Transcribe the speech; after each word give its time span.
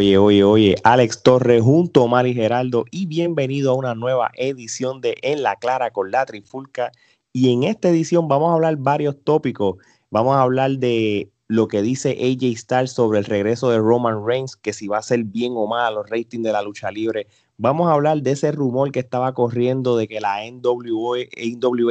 Oye, 0.00 0.16
oye, 0.16 0.44
oye, 0.44 0.76
Alex 0.82 1.22
Torres 1.22 1.62
junto 1.62 2.04
a 2.04 2.08
Mari 2.08 2.32
Geraldo 2.32 2.86
y 2.90 3.04
bienvenido 3.04 3.72
a 3.72 3.74
una 3.74 3.94
nueva 3.94 4.30
edición 4.34 5.02
de 5.02 5.14
En 5.20 5.42
la 5.42 5.56
Clara 5.56 5.90
con 5.90 6.10
la 6.10 6.24
Trifulca. 6.24 6.90
Y 7.34 7.52
en 7.52 7.64
esta 7.64 7.90
edición 7.90 8.26
vamos 8.26 8.48
a 8.48 8.54
hablar 8.54 8.78
varios 8.78 9.22
tópicos. 9.22 9.76
Vamos 10.10 10.36
a 10.36 10.40
hablar 10.40 10.70
de 10.78 11.30
lo 11.48 11.68
que 11.68 11.82
dice 11.82 12.12
AJ 12.12 12.56
Styles 12.56 12.92
sobre 12.92 13.18
el 13.18 13.26
regreso 13.26 13.68
de 13.68 13.76
Roman 13.76 14.24
Reigns, 14.24 14.56
que 14.56 14.72
si 14.72 14.88
va 14.88 14.96
a 14.96 15.02
ser 15.02 15.22
bien 15.24 15.52
o 15.54 15.66
mal 15.66 15.96
los 15.96 16.08
ratings 16.08 16.44
de 16.44 16.52
la 16.52 16.62
lucha 16.62 16.90
libre. 16.90 17.26
Vamos 17.58 17.90
a 17.90 17.92
hablar 17.92 18.22
de 18.22 18.30
ese 18.30 18.52
rumor 18.52 18.92
que 18.92 19.00
estaba 19.00 19.34
corriendo 19.34 19.98
de 19.98 20.08
que 20.08 20.18
la 20.22 20.50
NWA, 20.50 21.26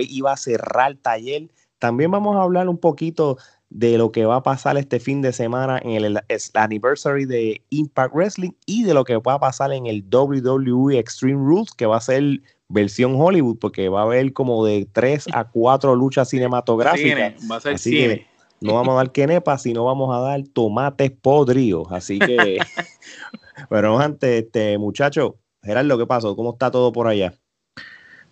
iba 0.10 0.32
a 0.32 0.38
cerrar 0.38 0.96
taller. 0.96 1.52
También 1.78 2.10
vamos 2.10 2.36
a 2.38 2.42
hablar 2.42 2.70
un 2.70 2.80
poquito 2.80 3.38
de 3.70 3.98
lo 3.98 4.12
que 4.12 4.26
va 4.26 4.38
a 4.38 4.44
pasar 4.44 4.78
este 4.78 5.00
fin 5.00 5.22
de 5.22 5.32
semana 5.32 5.80
en 5.84 6.04
el, 6.04 6.20
anniversary 6.56 7.26
de 7.26 7.62
Impact 7.70 8.14
Wrestling 8.16 8.52
y 8.66 8.84
de 8.84 8.94
lo 8.94 9.04
que 9.04 9.18
va 9.18 9.36
a 9.36 9.40
pasar 9.40 9.72
en 9.72 9.86
el 9.86 10.04
WWE 10.12 10.98
Extreme 10.98 11.44
Rules, 11.44 11.72
que 11.72 11.86
va 11.86 11.98
a 11.98 12.02
ser 12.02 12.42
versión 12.68 13.16
Hollywood, 13.16 13.58
porque 13.60 13.90
va 13.90 14.02
a 14.02 14.04
haber 14.04 14.34
como 14.34 14.66
de 14.66 14.88
tres 14.92 15.28
a 15.34 15.44
cuatro 15.44 15.96
luchas 15.96 16.30
cinematográficas. 16.30 17.36
va 17.50 17.58
a 17.58 17.62
ser 17.62 17.78
cine. 17.78 18.28
no 18.60 18.74
vamos 18.74 18.94
a 18.94 18.98
dar 18.98 19.12
quenepa, 19.12 19.58
sino 19.58 19.86
vamos 19.86 20.16
a 20.16 20.20
dar 20.20 20.42
tomates 20.48 21.12
podridos. 21.12 21.88
Así 21.92 22.18
que, 22.18 22.58
pero 23.70 24.00
antes, 24.00 24.46
este 24.46 24.78
muchacho, 24.80 25.38
Gerardo, 25.62 25.98
¿qué 25.98 26.08
pasó? 26.08 26.36
¿Cómo 26.36 26.54
está 26.54 26.72
todo 26.72 26.92
por 26.92 27.08
allá? 27.08 27.36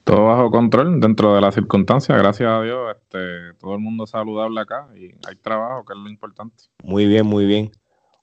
Todo 0.08 0.23
bajo 0.23 0.50
control 0.52 1.02
dentro 1.02 1.36
de 1.36 1.41
las 1.41 1.53
circunstancias, 1.53 2.17
gracias 2.17 2.50
a 2.50 2.61
Dios, 2.61 2.95
este, 2.95 3.53
todo 3.59 3.73
el 3.73 3.81
mundo 3.81 4.08
saludable 4.08 4.61
acá 4.61 4.88
y 4.95 5.08
hay 5.27 5.36
trabajo, 5.41 5.83
que 5.83 5.91
es 5.91 6.00
lo 6.00 6.09
importante. 6.09 6.63
Muy 6.81 7.05
bien, 7.05 7.25
muy 7.25 7.45
bien. 7.45 7.72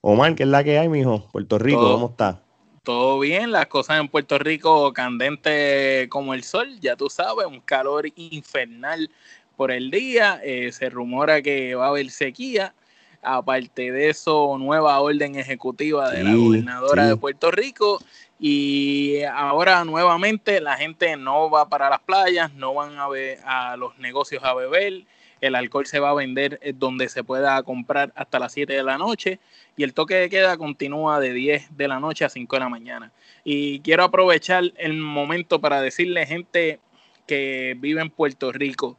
Omar, 0.01 0.35
¿qué 0.35 0.45
es 0.45 0.49
la 0.49 0.65
que 0.65 0.79
hay, 0.79 0.89
mijo? 0.89 1.29
Puerto 1.31 1.59
Rico, 1.59 1.83
¿cómo 1.83 2.07
está? 2.07 2.43
Todo 2.85 3.21
bien, 3.21 3.53
las 3.53 3.67
cosas 3.67 4.01
en 4.01 4.09
Puerto 4.09 4.39
Rico 4.39 4.95
candente 4.95 6.07
como 6.09 6.33
el 6.33 6.43
sol, 6.43 6.69
ya 6.81 6.97
tú 6.97 7.11
sabes, 7.11 7.47
un 7.47 7.61
calor 7.61 8.07
infernal 8.17 9.11
por 9.55 9.71
el 9.71 9.91
día, 9.91 10.41
eh, 10.43 10.73
se 10.73 10.89
rumora 10.89 11.43
que 11.43 11.75
va 11.75 11.85
a 11.85 11.89
haber 11.91 12.09
sequía, 12.09 12.75
aparte 13.21 13.93
de 13.93 14.09
eso, 14.09 14.57
nueva 14.59 14.99
orden 15.01 15.35
ejecutiva 15.35 16.11
de 16.11 16.25
la 16.25 16.35
gobernadora 16.35 17.09
de 17.09 17.17
Puerto 17.17 17.51
Rico 17.51 18.01
y 18.39 19.23
ahora 19.25 19.85
nuevamente 19.85 20.61
la 20.61 20.77
gente 20.77 21.17
no 21.17 21.51
va 21.51 21.69
para 21.69 21.89
las 21.89 22.01
playas, 22.01 22.53
no 22.55 22.75
van 22.75 22.97
a, 22.99 23.07
a 23.45 23.77
los 23.77 23.97
negocios 23.99 24.43
a 24.45 24.55
beber, 24.55 25.05
el 25.41 25.55
alcohol 25.55 25.87
se 25.87 26.01
va 26.01 26.11
a 26.11 26.15
vender 26.15 26.59
eh, 26.63 26.73
donde 26.75 27.09
se 27.09 27.23
pueda 27.23 27.63
comprar 27.63 28.13
hasta 28.17 28.39
las 28.39 28.53
7 28.53 28.73
de 28.73 28.83
la 28.83 28.97
noche 28.97 29.41
y 29.77 29.83
el 29.83 29.93
toque 29.93 30.15
de 30.15 30.31
queda 30.31 30.57
continúa 30.57 31.21
de 31.21 31.33
10 31.33 31.77
de 31.77 31.89
la 31.89 32.01
noche 32.01 32.25
a 32.25 32.31
5 32.31 32.57
de 32.57 32.61
la 32.61 32.69
mañana. 32.69 33.13
Y 33.45 33.81
quiero 33.81 34.05
aprovechar 34.05 34.73
el 34.77 34.95
momento 34.95 35.61
para 35.61 35.81
decirle 35.83 36.27
gente 36.27 36.81
que 37.27 37.77
vive 37.79 38.01
en 38.01 38.11
Puerto 38.11 38.53
Rico, 38.53 38.97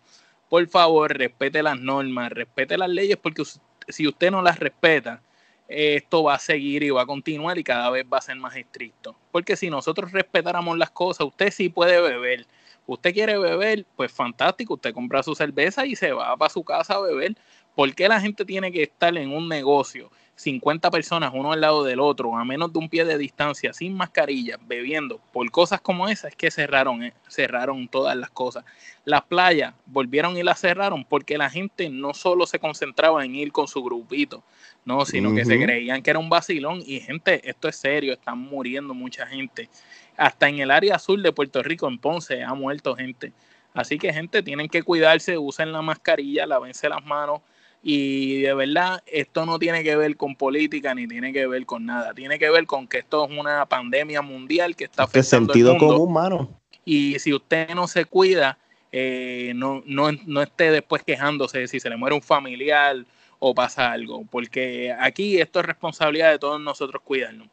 por 0.50 0.68
favor 0.68 1.18
respete 1.18 1.64
las 1.64 1.80
normas, 1.80 2.32
respete 2.32 2.78
las 2.78 2.90
leyes 2.90 3.18
porque 3.18 3.44
si 3.88 4.08
usted 4.08 4.30
no 4.30 4.42
las 4.42 4.60
respeta, 4.60 5.22
esto 5.68 6.24
va 6.24 6.36
a 6.36 6.40
seguir 6.40 6.84
y 6.84 6.90
va 6.90 7.04
a 7.04 7.06
continuar 7.06 7.58
y 7.58 7.64
cada 7.64 7.90
vez 7.90 8.06
va 8.12 8.20
a 8.20 8.22
ser 8.22 8.36
más 8.38 8.56
estricto. 8.56 9.16
Porque 9.32 9.56
si 9.56 9.70
nosotros 9.70 10.12
respetáramos 10.12 10.78
las 10.78 10.92
cosas, 10.92 11.28
usted 11.28 11.52
sí 11.52 11.70
puede 11.70 12.00
beber. 12.02 12.46
Usted 12.88 13.14
quiere 13.14 13.38
beber, 13.38 13.86
pues 13.96 14.12
fantástico, 14.12 14.76
usted 14.76 14.94
compra 14.94 15.24
su 15.24 15.34
cerveza 15.34 15.86
y 15.86 15.96
se 15.96 16.12
va 16.12 16.38
para 16.38 16.54
su 16.54 16.64
casa 16.64 16.96
a 16.96 17.02
beber. 17.02 17.36
¿Por 17.74 17.94
qué 17.96 18.08
la 18.08 18.22
gente 18.22 18.46
tiene 18.46 18.72
que 18.72 18.84
estar 18.84 19.18
en 19.18 19.32
un 19.32 19.50
negocio 19.50 20.12
50 20.36 20.92
personas 20.92 21.32
uno 21.34 21.54
al 21.54 21.62
lado 21.62 21.84
del 21.84 22.00
otro, 22.02 22.38
a 22.38 22.44
menos 22.44 22.72
de 22.74 22.80
un 22.80 22.90
pie 22.90 23.06
de 23.06 23.18
distancia, 23.18 23.72
sin 23.72 23.96
mascarilla, 23.96 24.60
bebiendo, 24.68 25.20
por 25.32 25.50
cosas 25.50 25.80
como 25.80 26.10
esas 26.10 26.32
es 26.32 26.36
que 26.36 26.52
cerraron, 26.52 27.04
eh, 27.04 27.14
cerraron 27.30 27.88
todas 27.88 28.18
las 28.18 28.30
cosas. 28.30 28.66
Las 29.06 29.24
playas 29.24 29.74
volvieron 29.86 30.36
y 30.38 30.44
las 30.44 30.60
cerraron 30.60 31.06
porque 31.06 31.38
la 31.38 31.50
gente 31.50 31.90
no 31.90 32.14
solo 32.14 32.46
se 32.48 32.60
concentraba 32.60 33.24
en 33.24 33.36
ir 33.36 33.52
con 33.52 33.68
su 33.68 33.82
grupito, 33.82 34.44
no, 34.84 35.06
sino 35.06 35.34
que 35.34 35.46
se 35.46 35.62
creían 35.62 36.02
que 36.02 36.10
era 36.10 36.20
un 36.20 36.30
vacilón 36.30 36.84
y 36.86 37.00
gente, 37.00 37.48
esto 37.50 37.68
es 37.70 37.78
serio, 37.78 38.14
están 38.14 38.38
muriendo 38.38 38.94
mucha 38.94 39.26
gente. 39.26 39.70
Hasta 40.18 40.50
en 40.50 40.60
el 40.60 40.70
área 40.70 40.96
azul 40.96 41.24
de 41.24 41.32
Puerto 41.32 41.64
Rico, 41.64 41.88
en 41.88 41.98
Ponce, 41.98 42.44
ha 42.44 42.54
muerto 42.54 42.96
gente. 42.96 43.32
Así 43.74 43.98
que 43.98 44.14
gente, 44.14 44.42
tienen 44.42 44.70
que 44.70 44.84
cuidarse, 44.84 45.38
usen 45.38 45.72
la 45.72 45.82
mascarilla, 45.82 46.46
lávense 46.46 46.88
las 46.88 47.04
manos, 47.06 47.42
y 47.88 48.42
de 48.42 48.52
verdad, 48.56 49.04
esto 49.06 49.46
no 49.46 49.60
tiene 49.60 49.84
que 49.84 49.96
ver 49.96 50.18
con 50.18 50.36
política 50.36 50.96
ni 50.96 51.08
tiene 51.08 51.32
que 51.32 51.46
ver 51.46 51.68
con 51.68 51.86
nada. 51.86 52.16
Tiene 52.16 52.40
que 52.40 52.50
ver 52.50 52.66
con 52.66 52.88
que 52.88 52.98
esto 52.98 53.30
es 53.30 53.38
una 53.38 53.68
pandemia 53.68 54.24
mundial 54.24 54.76
que 54.76 54.86
está 54.86 55.04
este 55.04 55.20
afectando 55.20 55.54
sentido 55.54 55.74
el 55.74 55.78
mundo. 55.80 55.94
común, 55.94 56.14
mano. 56.14 56.62
Y 56.84 57.20
si 57.20 57.32
usted 57.32 57.70
no 57.76 57.88
se 57.88 58.06
cuida, 58.06 58.58
eh, 58.92 59.54
no, 59.56 59.84
no, 59.86 60.10
no 60.26 60.42
esté 60.42 60.72
después 60.72 61.04
quejándose 61.04 61.60
de 61.60 61.68
si 61.68 61.80
se 61.80 61.92
le 61.92 61.96
muere 61.96 62.16
un 62.16 62.24
familiar 62.24 63.06
o 63.38 63.54
pasa 63.54 63.92
algo. 63.92 64.26
Porque 64.32 64.92
aquí 65.00 65.40
esto 65.40 65.60
es 65.60 65.68
responsabilidad 65.68 66.32
de 66.32 66.40
todos 66.40 66.60
nosotros 66.60 67.04
cuidarnos. 67.06 67.50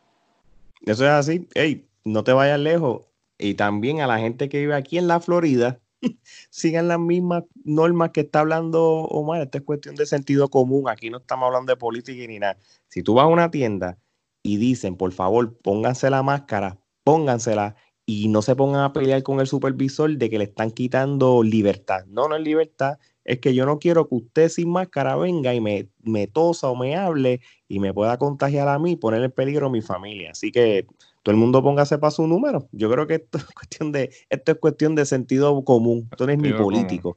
Eso 0.86 1.04
es 1.04 1.10
así. 1.10 1.46
Ey, 1.52 1.84
no 2.04 2.24
te 2.24 2.32
vayas 2.32 2.58
lejos. 2.58 3.02
Y 3.36 3.52
también 3.52 4.00
a 4.00 4.06
la 4.06 4.18
gente 4.18 4.48
que 4.48 4.60
vive 4.60 4.76
aquí 4.76 4.96
en 4.96 5.08
la 5.08 5.20
Florida, 5.20 5.81
sigan 6.50 6.88
las 6.88 6.98
mismas 6.98 7.44
normas 7.64 8.10
que 8.10 8.22
está 8.22 8.40
hablando 8.40 8.82
Omar. 8.82 9.42
Esta 9.42 9.58
es 9.58 9.64
cuestión 9.64 9.94
de 9.94 10.06
sentido 10.06 10.48
común. 10.48 10.88
Aquí 10.88 11.10
no 11.10 11.18
estamos 11.18 11.46
hablando 11.46 11.72
de 11.72 11.76
política 11.76 12.26
ni 12.26 12.38
nada. 12.38 12.58
Si 12.88 13.02
tú 13.02 13.14
vas 13.14 13.24
a 13.24 13.28
una 13.28 13.50
tienda 13.50 13.98
y 14.42 14.56
dicen, 14.56 14.96
por 14.96 15.12
favor, 15.12 15.58
pónganse 15.58 16.10
la 16.10 16.22
máscara, 16.22 16.78
póngansela 17.04 17.76
y 18.04 18.28
no 18.28 18.42
se 18.42 18.56
pongan 18.56 18.82
a 18.82 18.92
pelear 18.92 19.22
con 19.22 19.40
el 19.40 19.46
supervisor 19.46 20.16
de 20.16 20.28
que 20.28 20.38
le 20.38 20.44
están 20.44 20.70
quitando 20.72 21.42
libertad. 21.42 22.04
No, 22.06 22.28
no 22.28 22.36
es 22.36 22.42
libertad. 22.42 22.98
Es 23.24 23.38
que 23.38 23.54
yo 23.54 23.64
no 23.64 23.78
quiero 23.78 24.08
que 24.08 24.16
usted 24.16 24.48
sin 24.48 24.70
máscara 24.70 25.14
venga 25.14 25.54
y 25.54 25.60
me, 25.60 25.88
me 26.02 26.26
tosa 26.26 26.68
o 26.68 26.74
me 26.74 26.96
hable 26.96 27.40
y 27.68 27.78
me 27.78 27.94
pueda 27.94 28.18
contagiar 28.18 28.68
a 28.68 28.78
mí 28.80 28.96
poner 28.96 29.22
en 29.22 29.30
peligro 29.30 29.68
a 29.68 29.70
mi 29.70 29.80
familia. 29.80 30.32
Así 30.32 30.50
que 30.50 30.86
todo 31.22 31.32
el 31.32 31.38
mundo 31.38 31.62
póngase 31.62 31.98
para 31.98 32.10
su 32.10 32.26
número. 32.26 32.68
Yo 32.72 32.90
creo 32.90 33.06
que 33.06 33.14
esto 33.14 33.38
es 33.38 33.44
cuestión 33.46 33.92
de, 33.92 34.10
esto 34.28 34.52
es 34.52 34.58
cuestión 34.58 34.94
de 34.94 35.06
sentido 35.06 35.64
común. 35.64 36.08
Esto 36.10 36.26
no 36.26 36.32
es 36.32 36.38
ni 36.38 36.52
político. 36.52 37.16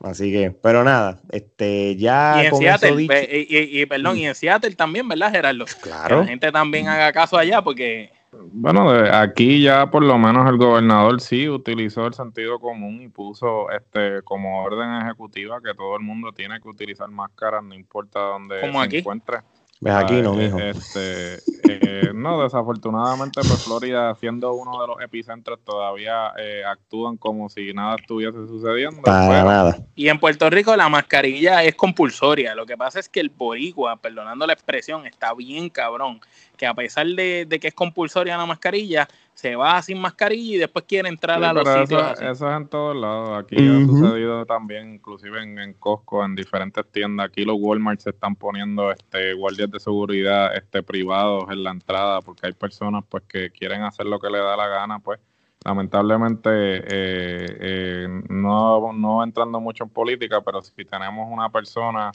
Así 0.00 0.32
que, 0.32 0.50
pero 0.50 0.82
nada, 0.82 1.20
este, 1.30 1.94
ya. 1.96 2.42
Y 2.42 2.46
en 2.46 2.56
Seattle, 2.56 3.06
y, 3.48 3.86
perdón, 3.86 4.18
y 4.18 4.26
en 4.26 4.34
Seattle 4.34 4.74
también, 4.74 5.06
¿verdad, 5.06 5.30
Gerardo? 5.30 5.64
Claro. 5.80 6.16
Que 6.16 6.22
la 6.22 6.26
gente 6.26 6.50
también 6.50 6.88
haga 6.88 7.12
caso 7.12 7.38
allá, 7.38 7.62
porque. 7.62 8.10
Bueno, 8.32 8.90
aquí 8.90 9.62
ya 9.62 9.90
por 9.90 10.02
lo 10.02 10.16
menos 10.18 10.48
el 10.48 10.56
gobernador 10.56 11.20
sí 11.20 11.50
utilizó 11.50 12.06
el 12.06 12.14
sentido 12.14 12.58
común 12.58 13.02
y 13.02 13.08
puso 13.08 13.70
este 13.70 14.22
como 14.22 14.62
orden 14.62 15.02
ejecutiva 15.02 15.60
que 15.60 15.74
todo 15.74 15.96
el 15.96 16.02
mundo 16.02 16.32
tiene 16.32 16.58
que 16.60 16.66
utilizar 16.66 17.10
máscaras, 17.10 17.62
no 17.62 17.74
importa 17.74 18.20
dónde 18.20 18.58
se 18.60 18.98
encuentre. 18.98 19.40
Ves 19.82 19.94
aquí, 19.94 20.22
no, 20.22 20.34
mijo. 20.34 20.60
Este, 20.60 21.42
eh, 21.68 22.12
no, 22.14 22.40
desafortunadamente, 22.44 23.40
pues 23.40 23.64
Florida, 23.64 24.14
siendo 24.14 24.52
uno 24.54 24.80
de 24.80 24.86
los 24.86 25.00
epicentros, 25.02 25.58
todavía 25.64 26.32
eh, 26.38 26.62
actúan 26.64 27.16
como 27.16 27.48
si 27.48 27.72
nada 27.72 27.96
estuviese 27.96 28.46
sucediendo. 28.46 29.02
Para 29.02 29.42
nada. 29.42 29.78
Y 29.96 30.06
en 30.06 30.20
Puerto 30.20 30.48
Rico 30.50 30.76
la 30.76 30.88
mascarilla 30.88 31.64
es 31.64 31.74
compulsoria. 31.74 32.54
Lo 32.54 32.64
que 32.64 32.76
pasa 32.76 33.00
es 33.00 33.08
que 33.08 33.18
el 33.18 33.30
boricua, 33.30 33.96
perdonando 33.96 34.46
la 34.46 34.52
expresión, 34.52 35.04
está 35.04 35.34
bien 35.34 35.68
cabrón. 35.68 36.20
Que 36.56 36.64
a 36.64 36.74
pesar 36.74 37.08
de, 37.08 37.44
de 37.48 37.58
que 37.58 37.66
es 37.66 37.74
compulsoria 37.74 38.36
la 38.36 38.46
mascarilla, 38.46 39.08
se 39.34 39.56
va 39.56 39.80
sin 39.82 39.98
mascarilla 39.98 40.56
y 40.56 40.58
después 40.58 40.84
quiere 40.86 41.08
entrar 41.08 41.42
a 41.42 41.52
los 41.52 41.66
sitios. 41.66 42.20
Eso, 42.20 42.48
es 42.48 42.56
en 42.56 42.68
todos 42.68 42.96
lados. 42.96 43.42
Aquí 43.42 43.56
ha 43.56 43.86
sucedido 43.86 44.46
también, 44.46 44.94
inclusive 44.94 45.42
en, 45.42 45.74
Costco, 45.74 46.24
en 46.24 46.34
diferentes 46.34 46.84
tiendas. 46.90 47.26
Aquí 47.26 47.44
los 47.44 47.56
Walmart 47.58 48.00
se 48.00 48.10
están 48.10 48.36
poniendo 48.36 48.90
este 48.92 49.34
guardias 49.34 49.70
de 49.70 49.80
seguridad 49.80 50.54
este 50.54 50.82
privados 50.82 51.44
en 51.50 51.64
la 51.64 51.70
entrada 51.70 52.20
porque 52.20 52.46
hay 52.46 52.52
personas 52.52 53.04
pues 53.08 53.24
que 53.24 53.50
quieren 53.50 53.82
hacer 53.82 54.06
lo 54.06 54.18
que 54.18 54.30
le 54.30 54.38
da 54.38 54.56
la 54.56 54.68
gana, 54.68 54.98
pues 54.98 55.18
lamentablemente 55.64 56.50
eh, 56.50 56.82
eh, 56.88 58.08
no, 58.28 58.92
no 58.92 59.22
entrando 59.22 59.60
mucho 59.60 59.84
en 59.84 59.90
política, 59.90 60.40
pero 60.40 60.60
si 60.62 60.84
tenemos 60.84 61.28
una 61.30 61.48
persona 61.50 62.10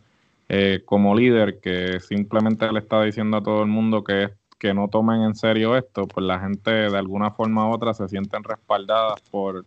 eh, 0.50 0.82
como 0.86 1.16
líder 1.16 1.60
que 1.60 2.00
simplemente 2.00 2.72
le 2.72 2.80
está 2.80 3.02
diciendo 3.02 3.38
a 3.38 3.44
todo 3.44 3.62
el 3.64 3.68
mundo 3.68 4.04
que 4.04 4.24
es 4.24 4.32
que 4.58 4.74
no 4.74 4.88
tomen 4.88 5.22
en 5.22 5.36
serio 5.36 5.76
esto, 5.78 6.08
pues 6.08 6.26
la 6.26 6.40
gente 6.40 6.72
de 6.72 6.98
alguna 6.98 7.32
forma 7.32 7.70
u 7.70 7.74
otra 7.74 7.94
se 7.94 8.08
sienten 8.08 8.44
respaldadas 8.44 9.22
por 9.30 9.66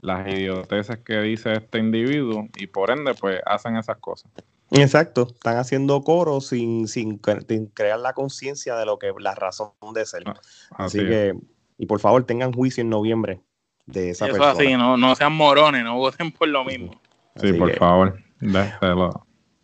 las 0.00 0.28
idioteces 0.28 0.98
que 0.98 1.20
dice 1.20 1.54
este 1.54 1.78
individuo 1.78 2.46
y 2.56 2.68
por 2.68 2.90
ende 2.90 3.14
pues 3.14 3.40
hacen 3.46 3.76
esas 3.76 3.96
cosas. 3.98 4.30
Exacto, 4.70 5.28
están 5.28 5.56
haciendo 5.56 6.02
coro 6.02 6.40
sin, 6.40 6.88
sin, 6.88 7.18
crear 7.18 7.98
la 7.98 8.12
conciencia 8.12 8.76
de 8.76 8.84
lo 8.84 8.98
que 8.98 9.12
la 9.18 9.34
razón 9.34 9.72
de 9.94 10.04
ser. 10.04 10.24
Ah, 10.26 10.34
así, 10.72 10.98
que, 10.98 11.34
y 11.78 11.86
por 11.86 12.00
favor 12.00 12.24
tengan 12.24 12.52
juicio 12.52 12.82
en 12.82 12.90
noviembre 12.90 13.40
de 13.86 14.10
esa 14.10 14.26
Eso 14.26 14.44
así, 14.44 14.74
no, 14.74 14.96
no 14.98 15.14
sean 15.14 15.32
morones, 15.32 15.82
no 15.84 15.96
voten 15.96 16.30
por 16.32 16.48
lo 16.48 16.64
mismo. 16.64 17.00
Sí, 17.36 17.52
por 17.54 17.72
favor, 17.76 18.18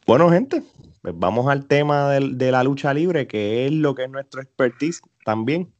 Bueno, 0.06 0.30
gente, 0.30 0.62
pues 1.04 1.14
vamos 1.18 1.48
al 1.48 1.66
tema 1.66 2.12
de, 2.12 2.50
la 2.50 2.64
lucha 2.64 2.94
libre, 2.94 3.26
que 3.26 3.66
es 3.66 3.72
lo 3.72 3.94
que 3.94 4.04
es 4.04 4.10
nuestro 4.10 4.40
expertise 4.40 5.02
también. 5.22 5.70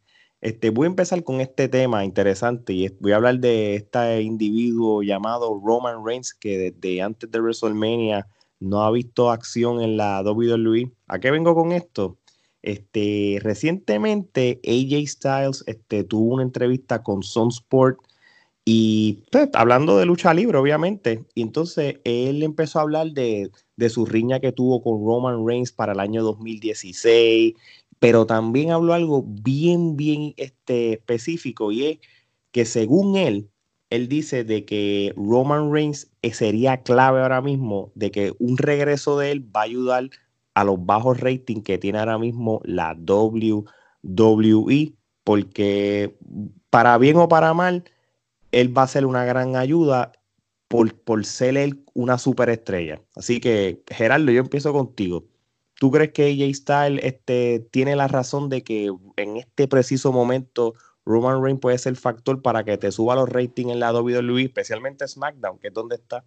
Este, 0.43 0.69
voy 0.69 0.85
a 0.85 0.89
empezar 0.91 1.25
con 1.25 1.41
este 1.41 1.67
tema 1.67 2.05
interesante 2.05 2.75
y 2.75 2.87
voy 3.01 3.13
a 3.13 3.17
hablar 3.17 3.39
de 3.39 3.77
este 3.77 4.21
individuo 4.21 5.03
llamado 5.03 5.59
Roman 5.65 6.05
Reigns 6.05 6.35
que 6.35 6.59
desde 6.59 7.01
antes 7.01 7.31
de 7.31 7.41
WrestleMania 7.41 8.29
no 8.61 8.83
ha 8.83 8.91
visto 8.91 9.31
acción 9.31 9.81
en 9.81 9.97
la 9.97 10.21
WWE. 10.21 10.93
¿A 11.09 11.19
qué 11.19 11.31
vengo 11.31 11.55
con 11.55 11.73
esto? 11.73 12.19
Este, 12.61 13.39
recientemente 13.41 14.61
AJ 14.63 15.09
Styles 15.09 15.65
este, 15.67 16.05
tuvo 16.05 16.35
una 16.35 16.43
entrevista 16.43 17.03
con 17.03 17.23
Sun 17.23 17.49
Sport 17.49 17.99
y 18.65 19.25
pues, 19.31 19.51
hablando 19.55 19.99
de 19.99 20.07
lucha 20.07 20.33
libre, 20.33 20.59
obviamente. 20.59 21.25
Y 21.35 21.43
entonces 21.43 22.01
él 22.05 22.43
empezó 22.43 22.79
a 22.79 22.83
hablar 22.83 23.09
de, 23.13 23.51
de, 23.77 23.91
su 23.91 24.07
riña 24.07 24.41
que 24.41 24.53
tuvo 24.53 24.83
con 24.83 25.05
Roman 25.05 25.47
Reigns 25.47 25.73
para 25.73 25.93
el 25.93 26.01
año 26.01 26.23
2016, 26.23 27.55
pero 27.99 28.27
también 28.27 28.71
habló 28.71 28.95
algo 28.95 29.25
bien, 29.27 29.97
bien 29.97 30.35
este, 30.37 30.95
específico 30.95 31.73
y 31.73 31.87
es 31.87 31.99
que 32.53 32.65
según 32.65 33.17
él, 33.17 33.51
él 33.91 34.09
dice 34.09 34.45
de 34.45 34.65
que 34.65 35.13
Roman 35.17 35.73
Reigns 35.73 36.11
sería 36.33 36.83
clave 36.83 37.21
ahora 37.21 37.41
mismo, 37.43 37.93
de 37.95 38.11
que 38.11 38.35
un 38.39 38.57
regreso 38.59 39.19
de 39.19 39.33
él 39.33 39.55
va 39.55 39.61
a 39.61 39.65
ayudar 39.65 40.11
a 40.55 40.65
los 40.65 40.85
bajos 40.85 41.21
ratings 41.21 41.65
que 41.65 41.79
tiene 41.79 41.99
ahora 41.99 42.19
mismo 42.19 42.61
la 42.65 42.95
WWE, 42.95 44.95
porque 45.25 46.17
para 46.71 46.99
bien 46.99 47.17
o 47.17 47.29
para 47.29 47.55
mal, 47.55 47.85
él 48.61 48.77
va 48.77 48.83
a 48.83 48.89
ser 48.89 49.07
una 49.07 49.25
gran 49.25 49.57
ayuda 49.57 50.13
por, 50.69 50.95
por 51.01 51.25
ser 51.25 51.57
él 51.57 51.85
una 51.95 52.19
superestrella. 52.19 53.03
Así 53.15 53.41
que, 53.41 53.83
Gerardo, 53.89 54.33
yo 54.33 54.41
empiezo 54.41 54.73
contigo. 54.73 55.25
¿Tú 55.79 55.91
crees 55.91 56.13
que 56.13 56.25
AJ 56.25 56.55
Styles 56.55 57.05
este, 57.05 57.61
tiene 57.71 57.97
la 57.97 58.09
razón 58.09 58.49
de 58.49 58.63
que 58.63 58.93
en 59.17 59.37
este 59.37 59.69
preciso 59.69 60.13
momento 60.13 60.75
Roman 61.05 61.43
Reigns 61.43 61.61
puede 61.61 61.79
ser 61.79 61.97
factor 61.97 62.43
para 62.43 62.65
que 62.65 62.79
te 62.79 62.91
suba 62.93 63.15
los 63.15 63.29
ratings 63.29 63.73
en 63.73 63.81
la 63.81 63.93
WWE, 63.93 64.45
especialmente 64.45 65.07
SmackDown, 65.07 65.59
que 65.59 65.69
es 65.69 65.75
donde 65.75 65.97
está? 65.97 66.25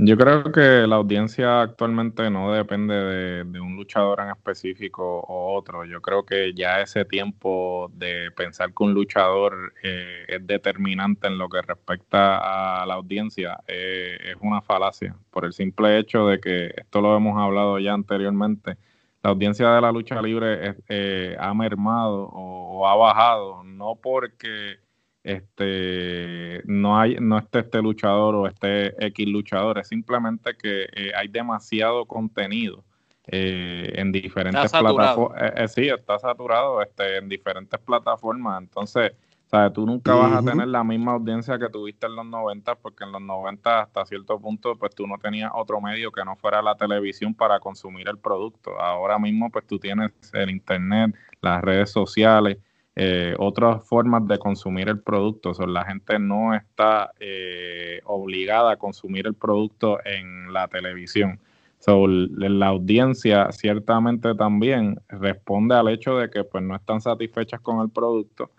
Yo 0.00 0.16
creo 0.16 0.44
que 0.52 0.86
la 0.86 0.94
audiencia 0.94 1.60
actualmente 1.60 2.30
no 2.30 2.52
depende 2.52 2.94
de, 3.44 3.60
un 3.60 3.74
luchador 3.74 4.20
en 4.20 4.30
específico 4.30 5.02
o 5.02 5.56
otro. 5.56 5.84
Yo 5.84 6.00
creo 6.00 6.24
que 6.24 6.54
ya 6.54 6.80
ese 6.80 7.04
tiempo 7.04 7.90
de 7.94 8.30
pensar 8.30 8.72
que 8.72 8.84
un 8.84 8.94
luchador 8.94 9.74
eh, 9.82 10.24
es 10.28 10.46
determinante 10.46 11.26
en 11.26 11.36
lo 11.36 11.48
que 11.48 11.62
respecta 11.62 12.82
a 12.82 12.86
la 12.86 12.94
audiencia 12.94 13.58
eh, 13.66 14.18
es 14.30 14.36
una 14.40 14.62
falacia, 14.62 15.16
por 15.30 15.44
el 15.44 15.52
simple 15.52 15.98
hecho 15.98 16.28
de 16.28 16.40
que 16.40 16.72
esto 16.76 17.00
lo 17.00 17.16
hemos 17.16 17.36
hablado 17.36 17.80
ya 17.80 17.92
anteriormente. 17.92 18.76
La 19.24 19.30
audiencia 19.30 19.68
de 19.72 19.80
la 19.80 19.90
lucha 19.90 20.22
libre 20.22 20.76
eh, 20.88 21.36
ha 21.40 21.52
mermado 21.54 22.28
o 22.32 22.86
ha 22.86 22.94
bajado, 22.94 23.64
no 23.64 23.96
porque 23.96 24.78
este 25.22 26.62
no 26.64 26.98
hay 26.98 27.16
no 27.20 27.38
esté 27.38 27.60
este 27.60 27.82
luchador 27.82 28.34
o 28.34 28.46
este 28.46 28.94
X 29.06 29.28
luchador, 29.28 29.78
es 29.78 29.88
simplemente 29.88 30.56
que 30.56 30.84
eh, 30.94 31.12
hay 31.14 31.28
demasiado 31.28 32.06
contenido 32.06 32.84
eh, 33.30 33.92
en 33.96 34.10
diferentes 34.10 34.70
plataformas. 34.70 35.52
Eh, 35.56 35.68
sí, 35.68 35.88
está 35.88 36.18
saturado 36.18 36.80
este, 36.80 37.18
en 37.18 37.28
diferentes 37.28 37.78
plataformas. 37.78 38.62
Entonces, 38.62 39.12
¿sabes? 39.46 39.74
tú 39.74 39.84
nunca 39.84 40.14
vas 40.14 40.32
a 40.32 40.42
tener 40.42 40.68
la 40.68 40.82
misma 40.82 41.12
audiencia 41.12 41.58
que 41.58 41.68
tuviste 41.68 42.06
en 42.06 42.16
los 42.16 42.24
90, 42.24 42.76
porque 42.76 43.04
en 43.04 43.12
los 43.12 43.20
90 43.20 43.82
hasta 43.82 44.06
cierto 44.06 44.40
punto, 44.40 44.76
pues 44.76 44.94
tú 44.94 45.06
no 45.06 45.18
tenías 45.18 45.50
otro 45.54 45.78
medio 45.78 46.10
que 46.10 46.24
no 46.24 46.36
fuera 46.36 46.62
la 46.62 46.74
televisión 46.74 47.34
para 47.34 47.60
consumir 47.60 48.08
el 48.08 48.16
producto. 48.16 48.80
Ahora 48.80 49.18
mismo, 49.18 49.50
pues 49.50 49.66
tú 49.66 49.78
tienes 49.78 50.10
el 50.32 50.48
Internet, 50.48 51.14
las 51.42 51.60
redes 51.60 51.90
sociales 51.90 52.56
eh, 53.00 53.34
otras 53.38 53.84
formas 53.84 54.26
de 54.26 54.38
consumir 54.38 54.88
el 54.88 54.98
producto. 54.98 55.52
O 55.56 55.66
la 55.66 55.84
gente 55.84 56.18
no 56.18 56.52
está 56.52 57.12
eh, 57.20 58.00
obligada 58.04 58.72
a 58.72 58.76
consumir 58.76 59.28
el 59.28 59.34
producto 59.34 59.98
en 60.04 60.52
la 60.52 60.66
televisión. 60.66 61.38
So, 61.78 62.08
la 62.08 62.66
audiencia 62.66 63.52
ciertamente 63.52 64.34
también 64.34 65.00
responde 65.08 65.76
al 65.76 65.88
hecho 65.88 66.18
de 66.18 66.28
que 66.28 66.42
pues 66.42 66.64
no 66.64 66.74
están 66.74 67.00
satisfechas 67.00 67.60
con 67.60 67.80
el 67.80 67.88
producto 67.88 68.50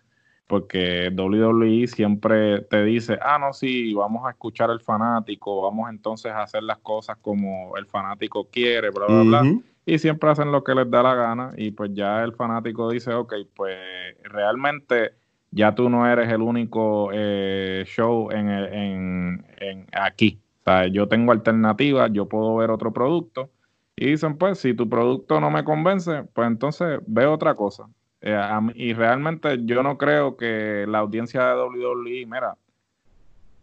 porque 0.48 1.12
WWE 1.16 1.86
siempre 1.86 2.62
te 2.62 2.84
dice, 2.84 3.20
ah, 3.22 3.38
no, 3.38 3.54
sí, 3.54 3.94
vamos 3.94 4.26
a 4.26 4.32
escuchar 4.32 4.72
al 4.72 4.80
fanático, 4.80 5.62
vamos 5.62 5.92
entonces 5.92 6.32
a 6.32 6.42
hacer 6.42 6.64
las 6.64 6.80
cosas 6.80 7.18
como 7.22 7.78
el 7.78 7.86
fanático 7.86 8.48
quiere, 8.50 8.90
bla, 8.90 9.06
bla, 9.06 9.22
bla 9.22 9.60
y 9.90 9.98
siempre 9.98 10.30
hacen 10.30 10.52
lo 10.52 10.64
que 10.64 10.76
les 10.76 10.90
da 10.90 11.02
la 11.02 11.16
gana 11.16 11.52
y 11.58 11.72
pues 11.72 11.92
ya 11.94 12.24
el 12.24 12.34
fanático 12.34 12.90
dice, 12.92 13.14
ok, 13.14 13.34
pues 13.56 13.76
realmente 14.24 15.14
ya 15.52 15.74
tú 15.74 15.90
no 15.90 16.08
eres 16.08 16.30
el 16.30 16.42
único 16.42 17.10
eh, 17.12 17.84
show 17.88 18.30
en, 18.32 18.50
en, 18.50 19.46
en, 19.58 19.88
aquí. 19.94 20.40
O 20.62 20.64
sea, 20.66 20.88
yo 20.88 21.08
tengo 21.08 21.32
alternativas, 21.32 22.12
yo 22.14 22.28
puedo 22.28 22.56
ver 22.58 22.70
otro 22.70 22.94
producto. 22.94 23.50
Y 23.96 24.12
dicen, 24.12 24.38
pues, 24.38 24.60
si 24.60 24.74
tu 24.76 24.88
producto 24.88 25.42
no 25.42 25.50
me 25.50 25.64
convence, 25.64 26.24
pues 26.34 26.48
entonces 26.48 27.00
ve 27.08 27.26
otra 27.26 27.56
cosa. 27.56 27.90
Eh, 28.22 28.40
y 28.76 28.94
realmente 28.94 29.60
yo 29.66 29.82
no 29.82 29.98
creo 29.98 30.38
que 30.38 30.86
la 30.88 31.00
audiencia 31.00 31.48
de 31.48 31.56
WWE, 31.56 32.26
mira, 32.28 32.56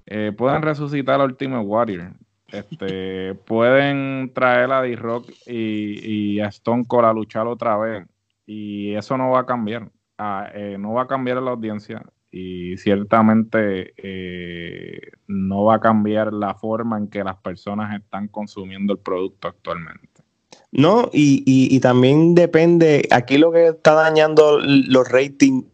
eh, 0.07 0.33
puedan 0.37 0.63
resucitar 0.63 1.21
a 1.21 1.25
Ultimate 1.25 1.65
Warrior. 1.65 2.13
Este, 2.53 3.35
pueden 3.35 4.33
traer 4.33 4.71
a 4.73 4.83
D-Rock 4.83 5.31
y, 5.47 6.39
a 6.41 6.49
Stone 6.49 6.85
Cold 6.87 7.07
a 7.07 7.13
luchar 7.13 7.47
otra 7.47 7.77
vez. 7.77 8.07
Y 8.47 8.95
eso 8.95 9.17
no 9.17 9.31
va 9.31 9.41
a 9.41 9.47
cambiar. 9.47 9.91
Ah, 10.19 10.49
eh, 10.55 10.77
no 10.79 10.93
va 10.95 11.03
a 11.03 11.07
cambiar 11.07 11.43
la 11.43 11.51
audiencia. 11.51 12.03
Y 12.31 12.77
ciertamente 12.77 13.95
eh, 13.97 15.01
no 15.27 15.65
va 15.65 15.77
a 15.77 15.81
cambiar 15.81 16.33
la 16.33 16.55
forma 16.55 16.99
en 16.99 17.09
que 17.09 17.25
las 17.25 17.37
personas 17.37 17.99
están 17.99 18.29
consumiendo 18.29 18.93
el 18.93 18.99
producto 18.99 19.49
actualmente. 19.49 20.23
No, 20.71 21.09
y, 21.13 21.43
y 21.47 21.81
también 21.81 22.35
depende, 22.35 23.09
aquí 23.11 23.39
lo 23.39 23.53
que 23.53 23.69
está 23.69 23.95
dañando 23.95 24.59
los 24.61 25.09
ratings 25.09 25.65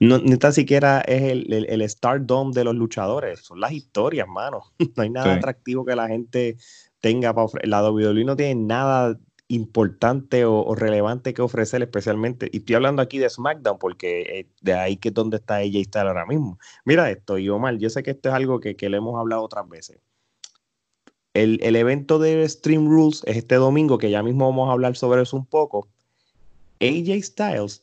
no, 0.00 0.18
ni 0.18 0.36
tan 0.36 0.52
siquiera 0.52 1.00
es 1.00 1.22
el, 1.22 1.66
el, 1.68 1.88
stardom 1.88 2.52
de 2.52 2.64
los 2.64 2.74
luchadores, 2.74 3.40
son 3.40 3.60
las 3.60 3.72
historias, 3.72 4.28
mano. 4.28 4.62
No 4.96 5.02
hay 5.02 5.10
nada 5.10 5.34
atractivo 5.34 5.84
que 5.84 5.94
la 5.94 6.08
gente 6.08 6.56
tenga 7.00 7.32
para 7.32 7.44
ofrecer. 7.46 7.68
La 7.68 7.88
WWE 7.88 8.24
no 8.24 8.36
tiene 8.36 8.54
nada 8.66 9.18
importante 9.48 10.44
o, 10.44 10.74
relevante 10.74 11.34
que 11.34 11.42
ofrecer 11.42 11.82
especialmente. 11.82 12.48
Y 12.52 12.58
estoy 12.58 12.76
hablando 12.76 13.02
aquí 13.02 13.18
de 13.18 13.30
SmackDown 13.30 13.78
porque 13.78 14.20
eh, 14.22 14.48
de 14.60 14.74
ahí 14.74 14.96
que 14.96 15.08
es 15.08 15.14
donde 15.14 15.38
está 15.38 15.62
ella 15.62 15.78
y 15.78 15.82
está 15.82 16.02
ahora 16.02 16.26
mismo. 16.26 16.58
Mira 16.84 17.10
esto, 17.10 17.38
y 17.38 17.48
Omar, 17.48 17.78
yo 17.78 17.90
sé 17.90 18.02
que 18.02 18.12
esto 18.12 18.28
es 18.28 18.34
algo 18.34 18.60
que, 18.60 18.76
que 18.76 18.88
le 18.88 18.98
hemos 18.98 19.18
hablado 19.18 19.42
otras 19.42 19.68
veces. 19.68 19.98
El, 21.34 21.60
el, 21.62 21.76
evento 21.76 22.18
de 22.18 22.48
Stream 22.48 22.88
Rules 22.88 23.22
es 23.26 23.36
este 23.36 23.56
domingo, 23.56 23.98
que 23.98 24.10
ya 24.10 24.22
mismo 24.22 24.46
vamos 24.46 24.68
a 24.68 24.72
hablar 24.72 24.96
sobre 24.96 25.22
eso 25.22 25.36
un 25.36 25.46
poco. 25.46 25.88
AJ 26.80 27.22
Styles 27.22 27.82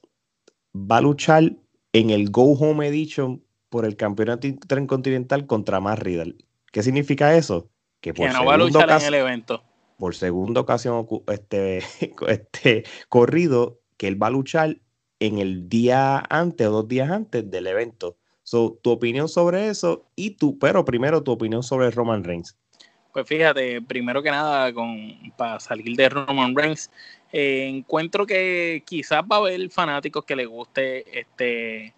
va 0.75 0.97
a 0.97 1.01
luchar 1.01 1.55
en 1.95 2.09
el 2.09 2.29
Go 2.29 2.51
Home 2.59 2.85
Edition 2.87 3.41
por 3.69 3.85
el 3.85 3.95
campeonato 3.95 4.47
intercontinental 4.47 5.47
contra 5.47 5.79
Matt 5.79 5.99
Riddle. 5.99 6.35
¿Qué 6.73 6.83
significa 6.83 7.37
eso? 7.37 7.69
Que, 8.01 8.13
por 8.13 8.31
no 8.33 8.43
va 8.43 8.55
a 8.55 8.57
luchar 8.57 8.89
en 8.89 9.07
el 9.07 9.13
evento. 9.13 9.63
Por 9.97 10.13
segunda 10.13 10.59
ocasión 10.59 11.07
este, 11.31 11.77
este 12.27 12.83
corrido, 13.07 13.79
que 13.95 14.09
él 14.09 14.21
va 14.21 14.27
a 14.27 14.31
luchar 14.31 14.77
en 15.21 15.37
el 15.37 15.69
día 15.69 16.21
antes 16.29 16.67
o 16.67 16.71
dos 16.71 16.87
días 16.89 17.09
antes 17.09 17.49
del 17.49 17.65
evento. 17.65 18.17
So, 18.43 18.77
tu 18.83 18.91
opinión 18.91 19.29
sobre 19.29 19.69
eso 19.69 20.05
y 20.17 20.31
tú, 20.31 20.59
pero 20.59 20.83
primero 20.83 21.23
tu 21.23 21.31
opinión 21.31 21.63
sobre 21.63 21.91
Roman 21.91 22.25
Reigns. 22.25 22.57
Pues 23.13 23.25
fíjate, 23.25 23.81
primero 23.81 24.21
que 24.21 24.29
nada, 24.29 24.73
con, 24.73 25.17
para 25.37 25.61
salir 25.61 25.95
de 25.95 26.09
Roman 26.09 26.53
Reigns, 26.53 26.91
eh, 27.31 27.67
encuentro 27.67 28.25
que 28.25 28.83
quizás 28.85 29.23
va 29.23 29.37
a 29.37 29.39
haber 29.39 29.69
fanáticos 29.69 30.25
que 30.25 30.35
les 30.35 30.47
guste 30.47 31.19
este 31.19 31.93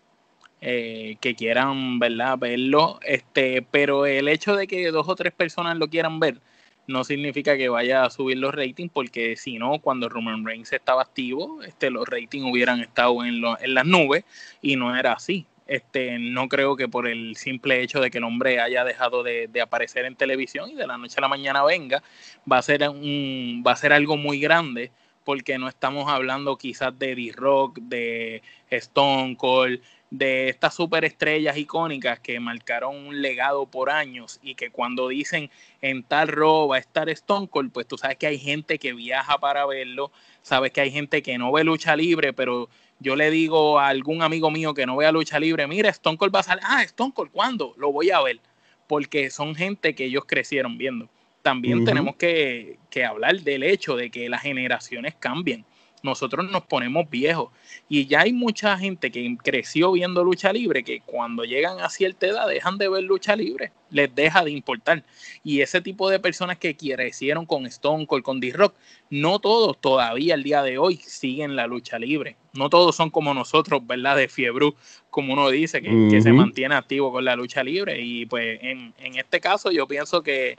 eh, 0.62 1.18
que 1.22 1.36
quieran 1.36 2.00
verdad 2.00 2.38
verlo 2.40 3.00
este 3.04 3.62
pero 3.70 4.06
el 4.06 4.28
hecho 4.28 4.56
de 4.56 4.68
que 4.68 4.90
dos 4.90 5.08
o 5.08 5.16
tres 5.16 5.34
personas 5.34 5.78
lo 5.78 5.88
quieran 5.88 6.20
ver 6.20 6.40
no 6.88 7.04
significa 7.04 7.58
que 7.58 7.70
vaya 7.70 8.04
a 8.04 8.10
subir 8.10 8.38
los 8.38 8.56
ratings 8.56 8.92
porque 8.92 9.36
si 9.36 9.60
no 9.60 9.80
cuando 9.80 10.10
Roman 10.10 10.46
Reigns 10.46 10.74
estaba 10.74 11.02
activo 11.02 11.62
este 11.62 11.92
los 11.92 12.08
ratings 12.08 12.50
hubieran 12.50 12.80
estado 12.80 13.24
en, 13.24 13.44
en 13.60 13.74
las 13.74 13.86
nubes 13.86 14.24
y 14.62 14.76
no 14.76 14.98
era 14.98 15.14
así. 15.14 15.46
Este, 15.68 16.18
no 16.18 16.48
creo 16.48 16.78
que 16.78 16.88
por 16.88 17.08
el 17.10 17.36
simple 17.36 17.82
hecho 17.82 18.00
de 18.00 18.10
que 18.10 18.20
el 18.20 18.24
hombre 18.24 18.62
haya 18.62 18.86
dejado 18.86 19.22
de, 19.22 19.48
de, 19.48 19.60
aparecer 19.60 20.06
en 20.06 20.16
televisión 20.16 20.70
y 20.70 20.76
de 20.76 20.88
la 20.88 20.98
noche 20.98 21.16
a 21.18 21.22
la 21.22 21.28
mañana 21.28 21.62
venga, 21.66 22.02
va 22.50 22.58
a 22.58 22.62
ser 22.62 22.88
un, 22.88 23.64
va 23.68 23.74
a 23.74 23.76
ser 23.76 23.92
algo 23.92 24.16
muy 24.16 24.40
grande 24.40 24.92
porque 25.28 25.58
no 25.58 25.68
estamos 25.68 26.10
hablando 26.10 26.56
quizás 26.58 26.98
de 26.98 27.14
D-Rock, 27.14 27.80
de 27.80 28.42
Stone 28.70 29.36
Cold, 29.36 29.82
de 30.10 30.48
estas 30.48 30.74
superestrellas 30.74 31.58
icónicas 31.58 32.22
que 32.22 32.40
marcaron 32.40 32.96
un 32.96 33.22
legado 33.22 33.66
por 33.66 33.90
años 33.90 34.40
y 34.42 34.56
que 34.56 34.70
cuando 34.70 35.10
dicen 35.10 35.50
en 35.82 36.04
tal 36.04 36.30
robo 36.30 36.70
va 36.70 36.78
a 36.78 36.80
estar 36.80 37.10
Stone 37.10 37.50
Cold, 37.50 37.74
pues 37.74 37.86
tú 37.86 37.98
sabes 37.98 38.16
que 38.16 38.28
hay 38.28 38.40
gente 38.40 38.80
que 38.80 38.94
viaja 38.94 39.38
para 39.38 39.66
verlo, 39.66 40.14
sabes 40.44 40.72
que 40.72 40.80
hay 40.80 40.92
gente 40.92 41.22
que 41.22 41.38
no 41.38 41.52
ve 41.52 41.66
lucha 41.66 41.98
libre, 41.98 42.32
pero 42.32 42.70
yo 43.02 43.18
le 43.18 43.30
digo 43.30 43.80
a 43.80 43.90
algún 43.90 44.22
amigo 44.22 44.50
mío 44.50 44.74
que 44.74 44.86
no 44.86 44.96
vea 44.96 45.12
lucha 45.12 45.42
libre, 45.42 45.68
mira, 45.68 45.90
Stone 45.90 46.18
Cold 46.18 46.34
va 46.34 46.40
a 46.40 46.44
salir, 46.44 46.64
ah, 46.66 46.84
Stone 46.84 47.12
Cold, 47.14 47.32
¿cuándo? 47.32 47.74
Lo 47.76 47.92
voy 47.92 48.12
a 48.12 48.22
ver, 48.22 48.40
porque 48.88 49.30
son 49.30 49.56
gente 49.56 49.94
que 49.94 50.06
ellos 50.06 50.24
crecieron 50.26 50.78
viendo 50.78 51.10
también 51.48 51.86
tenemos 51.86 52.18
que, 52.18 52.78
hablar 53.08 53.40
del 53.40 53.64
hecho 53.64 53.96
de 53.96 54.10
que 54.10 54.28
las 54.28 54.42
generaciones 54.42 55.16
cambian. 55.18 55.64
Nosotros 56.04 56.50
nos 56.52 56.64
ponemos 56.64 57.10
viejos 57.10 57.50
y 57.88 58.06
ya 58.06 58.22
hay 58.22 58.34
mucha 58.34 58.78
gente 58.78 59.12
que 59.12 59.38
creció 59.42 59.94
viendo 59.94 60.24
lucha 60.24 60.52
libre 60.52 60.84
que 60.84 61.02
cuando 61.02 61.44
llegan 61.44 61.80
a 61.80 61.90
cierta 61.90 62.28
edad 62.28 62.48
dejan 62.48 62.78
de 62.78 62.90
ver 62.90 63.04
lucha 63.04 63.36
libre, 63.36 63.72
les 63.90 64.14
deja 64.14 64.44
de 64.44 64.52
importar. 64.52 65.04
Y 65.44 65.62
ese 65.62 65.80
tipo 65.80 66.10
de 66.10 66.20
personas 66.20 66.58
que 66.58 66.76
crecieron 66.76 67.46
con 67.46 67.66
Stone 67.66 68.06
Cold, 68.06 68.24
con 68.24 68.40
D-Rock, 68.40 68.76
no 69.10 69.40
todos 69.40 69.80
todavía 69.80 70.36
el 70.36 70.44
día 70.44 70.64
de 70.64 70.78
hoy 70.78 70.98
siguen 70.98 71.56
la 71.56 71.66
lucha 71.66 71.98
libre. 71.98 72.36
No 72.54 72.70
todos 72.70 72.96
son 72.96 73.10
como 73.10 73.34
nosotros, 73.34 73.86
¿verdad? 73.86 74.18
De 74.18 74.28
fiebre, 74.28 74.74
como 75.10 75.34
uno 75.34 75.50
dice, 75.50 75.82
que, 75.82 76.22
se 76.22 76.34
mantiene 76.34 76.76
activo 76.76 77.12
con 77.12 77.24
la 77.24 77.36
lucha 77.36 77.64
libre. 77.64 78.02
Y 78.02 78.26
pues 78.26 78.60
en, 78.62 78.94
en 79.00 79.16
este 79.18 79.40
caso 79.40 79.72
yo 79.72 79.88
pienso 79.88 80.22
que 80.22 80.58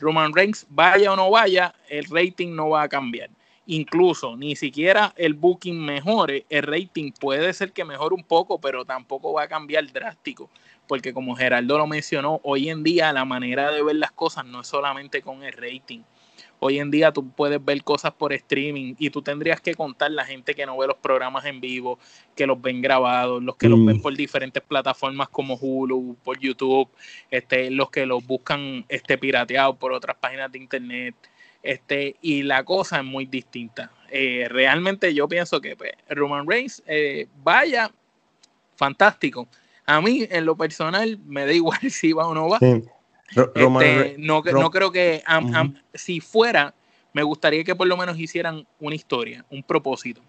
Roman 0.00 0.34
Reigns, 0.34 0.66
vaya 0.68 1.12
o 1.12 1.16
no 1.16 1.30
vaya, 1.30 1.74
el 1.88 2.06
rating 2.06 2.54
no 2.54 2.70
va 2.70 2.82
a 2.82 2.88
cambiar. 2.88 3.30
Incluso 3.66 4.36
ni 4.36 4.56
siquiera 4.56 5.12
el 5.16 5.34
booking 5.34 5.78
mejore, 5.78 6.44
el 6.48 6.62
rating 6.62 7.12
puede 7.12 7.52
ser 7.52 7.72
que 7.72 7.84
mejore 7.84 8.14
un 8.14 8.24
poco, 8.24 8.60
pero 8.60 8.84
tampoco 8.84 9.34
va 9.34 9.44
a 9.44 9.48
cambiar 9.48 9.86
drástico. 9.92 10.50
Porque 10.88 11.12
como 11.12 11.36
Gerardo 11.36 11.78
lo 11.78 11.86
mencionó, 11.86 12.40
hoy 12.42 12.68
en 12.68 12.82
día 12.82 13.12
la 13.12 13.24
manera 13.24 13.70
de 13.70 13.82
ver 13.82 13.96
las 13.96 14.10
cosas 14.10 14.44
no 14.44 14.62
es 14.62 14.66
solamente 14.66 15.22
con 15.22 15.44
el 15.44 15.52
rating 15.52 16.00
Hoy 16.60 16.78
en 16.78 16.90
día 16.90 17.10
tú 17.10 17.30
puedes 17.30 17.62
ver 17.64 17.82
cosas 17.82 18.12
por 18.12 18.32
streaming 18.34 18.94
y 18.98 19.08
tú 19.10 19.22
tendrías 19.22 19.60
que 19.60 19.74
contar 19.74 20.10
la 20.10 20.24
gente 20.24 20.54
que 20.54 20.66
no 20.66 20.76
ve 20.76 20.86
los 20.86 20.98
programas 20.98 21.46
en 21.46 21.60
vivo, 21.60 21.98
que 22.36 22.46
los 22.46 22.60
ven 22.60 22.82
grabados, 22.82 23.42
los 23.42 23.56
que 23.56 23.68
los 23.68 23.84
ven 23.84 23.96
mm. 23.96 24.02
por 24.02 24.14
diferentes 24.14 24.62
plataformas 24.62 25.30
como 25.30 25.56
Hulu, 25.56 26.16
por 26.22 26.38
YouTube, 26.38 26.88
este, 27.30 27.70
los 27.70 27.90
que 27.90 28.04
los 28.04 28.26
buscan 28.26 28.84
este, 28.88 29.16
pirateados 29.16 29.76
por 29.76 29.92
otras 29.92 30.16
páginas 30.16 30.52
de 30.52 30.58
internet. 30.58 31.14
Este, 31.62 32.16
y 32.20 32.42
la 32.42 32.62
cosa 32.64 32.98
es 32.98 33.04
muy 33.04 33.26
distinta. 33.26 33.90
Eh, 34.10 34.46
realmente 34.50 35.14
yo 35.14 35.28
pienso 35.28 35.60
que 35.60 35.76
pues, 35.76 35.92
Roman 36.08 36.46
Reigns 36.46 36.82
eh, 36.86 37.26
vaya 37.42 37.90
fantástico. 38.76 39.48
A 39.86 40.00
mí, 40.00 40.26
en 40.30 40.44
lo 40.44 40.56
personal, 40.56 41.18
me 41.26 41.46
da 41.46 41.52
igual 41.52 41.80
si 41.90 42.12
va 42.12 42.26
o 42.26 42.34
no 42.34 42.48
va. 42.48 42.58
Este, 43.30 44.16
no, 44.18 44.42
no, 44.42 44.70
creo 44.70 44.90
que 44.90 45.22
si 45.94 46.20
fuera, 46.20 46.74
me 47.12 47.22
gustaría 47.22 47.64
que 47.64 47.74
por 47.74 47.86
lo 47.86 47.96
menos 47.96 48.18
hicieran 48.18 48.66
una 48.78 48.94
historia, 48.94 49.44
un 49.50 49.62
propósito. 49.62 50.20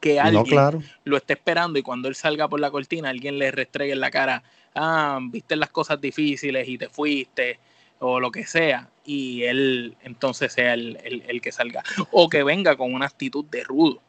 Que 0.00 0.18
alguien 0.18 0.84
lo 1.04 1.16
esté 1.16 1.34
esperando 1.34 1.78
y 1.78 1.82
cuando 1.82 2.08
él 2.08 2.16
salga 2.16 2.48
por 2.48 2.58
la 2.58 2.70
cortina, 2.70 3.10
alguien 3.10 3.38
le 3.38 3.52
restregue 3.52 3.92
en 3.92 4.00
la 4.00 4.10
cara, 4.10 4.42
ah, 4.74 5.20
viste 5.22 5.54
las 5.54 5.70
cosas 5.70 6.00
difíciles 6.00 6.68
y 6.68 6.76
te 6.76 6.88
fuiste, 6.88 7.60
o 8.00 8.18
lo 8.18 8.32
que 8.32 8.44
sea, 8.44 8.90
y 9.04 9.44
él 9.44 9.96
entonces 10.02 10.52
sea 10.52 10.74
el 10.74 11.40
que 11.40 11.52
salga. 11.52 11.84
O 12.10 12.28
que 12.28 12.42
venga 12.42 12.76
con 12.76 12.92
una 12.92 13.06
actitud 13.06 13.44
de 13.44 13.62
rudo 13.62 14.02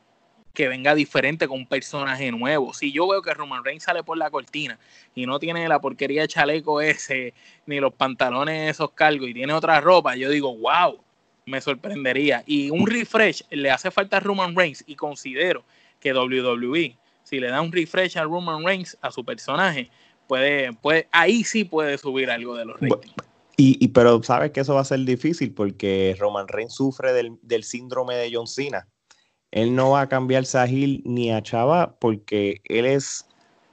que 0.54 0.68
venga 0.68 0.94
diferente 0.94 1.48
con 1.48 1.60
un 1.60 1.68
personaje 1.68 2.32
nuevo. 2.32 2.74
Si 2.74 2.92
yo 2.92 3.08
veo 3.08 3.22
que 3.22 3.34
Roman 3.34 3.66
Reigns 3.66 3.84
sale 3.84 4.04
por 4.04 4.18
la 4.18 4.30
cortina 4.30 4.78
y 5.16 5.26
no 5.26 5.40
tiene 5.40 5.68
la 5.68 5.82
porquería 5.82 6.22
de 6.22 6.28
chaleco 6.28 6.80
ese, 6.80 7.34
ni 7.66 7.80
los 7.80 7.94
pantalones 7.94 8.72
esos 8.72 8.92
cargos 8.92 9.30
y 9.30 9.34
tiene 9.34 9.54
otra 9.54 9.82
ropa, 9.82 10.16
yo 10.16 10.30
digo, 10.30 10.56
wow, 10.56 11.00
me 11.48 11.60
sorprendería. 11.60 12.44
Y 12.46 12.70
un 12.70 12.86
refresh 12.86 13.44
le 13.50 13.72
hace 13.72 13.90
falta 13.90 14.18
a 14.18 14.20
Roman 14.20 14.56
Reigns 14.56 14.84
y 14.86 14.96
considero 14.96 15.64
que 16.00 16.14
WWE, 16.14 16.96
si 17.24 17.40
le 17.40 17.48
da 17.48 17.60
un 17.62 17.72
refresh 17.72 18.18
a 18.18 18.24
Roman 18.24 18.64
Reigns, 18.64 18.96
a 19.02 19.10
su 19.10 19.26
personaje, 19.26 19.90
puede, 20.28 20.72
puede 20.74 21.08
ahí 21.12 21.44
sí 21.44 21.64
puede 21.64 21.98
subir 21.98 22.30
algo 22.30 22.56
de 22.56 22.66
los 22.66 22.80
ratings. 22.80 23.16
Y, 23.56 23.88
pero 23.90 24.22
sabes 24.24 24.52
que 24.52 24.62
eso 24.62 24.74
va 24.74 24.82
a 24.82 24.86
ser 24.86 25.00
difícil 25.02 25.54
porque 25.54 26.16
Roman 26.20 26.48
Reigns 26.48 26.74
sufre 26.74 27.14
del, 27.14 27.38
del 27.44 27.64
síndrome 27.64 28.16
de 28.16 28.32
John 28.34 28.48
Cena 28.48 28.88
él 29.54 29.76
no 29.76 29.92
va 29.92 30.02
a 30.02 30.10
cambiarse 30.10 30.58
a 30.58 30.68
Gil 30.68 31.04
ni 31.06 31.32
a 31.32 31.44
Chava 31.44 31.96
porque 32.00 32.62
él 32.66 32.88
es, 32.88 33.28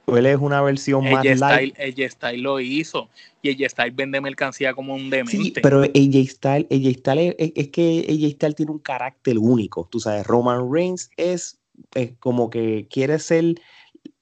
él 0.05 0.27
es 0.27 0.37
una 0.37 0.61
versión 0.61 1.09
más 1.09 1.25
light. 1.25 1.75
Ella 1.79 2.07
Style 2.07 2.43
lo 2.43 2.59
hizo 2.59 3.09
y 3.41 3.49
ella 3.49 3.67
Style 3.67 3.89
vende 3.89 4.21
mercancía 4.21 4.75
como 4.75 4.93
un 4.93 5.09
demente. 5.09 5.37
Sí, 5.37 5.53
pero 5.59 5.83
ella 5.95 6.23
Style, 6.23 6.67
ella 6.69 6.91
Style 6.91 7.35
es, 7.39 7.69
que 7.69 8.05
ella 8.07 8.29
Style 8.29 8.53
tiene 8.53 8.71
un 8.71 8.77
carácter 8.77 9.39
único. 9.39 9.87
Tú 9.89 9.99
sabes, 9.99 10.25
Roman 10.27 10.71
Reigns 10.71 11.09
es, 11.17 11.59
es 11.95 12.13
como 12.19 12.51
que 12.51 12.87
quiere 12.87 13.17
ser. 13.17 13.55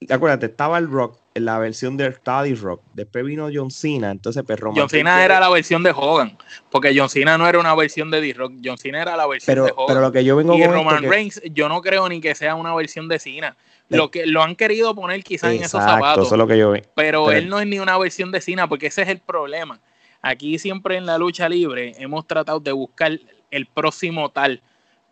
Acuérdate, 0.07 0.45
estaba 0.45 0.77
el 0.77 0.89
Rock, 0.89 1.19
la 1.33 1.59
versión 1.59 1.97
de 1.97 2.13
Study 2.13 2.55
Rock. 2.55 2.81
Después 2.93 3.25
vino 3.25 3.49
John 3.53 3.69
Cena, 3.69 4.11
entonces 4.11 4.43
pues 4.47 4.57
John 4.73 4.89
Cena 4.89 5.25
era 5.25 5.41
la 5.41 5.49
versión 5.49 5.83
de 5.83 5.91
Hogan, 5.91 6.37
porque 6.71 6.93
John 6.95 7.09
Cena 7.09 7.37
no 7.37 7.45
era 7.49 7.59
una 7.59 7.75
versión 7.75 8.09
de 8.09 8.21
D-Rock, 8.21 8.53
John 8.63 8.77
Cena 8.77 9.01
era 9.01 9.17
la 9.17 9.27
versión 9.27 9.55
de 9.55 9.73
Hogan. 9.75 9.85
Pero 9.87 9.99
lo 9.99 10.11
que 10.13 10.23
yo 10.23 10.37
vengo 10.37 10.55
y 10.55 10.65
Roman 10.65 11.03
Reigns, 11.03 11.41
yo 11.51 11.67
no 11.67 11.81
creo 11.81 12.07
ni 12.07 12.21
que 12.21 12.33
sea 12.33 12.55
una 12.55 12.73
versión 12.73 13.09
de 13.09 13.19
Cena. 13.19 13.57
Lo 13.89 14.09
que 14.09 14.25
lo 14.25 14.41
han 14.41 14.55
querido 14.55 14.95
poner 14.95 15.21
quizás 15.21 15.51
en 15.51 15.63
esos 15.63 15.83
zapatos. 15.83 16.27
Eso 16.27 16.35
es 16.35 16.39
lo 16.39 16.47
que 16.47 16.57
yo 16.57 16.73
Pero, 16.95 17.31
él 17.31 17.49
no 17.49 17.59
es 17.59 17.67
ni 17.67 17.79
una 17.79 17.97
versión 17.97 18.31
de 18.31 18.39
Cena, 18.39 18.69
porque 18.69 18.87
ese 18.87 19.01
es 19.01 19.09
el 19.09 19.19
problema. 19.19 19.81
Aquí 20.21 20.59
siempre 20.59 20.95
en 20.95 21.05
la 21.05 21.17
lucha 21.17 21.49
libre 21.49 21.93
hemos 21.97 22.25
tratado 22.25 22.61
de 22.61 22.71
buscar 22.71 23.19
el 23.51 23.65
próximo 23.65 24.29
tal 24.29 24.61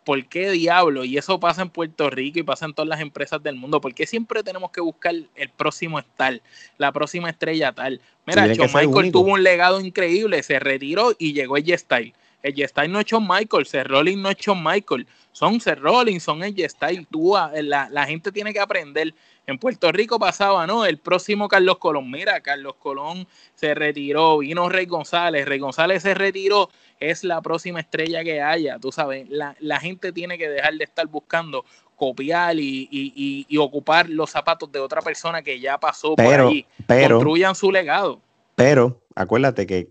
¿por 0.08 0.24
qué 0.24 0.50
diablo? 0.52 1.04
Y 1.04 1.18
eso 1.18 1.38
pasa 1.38 1.60
en 1.60 1.68
Puerto 1.68 2.08
Rico 2.08 2.38
y 2.38 2.42
pasa 2.42 2.64
en 2.64 2.72
todas 2.72 2.88
las 2.88 3.02
empresas 3.02 3.42
del 3.42 3.56
mundo. 3.56 3.78
¿Por 3.78 3.92
qué 3.92 4.06
siempre 4.06 4.42
tenemos 4.42 4.70
que 4.70 4.80
buscar 4.80 5.14
el 5.14 5.48
próximo 5.50 6.00
tal, 6.16 6.40
la 6.78 6.92
próxima 6.92 7.28
estrella 7.28 7.72
tal? 7.72 8.00
Mira, 8.24 8.46
Shawn 8.46 8.70
Michael 8.72 9.12
tuvo 9.12 9.34
un 9.34 9.42
legado 9.42 9.78
increíble, 9.82 10.42
se 10.42 10.58
retiró 10.60 11.14
y 11.18 11.34
llegó 11.34 11.58
el 11.58 11.78
Style. 11.78 12.14
El 12.42 12.68
Style 12.68 12.88
no 12.88 13.00
es 13.00 13.06
Shawn 13.06 13.26
Michael, 13.28 13.66
Seth 13.66 13.86
Rollins 13.86 14.22
no 14.22 14.30
es 14.30 14.36
Shawn 14.36 14.62
Michael, 14.62 15.06
son 15.32 15.60
Seth 15.60 15.78
Rollins, 15.78 16.22
son 16.22 16.42
el 16.42 16.70
Style. 16.70 17.06
Tú, 17.10 17.34
la, 17.52 17.88
la 17.90 18.06
gente 18.06 18.30
tiene 18.30 18.52
que 18.52 18.60
aprender. 18.60 19.14
En 19.46 19.58
Puerto 19.58 19.90
Rico 19.90 20.18
pasaba, 20.18 20.66
¿no? 20.66 20.84
El 20.84 20.98
próximo 20.98 21.48
Carlos 21.48 21.78
Colón. 21.78 22.10
Mira, 22.10 22.40
Carlos 22.40 22.74
Colón 22.78 23.26
se 23.54 23.74
retiró, 23.74 24.38
vino 24.38 24.68
Rey 24.68 24.86
González, 24.86 25.46
Rey 25.46 25.58
González 25.58 26.02
se 26.02 26.14
retiró 26.14 26.68
es 27.00 27.24
la 27.24 27.40
próxima 27.40 27.80
estrella 27.80 28.22
que 28.24 28.40
haya. 28.40 28.78
Tú 28.78 28.92
sabes, 28.92 29.26
la, 29.28 29.80
gente 29.80 30.12
tiene 30.12 30.38
que 30.38 30.48
dejar 30.48 30.74
de 30.74 30.84
estar 30.84 31.06
buscando 31.06 31.64
copiar 31.96 32.56
y, 32.58 33.46
ocupar 33.58 34.08
los 34.08 34.30
zapatos 34.30 34.70
de 34.70 34.80
otra 34.80 35.02
persona 35.02 35.42
que 35.42 35.60
ya 35.60 35.78
pasó 35.78 36.14
por 36.16 36.26
ahí. 36.26 36.66
Construyan 36.86 37.54
su 37.54 37.72
legado. 37.72 38.20
Pero 38.54 39.00
acuérdate 39.14 39.66
que 39.66 39.88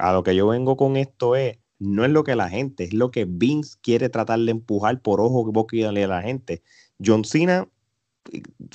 a 0.00 0.12
lo 0.12 0.22
que 0.22 0.36
yo 0.36 0.48
vengo 0.48 0.76
con 0.76 0.96
esto 0.96 1.36
es, 1.36 1.58
no 1.78 2.04
es 2.04 2.10
lo 2.10 2.24
que 2.24 2.36
la 2.36 2.48
gente, 2.48 2.84
es 2.84 2.94
lo 2.94 3.10
que 3.10 3.24
Vince 3.24 3.76
quiere 3.82 4.08
tratar 4.08 4.40
de 4.40 4.50
empujar 4.50 5.00
por 5.02 5.20
ojo 5.20 5.44
que 5.44 5.52
vos 5.52 5.66
a 5.88 5.92
la 5.92 6.22
gente. 6.22 6.62
John 7.04 7.24
Cena 7.24 7.68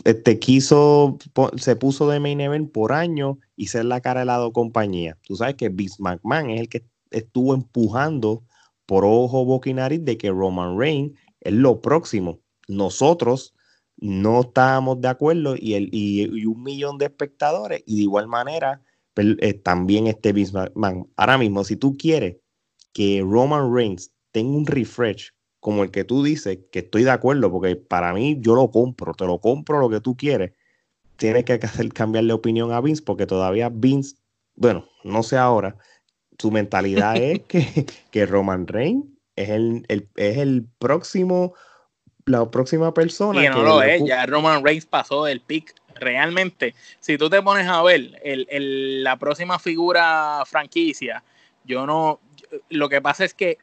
este, 0.03 0.39
quiso, 0.39 1.17
se 1.57 1.75
puso 1.75 2.09
de 2.09 2.19
main 2.19 2.41
event 2.41 2.71
por 2.71 2.93
año 2.93 3.39
y 3.55 3.67
ser 3.67 3.85
la 3.85 4.01
cara 4.01 4.21
de 4.21 4.25
la 4.27 4.49
compañía. 4.53 5.17
Tú 5.23 5.35
sabes 5.35 5.55
que 5.55 5.69
Vince 5.69 6.01
McMahon 6.01 6.51
es 6.51 6.61
el 6.61 6.69
que 6.69 6.85
estuvo 7.11 7.53
empujando 7.53 8.43
por 8.85 9.05
ojo, 9.05 9.45
boca 9.45 9.69
y 9.69 9.73
nariz 9.73 10.03
de 10.03 10.17
que 10.17 10.29
Roman 10.31 10.77
Reigns 10.77 11.17
es 11.41 11.53
lo 11.53 11.81
próximo. 11.81 12.39
Nosotros 12.67 13.53
no 13.97 14.41
estábamos 14.41 15.01
de 15.01 15.09
acuerdo 15.09 15.55
y, 15.57 15.73
el, 15.73 15.89
y, 15.91 16.45
un 16.45 16.63
millón 16.63 16.97
de 16.97 17.05
espectadores 17.05 17.83
y 17.85 17.97
de 17.97 18.01
igual 18.03 18.27
manera 18.27 18.81
pues, 19.13 19.35
eh, 19.39 19.53
también 19.53 20.07
este 20.07 20.33
Man. 20.75 21.07
Ahora 21.15 21.37
mismo, 21.37 21.63
si 21.63 21.75
tú 21.75 21.97
quieres 21.97 22.37
que 22.93 23.23
Roman 23.25 23.73
Reigns 23.73 24.11
tenga 24.31 24.57
un 24.57 24.65
refresh 24.65 25.31
como 25.59 25.83
el 25.83 25.91
que 25.91 26.03
tú 26.03 26.23
dices, 26.23 26.59
que 26.71 26.79
estoy 26.79 27.03
de 27.03 27.11
acuerdo, 27.11 27.51
porque 27.51 27.75
para 27.75 28.13
mí 28.13 28.37
yo 28.39 28.55
lo 28.55 28.71
compro, 28.71 29.13
te 29.13 29.25
lo 29.25 29.39
compro 29.39 29.79
lo 29.79 29.89
que 29.89 29.99
tú 29.99 30.15
quieres, 30.15 30.53
tienes 31.17 31.43
que 31.43 31.53
hacer 31.53 31.91
cambiarle 31.93 32.33
opinión 32.33 32.71
a 32.71 32.81
Vince, 32.81 33.03
porque 33.03 33.25
todavía 33.25 33.69
Vince, 33.69 34.15
bueno, 34.55 34.85
no 35.03 35.21
sé 35.21 35.37
ahora, 35.37 35.75
su 36.37 36.49
mentalidad 36.51 37.17
es 37.17 37.39
que, 37.47 37.85
que, 38.11 38.25
Roman 38.25 38.67
Reigns 38.67 39.05
es 39.35 39.49
el, 39.49 39.85
es 39.87 40.37
el 40.37 40.65
próximo, 40.79 41.53
la 42.25 42.49
próxima 42.49 42.93
persona. 42.93 43.43
Y 43.43 43.49
no 43.49 43.63
lo 43.63 43.81
es, 43.81 44.03
ya 44.05 44.25
Roman 44.25 44.63
Reigns 44.63 44.85
pasó 44.85 45.25
del 45.25 45.41
pick. 45.41 45.75
Realmente, 45.95 46.75
si 47.01 47.17
tú 47.17 47.29
te 47.29 47.41
pones 47.41 47.67
a 47.67 47.81
ver 47.83 48.17
el, 48.23 49.03
la 49.03 49.17
próxima 49.17 49.59
figura 49.59 50.43
franquicia, 50.45 51.21
yo 51.65 51.85
no, 51.85 52.21
lo 52.69 52.89
que 52.89 53.01
pasa 53.01 53.25
es 53.25 53.33
que 53.33 53.57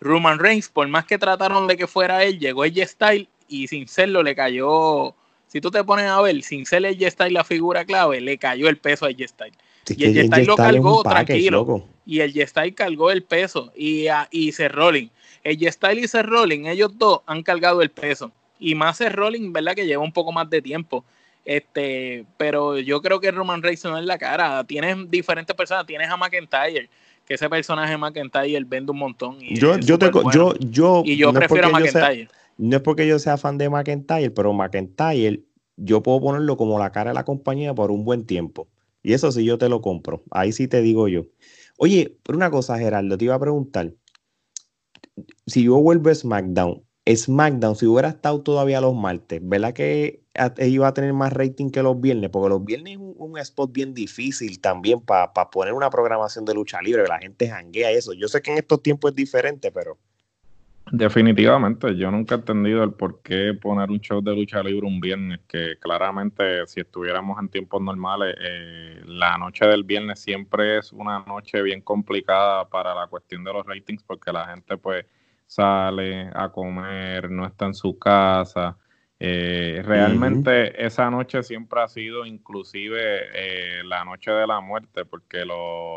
Roman 0.00 0.38
Reigns, 0.38 0.68
por 0.68 0.86
más 0.88 1.04
que 1.06 1.18
trataron 1.18 1.66
de 1.66 1.76
que 1.76 1.86
fuera 1.86 2.24
él, 2.24 2.38
llegó 2.38 2.64
el 2.64 2.86
Style 2.86 3.28
y 3.48 3.68
sin 3.68 3.88
serlo 3.88 4.22
le 4.22 4.34
cayó. 4.34 5.14
Si 5.46 5.60
tú 5.60 5.70
te 5.70 5.82
pones 5.84 6.06
a 6.06 6.20
ver, 6.20 6.42
sin 6.42 6.66
ser 6.66 6.84
el 6.84 7.10
Style 7.10 7.32
la 7.32 7.44
figura 7.44 7.84
clave, 7.84 8.20
le 8.20 8.36
cayó 8.38 8.68
el 8.68 8.78
peso 8.78 9.06
a 9.06 9.10
J 9.10 9.28
Style. 9.28 9.54
y 9.88 10.04
el 10.04 10.26
Style 10.26 10.46
lo 10.46 10.56
cargó 10.56 11.02
tranquilo. 11.02 11.84
Y 12.04 12.20
el 12.20 12.46
Style 12.46 12.74
cargó 12.74 13.10
el 13.10 13.22
peso. 13.22 13.72
Y, 13.74 14.08
a, 14.08 14.28
y 14.30 14.52
Seth 14.52 14.72
Rollins. 14.72 15.10
El 15.42 15.72
Style 15.72 16.00
y 16.00 16.08
Seth 16.08 16.26
Rollins, 16.26 16.68
ellos 16.68 16.96
dos 16.98 17.20
han 17.26 17.42
cargado 17.42 17.82
el 17.82 17.90
peso. 17.90 18.32
Y 18.58 18.74
más 18.74 18.98
Seth 18.98 19.12
Rollins, 19.12 19.52
¿verdad? 19.52 19.74
Que 19.74 19.86
lleva 19.86 20.02
un 20.02 20.12
poco 20.12 20.32
más 20.32 20.48
de 20.50 20.60
tiempo. 20.60 21.04
Este, 21.44 22.24
pero 22.36 22.76
yo 22.78 23.00
creo 23.00 23.20
que 23.20 23.30
Roman 23.30 23.62
Reigns 23.62 23.84
no 23.84 23.96
es 23.96 24.04
la 24.04 24.18
cara. 24.18 24.64
Tienes 24.64 25.08
diferentes 25.08 25.54
personas. 25.54 25.86
Tienes 25.86 26.10
a 26.10 26.16
McIntyre, 26.16 26.88
que 27.26 27.34
ese 27.34 27.50
personaje 27.50 27.96
McIntyre 27.98 28.64
vende 28.64 28.92
un 28.92 28.98
montón. 28.98 29.36
Y 29.40 29.58
yo, 29.58 29.76
yo, 29.78 29.98
te, 29.98 30.10
yo, 30.32 30.54
yo, 30.60 31.02
y 31.04 31.16
yo 31.16 31.32
prefiero 31.32 31.68
a 31.68 31.70
McIntyre. 31.70 32.28
no 32.56 32.76
es 32.76 32.82
porque 32.82 33.06
yo 33.06 33.18
sea 33.18 33.36
fan 33.36 33.58
de 33.58 33.68
McIntyre, 33.68 34.30
pero 34.30 34.52
McIntyre 34.52 35.42
yo 35.76 36.02
puedo 36.02 36.20
ponerlo 36.20 36.56
como 36.56 36.78
la 36.78 36.92
cara 36.92 37.10
de 37.10 37.14
la 37.14 37.24
compañía 37.24 37.74
por 37.74 37.90
un 37.90 38.04
buen 38.04 38.24
tiempo. 38.24 38.68
Y 39.02 39.12
eso 39.12 39.30
sí 39.30 39.44
yo 39.44 39.58
te 39.58 39.68
lo 39.68 39.82
compro. 39.82 40.22
Ahí 40.30 40.52
sí 40.52 40.68
te 40.68 40.80
digo 40.80 41.08
yo. 41.08 41.26
Oye, 41.78 42.16
pero 42.22 42.36
una 42.36 42.50
cosa, 42.50 42.78
Gerardo, 42.78 43.18
te 43.18 43.26
iba 43.26 43.34
a 43.34 43.40
preguntar. 43.40 43.92
Si 45.46 45.64
yo 45.64 45.76
vuelvo 45.76 46.10
a 46.10 46.14
SmackDown, 46.14 46.82
SmackDown, 47.08 47.76
si 47.76 47.86
hubiera 47.86 48.08
estado 48.08 48.40
todavía 48.40 48.80
los 48.80 48.94
martes, 48.94 49.40
¿verdad 49.42 49.72
que 49.72 50.22
iba 50.58 50.88
a 50.88 50.94
tener 50.94 51.12
más 51.12 51.32
rating 51.32 51.70
que 51.70 51.82
los 51.82 52.00
viernes? 52.00 52.30
Porque 52.30 52.48
los 52.48 52.64
viernes 52.64 52.94
es 52.94 52.98
un, 52.98 53.38
spot 53.38 53.72
bien 53.72 53.94
difícil 53.94 54.60
también 54.60 55.00
para 55.00 55.32
poner 55.50 55.72
una 55.72 55.88
programación 55.90 56.44
de 56.44 56.54
lucha 56.54 56.82
libre, 56.82 57.06
la 57.06 57.18
gente 57.18 57.48
janguea 57.48 57.90
eso. 57.92 58.12
Yo 58.12 58.26
sé 58.26 58.42
que 58.42 58.50
en 58.50 58.58
estos 58.58 58.82
tiempos 58.82 59.10
es 59.10 59.16
diferente, 59.16 59.70
pero... 59.70 59.96
Definitivamente, 60.90 61.96
yo 61.96 62.12
nunca 62.12 62.36
he 62.36 62.38
entendido 62.38 62.84
el 62.84 62.92
por 62.92 63.20
qué 63.20 63.54
poner 63.60 63.90
un 63.90 64.00
show 64.00 64.22
de 64.22 64.34
lucha 64.34 64.62
libre 64.62 64.86
un 64.86 65.00
viernes, 65.00 65.40
que 65.48 65.76
claramente 65.80 66.64
si 66.68 66.80
estuviéramos 66.80 67.40
en 67.40 67.48
tiempos 67.48 67.82
normales, 67.82 68.36
eh, 68.40 69.00
la 69.04 69.36
noche 69.36 69.66
del 69.66 69.82
viernes 69.82 70.20
siempre 70.20 70.78
es 70.78 70.92
una 70.92 71.24
noche 71.26 71.60
bien 71.62 71.80
complicada 71.80 72.68
para 72.68 72.94
la 72.94 73.08
cuestión 73.08 73.42
de 73.42 73.52
los 73.52 73.66
ratings, 73.66 74.04
porque 74.04 74.32
la 74.32 74.46
gente 74.46 74.76
pues 74.76 75.04
sale 75.46 76.30
a 76.34 76.50
comer, 76.50 77.30
no 77.30 77.46
está 77.46 77.66
en 77.66 77.74
su 77.74 77.98
casa. 77.98 78.76
Eh, 79.18 79.80
realmente 79.82 80.84
esa 80.84 81.10
noche 81.10 81.42
siempre 81.42 81.80
ha 81.80 81.88
sido 81.88 82.26
inclusive 82.26 82.98
eh, 83.34 83.82
la 83.84 84.04
noche 84.04 84.30
de 84.30 84.46
la 84.46 84.60
muerte, 84.60 85.06
porque 85.06 85.44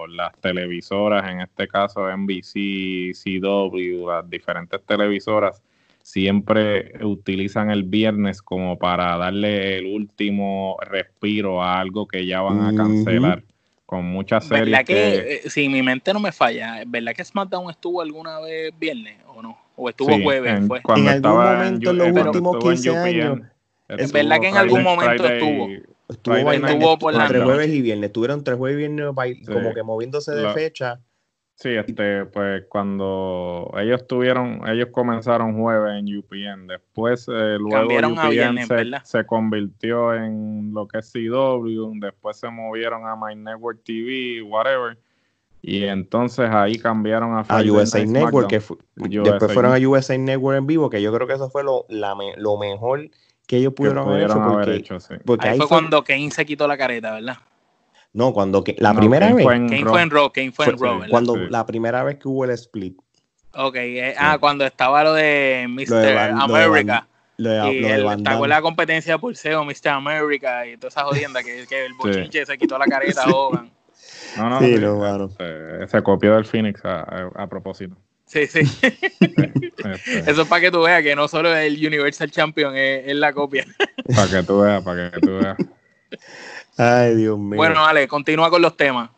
las 0.10 0.34
televisoras, 0.40 1.30
en 1.30 1.42
este 1.42 1.68
caso 1.68 2.08
NBC, 2.10 3.12
CW, 3.14 4.08
las 4.08 4.30
diferentes 4.30 4.82
televisoras, 4.86 5.62
siempre 6.02 6.94
utilizan 7.04 7.72
el 7.72 7.84
viernes 7.84 8.42
como 8.42 8.80
para 8.80 9.18
darle 9.18 9.78
el 9.78 9.88
último 9.88 10.78
respiro 10.82 11.62
a 11.62 11.80
algo 11.80 12.08
que 12.08 12.26
ya 12.26 12.42
van 12.42 12.62
a 12.62 12.74
cancelar 12.74 13.44
con 13.90 14.06
muchas 14.06 14.46
series. 14.46 14.66
¿Verdad 14.66 14.86
que, 14.86 15.42
eh, 15.44 15.50
si 15.50 15.68
mi 15.68 15.82
mente 15.82 16.14
no 16.14 16.20
me 16.20 16.32
falla, 16.32 16.84
¿verdad 16.86 17.12
que 17.12 17.26
SmackDown 17.26 17.72
estuvo 17.72 18.02
alguna 18.02 18.40
vez 18.40 18.72
viernes 18.78 19.18
o 19.26 19.42
no? 19.42 19.58
¿O 19.76 19.90
estuvo 19.90 20.12
jueves? 20.22 20.60
En, 20.60 20.68
fue? 20.68 20.80
Cuando 20.84 21.10
en 21.10 21.26
algún 21.26 21.44
momento 21.44 21.90
en, 21.90 21.98
los 21.98 22.26
últimos 22.28 22.58
15 22.58 22.98
años. 22.98 23.40
Es 23.88 24.12
verdad 24.12 24.40
que 24.42 24.50
en 24.50 24.58
algún 24.58 24.84
momento 24.84 25.26
estuvo. 25.26 25.70
Estuvo, 26.08 26.52
estuvo 26.52 27.00
por 27.00 27.16
la 27.16 27.24
entre 27.24 27.42
jueves 27.42 27.70
y 27.70 27.82
viernes. 27.82 28.10
Estuvieron 28.10 28.44
tres 28.44 28.60
jueves 28.60 28.76
y 28.76 28.78
viernes 28.78 29.48
como 29.48 29.74
que 29.74 29.82
moviéndose 29.82 30.34
de 30.34 30.54
fecha. 30.54 31.00
Sí, 31.62 31.72
este, 31.76 32.24
pues 32.26 32.64
cuando 32.70 33.70
ellos 33.78 34.08
tuvieron, 34.08 34.66
ellos 34.66 34.88
comenzaron 34.94 35.60
jueves 35.60 36.00
en 36.00 36.18
UPN, 36.18 36.68
después 36.68 37.28
eh, 37.28 37.58
luego 37.60 38.14
UPN 38.14 38.60
se, 39.04 39.26
convirtió 39.26 40.14
en 40.16 40.74
lo 40.74 40.88
que 40.88 41.00
es 41.00 41.12
CW, 41.12 42.00
después 42.00 42.38
se 42.38 42.50
movieron 42.50 43.06
a 43.06 43.18
My 43.18 43.36
Network 43.36 43.84
TV, 43.84 44.42
whatever, 44.42 44.98
y 45.62 45.84
entonces 45.84 46.50
ahí 46.50 46.78
cambiaron 46.78 47.34
a, 47.34 47.42
a 47.42 47.62
USA 47.62 48.06
Network, 48.06 48.48
que 48.48 48.62
después 48.96 49.54
fueron 49.54 49.74
a 49.74 49.86
USA 49.86 50.18
Network 50.18 50.60
en 50.60 50.66
vivo, 50.66 50.90
que 50.90 51.02
yo 51.02 51.14
creo 51.14 51.28
que 51.28 51.34
eso 51.34 51.50
fue 51.50 51.66
lo, 51.66 51.86
lo 51.90 52.58
mejor 52.58 53.10
que 53.46 53.58
ellos 53.58 53.74
pudieron, 53.74 54.08
haber 54.08 54.70
hecho. 54.70 54.98
ahí, 55.40 55.58
fue, 55.58 55.68
cuando 55.68 56.06
Kane 56.06 56.32
se 56.32 56.46
quitó 56.46 56.70
la 56.70 56.78
careta, 56.78 57.16
¿verdad? 57.16 57.36
No, 58.14 58.34
cuando 58.34 58.64
que, 58.64 58.76
la 58.80 58.94
primera 58.94 59.34
vez. 59.34 59.46
Kane 59.46 59.86
fue 59.86 60.02
en 60.02 60.10
Raw, 60.10 60.32
Kane 60.32 60.52
fue 60.52 60.66
en 60.66 60.78
Raw. 60.80 61.02
Cuando 61.10 61.36
la 61.36 61.66
primera 61.66 62.04
vez 62.04 62.18
que 62.18 62.28
hubo 62.28 62.44
el 62.46 62.52
split. 62.52 62.98
Ok, 63.54 63.76
eh, 63.76 64.16
ah, 64.18 64.38
cuando 64.40 64.66
estaba 64.66 65.04
lo 65.04 65.14
de 65.14 65.66
Mr. 65.70 66.18
America. 66.40 67.08
Lo 67.38 67.50
de, 67.50 67.74
y 67.74 67.86
el, 67.86 68.04
la 68.04 68.62
competencia 68.62 69.18
por 69.18 69.36
SEO, 69.36 69.64
Mr. 69.64 69.90
America 69.90 70.68
y 70.68 70.76
toda 70.76 70.90
esa 70.90 71.04
jodienda 71.04 71.42
que, 71.42 71.66
que 71.68 71.86
el 71.86 71.94
bochinche 71.94 72.46
se 72.46 72.58
quitó 72.58 72.78
la 72.78 72.86
careta 72.86 73.24
Hogan. 73.34 73.72
No, 74.38 74.50
no, 74.50 74.60
sí, 74.60 74.76
no, 74.76 75.30
se, 75.88 76.04
copió 76.04 76.36
del 76.36 76.46
Phoenix 76.46 76.84
a, 76.84 77.30
a, 77.36 77.48
propósito. 77.48 77.96
Sí, 78.26 78.46
sí. 78.48 78.62
Este. 79.80 80.30
Eso 80.30 80.42
es 80.42 80.48
para 80.48 80.62
que 80.62 80.72
tú 80.72 80.82
veas 80.82 81.02
que 81.02 81.16
no 81.16 81.28
solo 81.28 81.56
el 81.56 81.76
Universal 81.76 82.30
Champion 82.30 82.76
es, 82.76 83.08
es 83.08 83.16
la 83.16 83.32
copia. 83.32 83.66
Para 84.14 84.30
que 84.30 84.44
tú 84.44 84.60
veas, 84.60 84.84
para 84.84 85.12
que 85.12 85.20
tú 85.22 85.38
veas. 85.38 85.58
Ay, 86.82 87.16
Dios 87.16 87.38
mío. 87.38 87.58
Bueno, 87.58 87.86
Ale, 87.86 88.08
continúa 88.08 88.50
con 88.50 88.62
los 88.62 88.78
temas. 88.78 89.10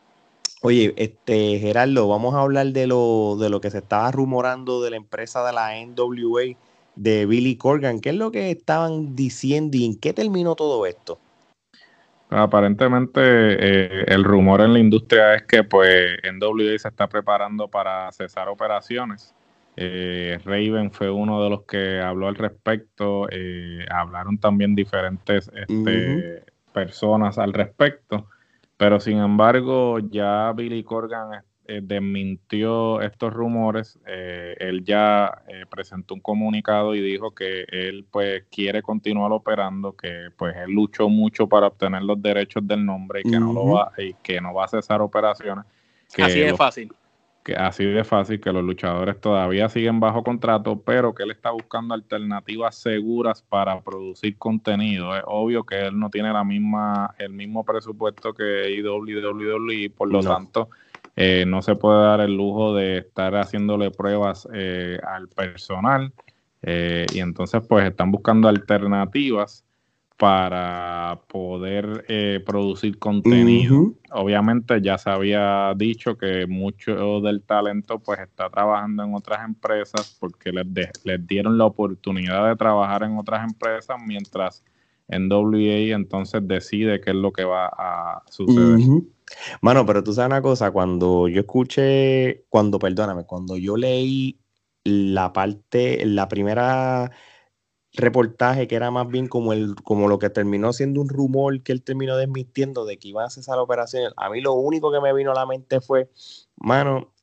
Oye, 0.63 0.95
este, 0.97 1.59
Gerardo, 1.59 2.07
vamos 2.07 2.33
a 2.33 2.41
hablar 2.41 2.65
de 2.67 2.87
lo, 2.87 3.37
de 3.39 3.51
lo 3.51 3.61
que 3.61 3.69
se 3.69 3.77
estaba 3.77 4.09
rumorando 4.09 4.81
de 4.81 4.89
la 4.89 4.95
empresa 4.95 5.45
de 5.45 5.53
la 5.53 5.73
NWA 5.75 6.57
de 6.95 7.27
Billy 7.27 7.57
Corgan. 7.57 8.01
¿Qué 8.01 8.09
es 8.09 8.15
lo 8.15 8.31
que 8.31 8.49
estaban 8.49 9.15
diciendo 9.15 9.77
y 9.77 9.85
en 9.85 9.99
qué 9.99 10.11
terminó 10.11 10.55
todo 10.55 10.87
esto? 10.87 11.19
Aparentemente 12.31 13.21
eh, 13.21 14.05
el 14.07 14.23
rumor 14.23 14.61
en 14.61 14.73
la 14.73 14.79
industria 14.79 15.35
es 15.35 15.43
que 15.43 15.63
pues 15.63 16.17
NWA 16.23 16.79
se 16.79 16.87
está 16.87 17.07
preparando 17.07 17.67
para 17.67 18.11
cesar 18.11 18.49
operaciones. 18.49 19.35
Eh, 19.77 20.39
Raven 20.45 20.91
fue 20.91 21.11
uno 21.11 21.43
de 21.43 21.49
los 21.51 21.61
que 21.63 21.99
habló 21.99 22.27
al 22.27 22.35
respecto. 22.35 23.27
Eh, 23.29 23.85
hablaron 23.89 24.39
también 24.39 24.73
diferentes 24.73 25.51
este, 25.55 26.43
personas 26.73 27.37
al 27.37 27.53
respecto, 27.53 28.27
pero 28.77 28.99
sin 28.99 29.17
embargo 29.17 29.99
ya 29.99 30.51
Billy 30.53 30.83
Corgan 30.83 31.43
eh, 31.65 31.79
desmintió 31.83 33.01
estos 33.01 33.33
rumores, 33.33 33.99
eh, 34.07 34.55
él 34.59 34.83
ya 34.83 35.43
eh, 35.47 35.65
presentó 35.69 36.13
un 36.13 36.19
comunicado 36.19 36.95
y 36.95 37.01
dijo 37.01 37.31
que 37.31 37.65
él 37.69 38.05
pues 38.09 38.45
quiere 38.51 38.81
continuar 38.81 39.31
operando, 39.31 39.95
que 39.95 40.29
pues 40.37 40.55
él 40.57 40.71
luchó 40.71 41.07
mucho 41.09 41.47
para 41.47 41.67
obtener 41.67 42.01
los 42.03 42.21
derechos 42.21 42.67
del 42.67 42.85
nombre 42.85 43.21
y 43.23 43.29
que 43.29 43.39
no 43.39 43.53
lo 43.53 43.65
va 43.67 43.91
y 43.97 44.13
que 44.15 44.41
no 44.41 44.53
va 44.53 44.65
a 44.65 44.67
cesar 44.67 45.01
operaciones. 45.01 45.65
Así 46.17 46.39
de 46.39 46.55
fácil 46.55 46.91
que 47.43 47.55
así 47.55 47.85
de 47.85 48.03
fácil 48.03 48.39
que 48.39 48.51
los 48.53 48.63
luchadores 48.63 49.19
todavía 49.19 49.67
siguen 49.69 49.99
bajo 49.99 50.23
contrato, 50.23 50.81
pero 50.81 51.13
que 51.15 51.23
él 51.23 51.31
está 51.31 51.51
buscando 51.51 51.93
alternativas 51.93 52.75
seguras 52.75 53.41
para 53.41 53.81
producir 53.81 54.37
contenido. 54.37 55.15
Es 55.15 55.23
obvio 55.25 55.63
que 55.63 55.87
él 55.87 55.99
no 55.99 56.09
tiene 56.09 56.31
la 56.31 56.43
misma, 56.43 57.15
el 57.17 57.31
mismo 57.31 57.63
presupuesto 57.63 58.33
que 58.33 58.71
y 58.71 59.89
por 59.89 60.11
lo 60.11 60.21
tanto 60.21 60.69
eh, 61.15 61.45
no 61.47 61.61
se 61.61 61.75
puede 61.75 62.03
dar 62.03 62.21
el 62.21 62.35
lujo 62.35 62.75
de 62.75 62.99
estar 62.99 63.35
haciéndole 63.35 63.91
pruebas 63.91 64.47
eh, 64.53 64.99
al 65.05 65.27
personal 65.27 66.13
eh, 66.61 67.05
y 67.13 67.19
entonces 67.19 67.61
pues 67.67 67.89
están 67.89 68.11
buscando 68.11 68.47
alternativas 68.47 69.65
para 70.21 71.19
poder 71.29 72.05
eh, 72.07 72.43
producir 72.45 72.99
contenido. 72.99 73.95
Obviamente 74.11 74.79
ya 74.79 74.99
se 74.99 75.09
había 75.09 75.73
dicho 75.75 76.15
que 76.15 76.45
mucho 76.45 77.21
del 77.21 77.41
talento 77.41 77.97
pues 77.97 78.19
está 78.19 78.47
trabajando 78.47 79.03
en 79.03 79.15
otras 79.15 79.43
empresas 79.43 80.15
porque 80.19 80.51
les, 80.51 80.67
les 81.05 81.25
dieron 81.25 81.57
la 81.57 81.65
oportunidad 81.65 82.47
de 82.47 82.55
trabajar 82.55 83.01
en 83.01 83.17
otras 83.17 83.49
empresas 83.49 83.97
mientras 84.05 84.63
en 85.07 85.27
WA 85.27 85.95
entonces 85.95 86.47
decide 86.47 87.01
qué 87.01 87.09
es 87.09 87.15
lo 87.15 87.33
que 87.33 87.43
va 87.43 87.65
a 87.75 88.21
suceder. 88.29 88.77
Mano, 89.59 89.87
pero 89.87 90.03
tú 90.03 90.13
sabes 90.13 90.27
una 90.27 90.43
cosa, 90.43 90.69
cuando 90.69 91.29
yo 91.29 91.39
escuché, 91.39 92.45
cuando, 92.49 92.77
perdóname, 92.77 93.23
cuando 93.25 93.57
yo 93.57 93.75
leí 93.75 94.39
la 94.83 95.33
parte, 95.33 96.05
la 96.05 96.27
primera 96.27 97.09
reportaje 97.93 98.67
que 98.67 98.75
era 98.75 98.91
más 98.91 99.07
bien 99.07 99.27
como, 99.27 99.53
el, 99.53 99.75
como 99.75 100.07
lo 100.07 100.19
que 100.19 100.29
terminó 100.29 100.73
siendo 100.73 101.01
un 101.01 101.09
rumor 101.09 101.61
que 101.61 101.71
él 101.73 101.83
terminó 101.83 102.15
desmintiendo 102.17 102.85
de 102.85 102.97
que 102.97 103.09
iban 103.09 103.25
a 103.25 103.29
cesar 103.29 103.57
la 103.57 103.63
operación. 103.63 104.13
A 104.17 104.29
mí 104.29 104.41
lo 104.41 104.53
único 104.53 104.91
que 104.91 105.01
me 105.01 105.13
vino 105.13 105.31
a 105.31 105.35
la 105.35 105.45
mente 105.45 105.81
fue, 105.81 106.09
mano, 106.57 107.13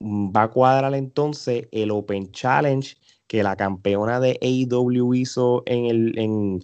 mm, 0.00 0.30
va 0.36 0.44
a 0.44 0.50
cuadrar 0.50 0.94
entonces 0.94 1.68
el 1.72 1.90
Open 1.90 2.30
Challenge 2.32 2.96
que 3.26 3.42
la 3.42 3.56
campeona 3.56 4.20
de 4.20 4.38
AEW 4.42 5.14
hizo 5.14 5.62
en, 5.66 5.86
el, 5.86 6.18
en, 6.18 6.60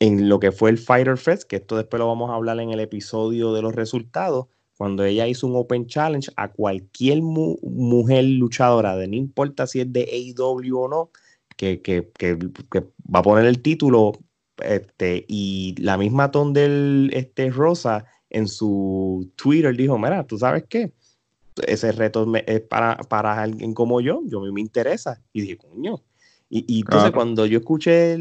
en 0.00 0.28
lo 0.28 0.40
que 0.40 0.52
fue 0.52 0.70
el 0.70 0.78
Fighter 0.78 1.16
Fest, 1.16 1.44
que 1.44 1.56
esto 1.56 1.76
después 1.76 1.98
lo 1.98 2.08
vamos 2.08 2.30
a 2.30 2.34
hablar 2.34 2.60
en 2.60 2.70
el 2.70 2.80
episodio 2.80 3.52
de 3.52 3.62
los 3.62 3.74
resultados, 3.74 4.46
cuando 4.76 5.04
ella 5.04 5.26
hizo 5.26 5.46
un 5.46 5.56
Open 5.56 5.86
Challenge 5.86 6.30
a 6.36 6.52
cualquier 6.52 7.20
mujer 7.20 8.24
luchadora, 8.24 8.96
de 8.96 9.08
no 9.08 9.16
importa 9.16 9.66
si 9.66 9.80
es 9.80 9.92
de 9.92 10.02
AEW 10.02 10.78
o 10.78 10.88
no, 10.88 11.10
que, 11.58 11.82
que, 11.82 12.10
que, 12.16 12.38
que, 12.70 12.80
va 13.14 13.18
a 13.18 13.22
poner 13.22 13.44
el 13.44 13.60
título, 13.60 14.12
este, 14.58 15.26
y 15.28 15.74
la 15.78 15.98
misma 15.98 16.30
Tondel 16.30 17.10
este, 17.12 17.50
Rosa 17.50 18.06
en 18.30 18.46
su 18.46 19.30
Twitter 19.36 19.76
dijo, 19.76 19.98
mira, 19.98 20.24
¿tú 20.24 20.38
sabes 20.38 20.64
qué? 20.68 20.92
Ese 21.66 21.90
reto 21.92 22.32
es 22.46 22.60
para, 22.60 22.96
para 22.96 23.42
alguien 23.42 23.74
como 23.74 24.00
yo, 24.00 24.22
yo 24.26 24.40
me, 24.40 24.52
me 24.52 24.60
interesa. 24.60 25.20
Y 25.32 25.40
dije, 25.40 25.56
coño, 25.56 26.02
y, 26.50 26.80
entonces 26.80 27.10
cuando 27.10 27.44
yo 27.44 27.58
escuché, 27.58 28.16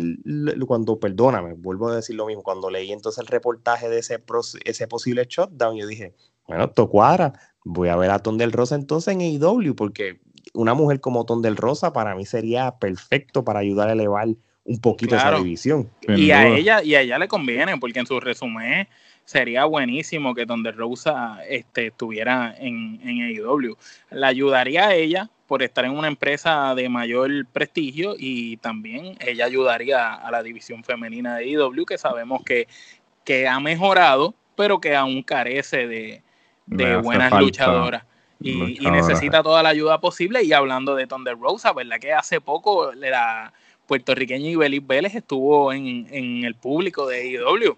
cuando, 0.65 0.99
perdóname, 0.99 1.53
vuelvo 1.53 1.87
a 1.87 1.95
decir 1.95 2.15
lo 2.15 2.25
mismo, 2.25 2.43
cuando 2.43 2.69
leí 2.69 2.91
entonces 2.91 3.21
el 3.21 3.27
reportaje 3.27 3.87
de 3.87 3.99
ese, 3.99 4.21
ese 4.65 4.87
posible 4.87 5.25
shutdown, 5.29 5.77
yo 5.77 5.87
dije, 5.87 6.13
bueno, 6.45 6.65
esto 6.65 6.89
cuadra, 6.89 7.33
voy 7.63 7.87
a 7.87 7.95
ver 7.95 8.11
a 8.11 8.19
Ton 8.19 8.37
del 8.37 8.51
Rosa 8.51 8.75
entonces 8.75 9.13
en 9.13 9.21
AEW, 9.21 9.75
porque 9.75 10.19
una 10.53 10.73
mujer 10.73 10.99
como 10.99 11.25
Ton 11.25 11.41
del 11.41 11.55
Rosa 11.55 11.93
para 11.93 12.15
mí 12.15 12.25
sería 12.25 12.71
perfecto 12.71 13.43
para 13.43 13.59
ayudar 13.59 13.89
a 13.89 13.93
elevar 13.93 14.27
un 14.63 14.81
poquito 14.81 15.15
esa 15.15 15.37
división. 15.37 15.89
Y 16.07 16.31
a 16.31 16.47
ella, 16.47 16.83
y 16.83 16.95
a 16.95 17.01
ella 17.01 17.17
le 17.17 17.27
conviene, 17.27 17.77
porque 17.77 17.99
en 17.99 18.05
su 18.05 18.19
resumen 18.19 18.87
sería 19.23 19.65
buenísimo 19.65 20.33
que 20.35 20.45
Don 20.45 20.63
Rosa 20.63 21.39
este, 21.47 21.87
estuviera 21.87 22.53
en, 22.57 22.99
en 23.03 23.21
AEW. 23.23 23.75
Le 24.11 24.25
ayudaría 24.25 24.87
a 24.87 24.95
ella 24.95 25.29
por 25.47 25.63
estar 25.63 25.85
en 25.85 25.91
una 25.91 26.07
empresa 26.07 26.75
de 26.75 26.89
mayor 26.89 27.45
prestigio 27.51 28.15
y 28.17 28.57
también 28.57 29.17
ella 29.19 29.45
ayudaría 29.45 30.13
a 30.13 30.29
la 30.31 30.43
división 30.43 30.83
femenina 30.83 31.37
de 31.37 31.45
AEW, 31.45 31.85
que 31.85 31.97
sabemos 31.97 32.43
que, 32.43 32.67
que 33.23 33.47
ha 33.47 33.59
mejorado, 33.59 34.35
pero 34.55 34.79
que 34.79 34.95
aún 34.95 35.23
carece 35.23 35.87
de, 35.87 36.21
buenas 37.01 37.31
luchadoras. 37.39 38.03
Y, 38.39 38.79
necesita 38.89 39.41
toda 39.41 39.63
la 39.63 39.69
ayuda 39.69 39.99
posible. 39.99 40.43
Y 40.43 40.53
hablando 40.53 40.95
de 40.95 41.07
Thunder 41.07 41.37
Rosa, 41.37 41.73
¿verdad? 41.73 41.99
Que 41.99 42.13
hace 42.13 42.41
poco 42.41 42.93
la 42.93 43.53
puertorriqueña 43.87 44.49
Ibeliz 44.49 44.85
Vélez 44.85 45.15
estuvo 45.15 45.71
en, 45.73 46.07
en 46.11 46.43
el 46.43 46.55
público 46.55 47.07
de 47.07 47.37
AEW. 47.37 47.77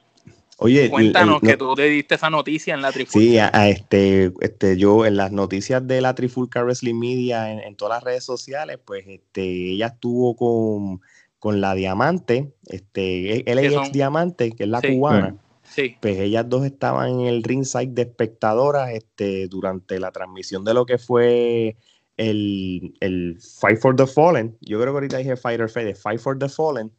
Oye, 0.62 0.90
cuéntanos 0.90 1.40
que 1.40 1.56
tú 1.56 1.74
te 1.74 1.84
diste 1.84 2.16
esa 2.16 2.30
noticia 2.30 2.74
en 2.74 2.82
la 2.82 2.92
Trifulca. 2.92 3.26
Sí, 3.26 3.38
a, 3.38 3.70
este, 3.70 4.34
este, 4.42 4.78
yo 4.78 5.06
en 5.06 5.16
las 5.16 5.32
noticias 5.32 5.88
de 5.88 6.02
la 6.02 6.14
Trifulca 6.16 6.62
Wrestling 6.64 7.00
Media 7.00 7.50
en, 7.52 7.76
todas 7.76 7.98
las 7.98 8.04
redes 8.04 8.26
sociales, 8.26 8.78
pues 8.84 9.06
este, 9.08 9.72
ella 9.72 9.88
estuvo 9.88 10.36
con, 10.36 11.00
con 11.40 11.62
la 11.62 11.76
Diamante, 11.76 12.52
este, 12.68 13.46
LAX 13.48 13.94
Diamante, 13.94 14.52
que 14.52 14.64
es 14.64 14.70
la 14.70 14.82
cubana. 14.82 15.38
Pues 16.02 16.18
ellas 16.18 16.48
dos 16.48 16.66
estaban 16.66 17.22
en 17.22 17.28
el 17.28 17.44
ringside 17.44 17.94
de 17.94 18.04
espectadoras 18.04 18.92
este, 18.92 19.48
durante 19.48 20.00
la 20.00 20.12
transmisión 20.12 20.64
de 20.64 20.74
lo 20.74 20.86
que 20.86 20.98
fue 20.98 21.78
el, 22.18 22.94
el 23.00 23.40
Fight 23.40 23.80
for 23.80 23.96
the 23.96 24.08
Fallen. 24.08 24.58
Yo 24.62 24.80
creo 24.80 24.94
que 24.94 24.98
ahorita 24.98 25.18
dije 25.18 25.38
Fighter 25.38 25.70
Fade, 25.70 25.96
Fight 25.96 26.20
for 26.20 26.38
the 26.38 26.50
Fallen 26.50 26.92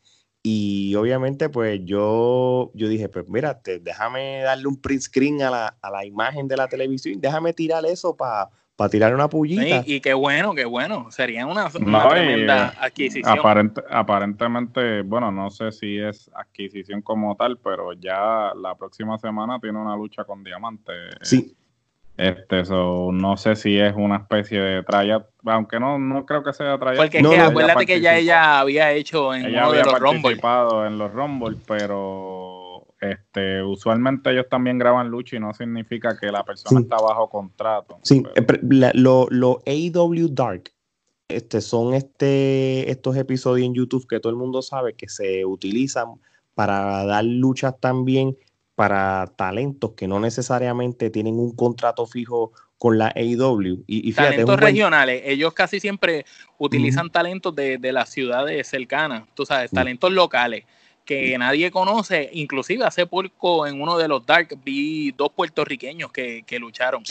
y 0.43 0.95
obviamente, 0.95 1.51
pues 1.51 1.81
yo, 1.85 2.71
yo 2.75 2.89
dije, 2.89 3.09
pues 3.11 3.29
mira, 3.29 3.61
déjame 3.83 4.41
darle 4.41 4.69
un 4.69 4.81
print 4.81 5.03
screen 5.03 5.43
a 5.43 5.51
la, 5.51 5.79
a 5.83 5.91
la 5.91 6.07
imagen 6.07 6.49
de 6.49 6.57
la 6.57 6.67
televisión, 6.67 7.21
déjame 7.21 7.53
tirar 7.53 7.85
eso 7.85 8.17
para 8.17 8.49
tirar 8.89 9.15
una 9.15 9.29
pullita. 9.29 9.83
y 9.87 10.01
qué 10.01 10.15
bueno, 10.15 10.55
qué 10.55 10.65
bueno. 10.65 11.11
Sería 11.11 11.47
una, 11.47 11.69
tremenda 11.69 12.75
adquisición. 12.81 13.73
aparentemente, 13.91 15.03
bueno, 15.03 15.31
no 15.31 15.51
sé 15.51 15.73
si 15.73 15.99
es 15.99 16.31
adquisición 16.35 17.03
como 17.03 17.37
tal, 17.37 17.59
pero 17.59 17.93
ya 17.93 18.53
la 18.55 18.75
próxima 18.77 19.19
semana 19.19 19.59
tiene 19.61 19.79
una 19.79 19.97
lucha 19.97 20.25
con 20.25 20.43
Diamante. 20.43 20.93
Sí. 21.23 21.55
Este, 22.17 22.61
eso 22.61 23.11
no 23.13 23.39
sé 23.39 23.57
si 23.57 23.79
es 23.79 23.95
una 23.97 24.17
especie 24.17 24.61
de 24.61 24.83
tryout, 24.83 25.25
aunque 25.47 25.81
no, 25.81 25.99
no 25.99 26.27
creo 26.27 26.43
que 26.43 26.53
sea 26.53 26.79
tryout. 26.79 26.99
Porque 26.99 27.23
que, 27.23 27.39
acuérdate 27.39 27.87
que 27.87 28.01
ya 28.01 28.17
ella 28.17 28.61
había 28.61 28.93
hecho 28.93 29.35
en 29.35 29.47
ella 29.47 29.65
había 29.65 29.85
participado 29.85 30.85
en 30.85 30.99
los 30.99 31.11
Rumble, 31.13 31.57
pero 31.67 32.60
este, 33.01 33.63
usualmente 33.63 34.31
ellos 34.31 34.47
también 34.51 34.79
graban 34.79 35.09
lucha 35.09 35.37
y 35.37 35.41
no 35.41 35.55
significa 35.55 36.19
que 36.19 36.31
la 36.31 36.45
persona 36.45 36.81
está 36.81 36.97
bajo 36.97 37.29
contrato. 37.31 37.99
Sí, 38.03 38.23
eh, 38.35 38.47
lo, 38.95 39.27
lo 39.31 39.63
AW 39.67 40.29
Dark 40.29 40.71
este, 41.29 41.61
son 41.61 41.95
este, 41.95 42.91
estos 42.91 43.17
episodios 43.17 43.67
en 43.67 43.75
YouTube 43.75 44.07
que 44.07 44.21
todo 44.21 44.31
el 44.31 44.39
mundo 44.39 44.63
sabe 44.63 44.95
que 44.95 45.09
se 45.09 45.45
utilizan 45.45 46.21
para 46.55 47.05
dar 47.05 47.25
luchas 47.25 47.79
también 47.81 48.37
para 48.75 49.33
talentos 49.37 49.93
que 49.93 50.09
no 50.09 50.21
necesariamente 50.21 51.11
tienen 51.11 51.39
un 51.39 51.55
contrato 51.55 52.07
fijo 52.07 52.53
con 52.79 52.97
la 52.97 53.13
AEW. 53.15 53.85
Y, 53.87 54.13
talentos 54.15 54.59
regionales, 54.59 55.23
ellos 55.27 55.53
casi 55.53 55.81
siempre 55.81 56.25
utilizan 56.59 57.11
talentos 57.11 57.55
de, 57.55 57.79
las 57.93 58.09
ciudades 58.09 58.67
cercanas, 58.69 59.25
tú 59.35 59.45
sabes, 59.45 59.71
talentos 59.71 60.11
locales 60.11 60.65
que 61.11 61.37
nadie 61.39 61.73
conoce, 61.73 62.31
inclusive 62.35 62.85
hace 62.85 63.05
poco 63.05 63.67
en 63.67 63.83
uno 63.83 63.99
de 63.99 64.07
los 64.07 64.25
Dark 64.25 64.57
vi 64.65 65.11
dos 65.11 65.31
puertorriqueños 65.31 66.13
que, 66.13 66.45
lucharon. 66.61 67.03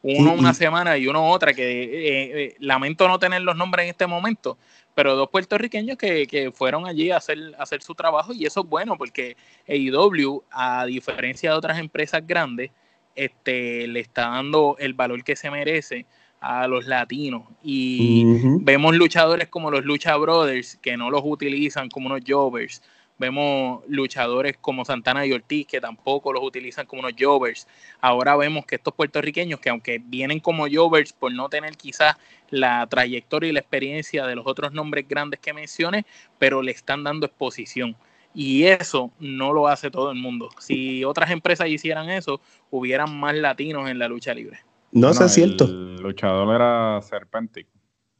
Uno 0.00 0.32
una 0.32 0.54
semana 0.54 0.96
y 0.96 1.08
uno 1.08 1.28
otra, 1.28 1.52
que 1.52 1.82
eh, 1.82 2.44
eh, 2.44 2.56
lamento 2.60 3.08
no 3.08 3.18
tener 3.18 3.42
los 3.42 3.56
nombres 3.56 3.82
en 3.82 3.90
este 3.90 4.06
momento, 4.06 4.56
pero 4.94 5.16
dos 5.16 5.28
puertorriqueños 5.28 5.98
que, 5.98 6.52
fueron 6.54 6.86
allí 6.86 7.10
a 7.10 7.16
hacer, 7.16 7.36
hacer 7.58 7.82
su 7.82 7.96
trabajo 7.96 8.32
y 8.32 8.46
eso 8.46 8.60
es 8.60 8.68
bueno 8.68 8.96
porque 8.96 9.36
AEW, 9.66 10.44
a 10.52 10.86
diferencia 10.86 11.50
de 11.50 11.56
otras 11.56 11.80
empresas 11.80 12.24
grandes, 12.24 12.70
este, 13.16 13.88
le 13.88 13.98
está 13.98 14.28
dando 14.28 14.76
el 14.78 14.94
valor 14.94 15.24
que 15.24 15.34
se 15.34 15.50
merece 15.50 16.06
a 16.40 16.68
los 16.68 16.86
latinos 16.86 17.42
y 17.64 18.22
vemos 18.60 18.94
luchadores 18.94 19.48
como 19.48 19.72
los 19.72 19.84
Lucha 19.84 20.16
Brothers 20.16 20.78
que 20.80 20.96
no 20.96 21.10
los 21.10 21.22
utilizan 21.24 21.88
como 21.88 22.06
unos 22.06 22.20
jobbers 22.24 22.80
Vemos 23.18 23.82
luchadores 23.88 24.56
como 24.60 24.84
Santana 24.84 25.26
y 25.26 25.32
Ortiz 25.32 25.66
que 25.66 25.80
tampoco 25.80 26.32
los 26.32 26.42
utilizan 26.42 26.86
como 26.86 27.00
unos 27.00 27.14
jovers. 27.18 27.66
Ahora 28.00 28.36
vemos 28.36 28.64
que 28.64 28.76
estos 28.76 28.94
puertorriqueños 28.94 29.58
que 29.58 29.70
aunque 29.70 30.00
vienen 30.02 30.38
como 30.38 30.66
jovers 30.72 31.12
por 31.12 31.32
no 31.32 31.48
tener 31.48 31.76
quizás 31.76 32.16
la 32.50 32.86
trayectoria 32.86 33.50
y 33.50 33.52
la 33.52 33.60
experiencia 33.60 34.24
de 34.24 34.36
los 34.36 34.46
otros 34.46 34.72
nombres 34.72 35.06
grandes 35.08 35.40
que 35.40 35.52
mencioné, 35.52 36.06
pero 36.38 36.62
le 36.62 36.70
están 36.70 37.02
dando 37.02 37.26
exposición. 37.26 37.96
Y 38.34 38.64
eso 38.64 39.10
no 39.18 39.52
lo 39.52 39.66
hace 39.66 39.90
todo 39.90 40.12
el 40.12 40.18
mundo. 40.18 40.48
Si 40.60 41.04
otras 41.04 41.30
empresas 41.30 41.68
hicieran 41.68 42.08
eso, 42.10 42.40
hubieran 42.70 43.18
más 43.18 43.34
latinos 43.34 43.90
en 43.90 43.98
la 43.98 44.06
lucha 44.06 44.32
libre. 44.32 44.60
No, 44.92 45.10
es 45.10 45.32
cierto. 45.32 45.64
El 45.64 45.96
luchador 45.96 46.54
era 46.54 47.02
Serpentic. 47.02 47.66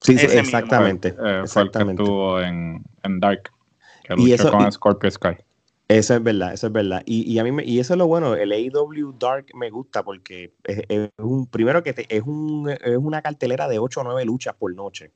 Sí, 0.01 0.15
exactamente. 0.15 1.09
Eh, 1.09 1.41
exactamente. 1.45 2.03
estuvo 2.03 2.41
en 2.41 2.83
Dark 3.21 3.53
y 4.17 4.33
eso, 4.33 4.51
con 4.51 4.71
Scorpio 4.71 5.11
Sky. 5.11 5.37
Eso 5.89 6.15
es 6.15 6.23
verdad, 6.23 6.53
eso 6.53 6.67
es 6.67 6.73
verdad. 6.73 7.03
Y, 7.07 7.39
a 7.39 7.45
mí 7.45 7.63
y 7.65 7.81
eso 7.81 7.95
es 7.95 7.99
lo 7.99 8.07
bueno, 8.07 8.35
el 8.35 8.53
AEW 8.53 9.15
Dark 9.19 9.47
me 9.55 9.71
gusta 9.71 10.03
porque 10.03 10.53
es, 10.65 11.11
un, 11.17 11.47
primero 11.47 11.83
que 11.83 11.95
es, 12.09 12.23
un, 12.25 12.69
es 12.69 12.97
una 12.99 13.23
cartelera 13.23 13.69
de 13.69 13.79
8 13.79 14.01
o 14.01 14.05
9 14.05 14.25
luchas 14.27 14.55
por 14.55 14.75
noche. 14.75 15.13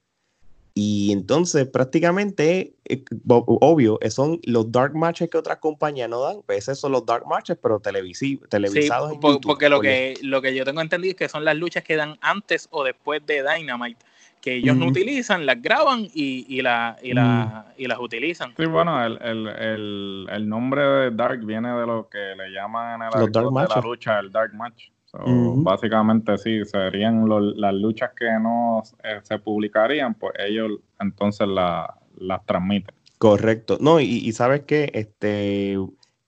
Y 0.74 1.12
entonces 1.12 1.66
prácticamente, 1.66 2.74
eh, 2.86 3.04
obvio, 3.28 3.98
son 4.08 4.40
los 4.44 4.72
dark 4.72 4.96
matches 4.96 5.28
que 5.28 5.36
otras 5.36 5.58
compañías 5.58 6.08
no 6.08 6.22
dan, 6.22 6.40
pues 6.46 6.60
esos 6.60 6.80
son 6.80 6.92
los 6.92 7.04
dark 7.04 7.26
matches, 7.26 7.58
pero 7.62 7.78
televisados. 7.78 9.18
porque 9.42 9.68
lo 9.68 9.82
que, 9.82 10.14
lo 10.22 10.40
que 10.40 10.54
yo 10.54 10.64
tengo 10.64 10.80
entendido 10.80 11.10
es 11.10 11.16
que 11.18 11.28
son 11.28 11.44
las 11.44 11.56
luchas 11.56 11.84
que 11.84 11.96
dan 11.96 12.16
antes 12.22 12.68
o 12.70 12.82
después 12.82 13.20
de 13.26 13.42
Dynamite 13.42 14.02
que 14.42 14.56
ellos 14.56 14.76
no 14.76 14.88
utilizan, 14.88 15.46
las 15.46 15.62
graban 15.62 16.00
y, 16.12 16.44
y, 16.48 16.62
la, 16.62 16.98
y, 17.00 17.14
la, 17.14 17.66
mm. 17.68 17.80
y 17.80 17.86
las 17.86 18.00
utilizan. 18.00 18.52
Sí, 18.56 18.66
bueno, 18.66 19.02
el, 19.02 19.16
el, 19.22 19.46
el, 19.46 20.26
el, 20.30 20.48
nombre 20.48 20.82
de 20.82 21.10
Dark 21.12 21.46
viene 21.46 21.68
de 21.68 21.86
lo 21.86 22.08
que 22.08 22.34
le 22.36 22.50
llaman 22.50 23.00
en 23.00 23.20
el 23.20 23.32
de 23.32 23.40
la 23.40 23.80
lucha 23.80 24.18
el 24.18 24.32
Dark 24.32 24.52
Match. 24.52 24.90
Básicamente 25.14 26.36
sí, 26.38 26.64
serían 26.64 27.28
las 27.56 27.74
luchas 27.74 28.10
que 28.18 28.30
no 28.40 28.82
eh, 29.04 29.20
se 29.22 29.38
publicarían, 29.38 30.14
pues 30.14 30.32
ellos 30.38 30.72
entonces 31.00 31.46
las 31.46 32.46
transmiten. 32.46 32.94
Correcto. 33.18 33.78
No, 33.80 34.00
y, 34.00 34.06
y 34.06 34.32
sabes 34.32 34.62
que 34.62 34.90
este 34.94 35.78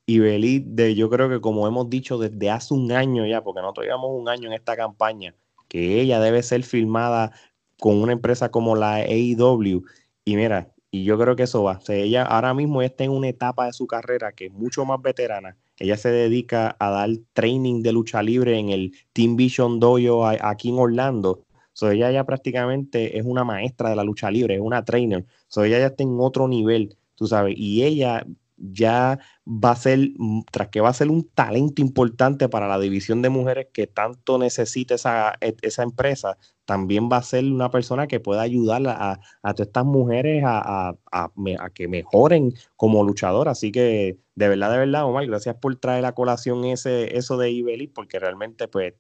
Ibeli, 0.07 0.63
de, 0.67 0.95
yo 0.95 1.11
creo 1.11 1.29
que 1.29 1.41
como 1.41 1.67
hemos 1.67 1.91
dicho 1.91 2.19
desde 2.19 2.51
hace 2.51 2.75
un 2.75 2.93
año 2.93 3.27
ya, 3.27 3.43
porque 3.43 3.63
nosotros 3.63 3.87
llevamos 3.87 4.11
un 4.13 4.29
año 4.29 4.49
en 4.49 4.53
esta 4.53 4.77
campaña, 4.77 5.35
que 5.69 6.01
ella 6.01 6.21
debe 6.21 6.43
ser 6.43 6.63
filmada 6.63 7.33
con 7.81 7.97
una 8.01 8.13
empresa 8.13 8.51
como 8.51 8.77
la 8.77 8.97
AEW. 8.97 9.85
Y 10.25 10.37
mira, 10.37 10.73
y 10.91 11.05
yo 11.05 11.19
creo 11.19 11.37
que 11.37 11.43
eso 11.43 11.65
va. 11.65 11.79
O 11.79 11.81
sea, 11.81 11.97
ella 11.97 12.23
ahora 12.23 12.55
mismo 12.55 12.81
está 12.83 13.05
en 13.05 13.11
una 13.11 13.29
etapa 13.29 13.67
de 13.67 13.73
su 13.73 13.87
carrera 13.87 14.33
que 14.33 14.47
es 14.47 14.53
mucho 14.53 14.85
más 14.85 15.03
veterana. 15.03 15.57
Ella 15.79 15.97
se 15.97 16.11
dedica 16.11 16.77
a 16.79 16.91
dar 16.91 17.11
training 17.33 17.83
de 17.83 17.93
lucha 17.93 18.23
libre 18.23 18.59
en 18.59 18.69
el 18.69 18.93
Team 19.13 19.35
Vision 19.37 19.81
Dojo 19.81 20.27
aquí 20.27 20.69
en 20.69 20.79
Orlando. 20.79 21.45
So, 21.73 21.91
ella 21.91 22.13
ya 22.13 22.25
prácticamente 22.25 23.19
es 23.19 23.25
una 23.27 23.43
maestra 23.43 23.91
de 23.91 23.97
la 23.97 24.05
lucha 24.05 24.31
libre, 24.31 24.55
es 24.55 24.61
una 24.61 24.85
trainer. 24.85 25.27
So, 25.49 25.65
ella 25.65 25.81
ya 25.81 25.87
está 25.87 26.05
en 26.05 26.17
otro 26.21 26.47
nivel, 26.47 26.97
tú 27.17 27.27
sabes. 27.27 27.55
Y 27.57 27.83
ella, 27.83 28.25
ya 28.57 29.19
va 29.47 29.73
a 29.73 29.77
ser, 29.77 29.99
mm, 30.17 30.43
tras 30.51 30.69
que 30.69 30.81
va 30.81 30.89
a 30.91 30.93
ser 30.93 31.11
un 31.11 31.29
talento 31.29 31.83
importante 31.83 32.49
para 32.49 32.69
la 32.69 32.79
división 32.79 33.23
de 33.23 33.29
mujeres 33.31 33.69
que 33.73 33.87
tanto 33.87 34.39
necesita 34.39 34.95
esa, 34.95 35.35
e, 35.41 35.57
esa 35.63 35.83
empresa, 35.83 36.39
también 36.65 37.09
va 37.11 37.19
a 37.19 37.23
ser 37.23 37.45
una 37.45 37.71
persona 37.71 38.07
que 38.07 38.21
pueda 38.21 38.43
ayudar 38.43 38.87
a, 38.89 39.21
a 39.43 39.55
todas 39.55 39.69
estas 39.69 39.85
mujeres 39.85 40.43
a, 40.47 40.97
a, 41.13 41.31
que 41.75 41.89
mejoren 41.89 42.55
como 42.77 43.05
luchadoras. 43.05 43.59
Así 43.59 43.73
que 43.73 44.19
de 44.35 44.49
verdad, 44.49 44.71
de 44.73 44.79
verdad, 44.79 45.05
Omar, 45.05 45.27
gracias 45.27 45.57
por 45.57 45.77
traer 45.77 46.05
a 46.07 46.13
colación 46.13 46.65
ese, 46.65 47.17
eso 47.17 47.37
de 47.37 47.51
Ibeli, 47.51 47.87
porque 47.89 48.19
realmente 48.19 48.69
pues 48.69 48.95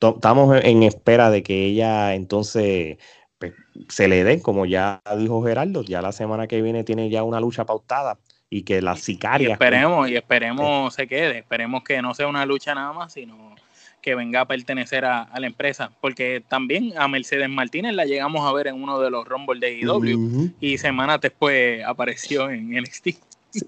estamos 0.00 0.58
en 0.64 0.82
espera 0.82 1.30
de 1.30 1.42
que 1.42 1.66
ella 1.66 2.14
entonces 2.14 2.98
pues, 3.38 3.52
se 3.88 4.08
le 4.08 4.24
dé, 4.24 4.40
como 4.42 4.66
ya 4.66 5.02
dijo 5.18 5.42
Gerardo, 5.42 5.82
ya 5.82 6.02
la 6.02 6.12
semana 6.12 6.46
que 6.46 6.62
viene 6.62 6.84
tiene 6.84 7.10
ya 7.10 7.22
una 7.24 7.40
lucha 7.40 7.66
pautada 7.66 8.18
y 8.50 8.62
que 8.62 8.82
la 8.82 8.96
sicaria. 8.96 9.48
Y 9.48 9.52
esperemos, 9.52 10.10
y 10.10 10.16
esperemos 10.16 10.92
se 10.94 11.06
quede, 11.06 11.38
esperemos 11.38 11.84
que 11.84 12.02
no 12.02 12.12
sea 12.14 12.26
una 12.26 12.44
lucha 12.44 12.74
nada 12.74 12.92
más, 12.92 13.12
sino 13.12 13.54
que 14.02 14.14
venga 14.14 14.40
a 14.40 14.44
pertenecer 14.46 15.04
a, 15.04 15.28
la 15.38 15.46
empresa, 15.46 15.92
porque 16.00 16.42
también 16.46 16.94
a 16.98 17.06
Mercedes 17.06 17.48
Martínez 17.48 17.94
la 17.94 18.06
llegamos 18.06 18.46
a 18.46 18.52
ver 18.52 18.66
en 18.66 18.82
uno 18.82 18.98
de 19.00 19.10
los 19.10 19.26
Rumble 19.26 19.60
de 19.60 19.78
IW 19.78 20.50
y 20.60 20.78
semanas 20.78 21.20
después 21.20 21.84
apareció 21.84 22.50
en 22.50 22.70
NXT. 22.80 23.08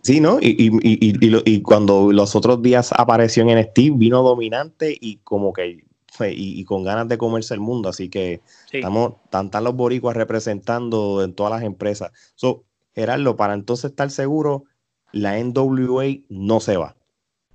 Sí, 0.03 0.21
¿no? 0.21 0.39
Y, 0.41 0.57
y, 0.59 0.71
y, 0.83 1.43
y, 1.45 1.63
cuando 1.63 2.13
los 2.13 2.37
otros 2.37 2.63
días 2.63 2.93
apareció 2.97 3.43
en 3.43 3.59
NXT, 3.59 3.99
vino 3.99 4.23
dominante 4.23 4.97
y 4.99 5.17
como 5.25 5.53
que 5.53 5.85
y, 6.21 6.65
con 6.65 6.85
ganas 6.85 7.09
de 7.09 7.19
comerse 7.19 7.55
el 7.55 7.61
mundo. 7.61 7.89
Así 7.89 8.09
que 8.09 8.41
estamos, 8.71 9.15
están, 9.25 9.65
los 9.65 9.75
boricuas 9.75 10.17
representando 10.17 11.23
en 11.23 11.35
todas 11.35 11.53
las 11.53 11.63
empresas. 11.63 12.13
So, 12.35 12.65
Gerardo, 12.95 13.37
para 13.37 13.55
entonces 13.55 13.91
estar 13.91 14.11
seguro, 14.11 14.65
la 15.13 15.39
NWA 15.39 16.05
no 16.29 16.61
se 16.61 16.77
va. 16.77 16.97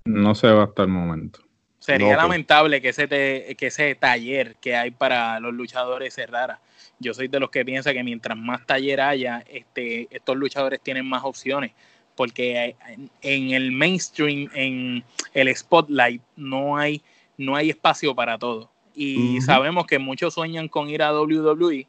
No 0.06 0.36
se 0.36 0.48
va 0.48 0.64
hasta 0.64 0.84
el 0.84 0.90
momento. 0.90 1.40
Sería 1.80 2.18
lamentable 2.18 2.82
que 2.82 2.90
ese, 2.90 3.08
que 3.08 3.68
ese 3.68 3.96
taller 3.96 4.56
que 4.56 4.76
hay 4.76 4.92
para 4.92 5.40
los 5.40 5.54
luchadores 5.54 6.14
cerrara. 6.14 6.60
Yo 7.00 7.14
soy 7.14 7.28
de 7.28 7.40
los 7.40 7.50
que 7.50 7.64
piensa 7.64 7.94
que 7.94 8.04
mientras 8.04 8.38
más 8.38 8.66
taller 8.66 9.00
haya, 9.00 9.44
este, 9.48 10.08
estos 10.10 10.36
luchadores 10.36 10.82
tienen 10.82 11.08
más 11.08 11.24
opciones 11.24 11.72
porque 12.18 12.76
en 13.22 13.52
el 13.52 13.72
mainstream, 13.72 14.50
en 14.54 15.04
el 15.34 15.56
spotlight, 15.56 16.22
no 16.36 16.76
hay, 16.76 17.02
no 17.38 17.56
hay 17.56 17.70
espacio 17.70 18.14
para 18.16 18.38
todo. 18.38 18.70
Y 18.96 19.40
sabemos 19.42 19.86
que 19.86 20.00
muchos 20.00 20.34
sueñan 20.34 20.68
con 20.68 20.90
ir 20.90 21.04
a 21.04 21.14
WWE, 21.14 21.86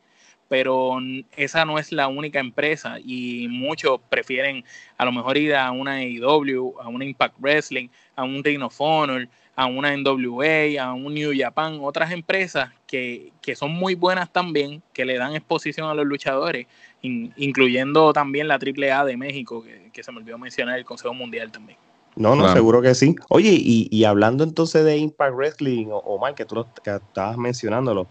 pero 0.49 0.99
esa 1.37 1.65
no 1.65 1.79
es 1.79 1.93
la 1.93 2.09
única 2.09 2.41
empresa 2.41 2.97
y 3.05 3.47
muchos 3.49 4.01
prefieren 4.09 4.65
a 4.97 5.05
lo 5.05 5.13
mejor 5.13 5.37
ir 5.37 5.55
a 5.55 5.71
una 5.71 5.97
AEW, 5.97 6.81
a 6.81 6.89
una 6.89 7.05
Impact 7.05 7.37
Wrestling, 7.39 7.89
a 8.17 8.25
un 8.25 8.43
Ring 8.43 8.63
of 8.63 8.75
Honor, 8.81 9.29
a 9.55 9.67
una 9.67 9.95
NWA, 9.97 10.81
a 10.81 10.95
un 10.95 11.15
New 11.15 11.33
Japan, 11.37 11.79
otras 11.83 12.13
empresas 12.13 12.71
que, 12.87 13.33
que 13.43 13.57
son 13.57 13.73
muy 13.73 13.95
buenas 13.97 14.33
también, 14.33 14.83
que 14.93 15.05
le 15.05 15.19
dan 15.19 15.35
exposición 15.35 15.91
a 15.91 15.95
los 15.95 16.07
luchadores, 16.07 16.67
incluyendo 17.03 18.13
también 18.13 18.49
la 18.49 18.55
AAA 18.55 19.05
de 19.05 19.17
México, 19.17 19.65
que, 19.93 20.03
se 20.03 20.13
me 20.13 20.19
olvidó 20.19 20.39
mencionar, 20.39 20.79
el 20.79 20.85
Consejo 20.85 21.13
Mundial 21.13 21.51
también. 21.51 21.77
No, 22.15 22.37
no, 22.37 22.53
seguro 22.53 22.81
que 22.83 22.95
sí. 22.95 23.15
Oye, 23.29 23.51
y, 23.61 24.05
hablando 24.05 24.45
entonces 24.45 24.85
de 24.85 24.97
Impact 24.97 25.35
Wrestling, 25.35 25.89
Omar, 25.91 26.35
que 26.35 26.45
tú 26.45 26.55
lo, 26.55 26.69
que 26.83 26.95
estabas 26.95 27.37
mencionándolo, 27.37 28.07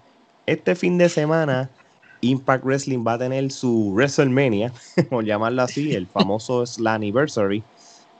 este 0.45 0.75
fin 0.75 0.97
de 0.97 1.09
semana 1.09 1.69
Impact 2.21 2.63
Wrestling 2.63 3.03
va 3.05 3.13
a 3.13 3.17
tener 3.17 3.51
su 3.51 3.91
WrestleMania, 3.93 4.71
por 5.09 5.25
llamarlo 5.25 5.63
así, 5.63 5.93
el 5.93 6.07
famoso 6.13 6.65
Slammiversary. 6.65 7.63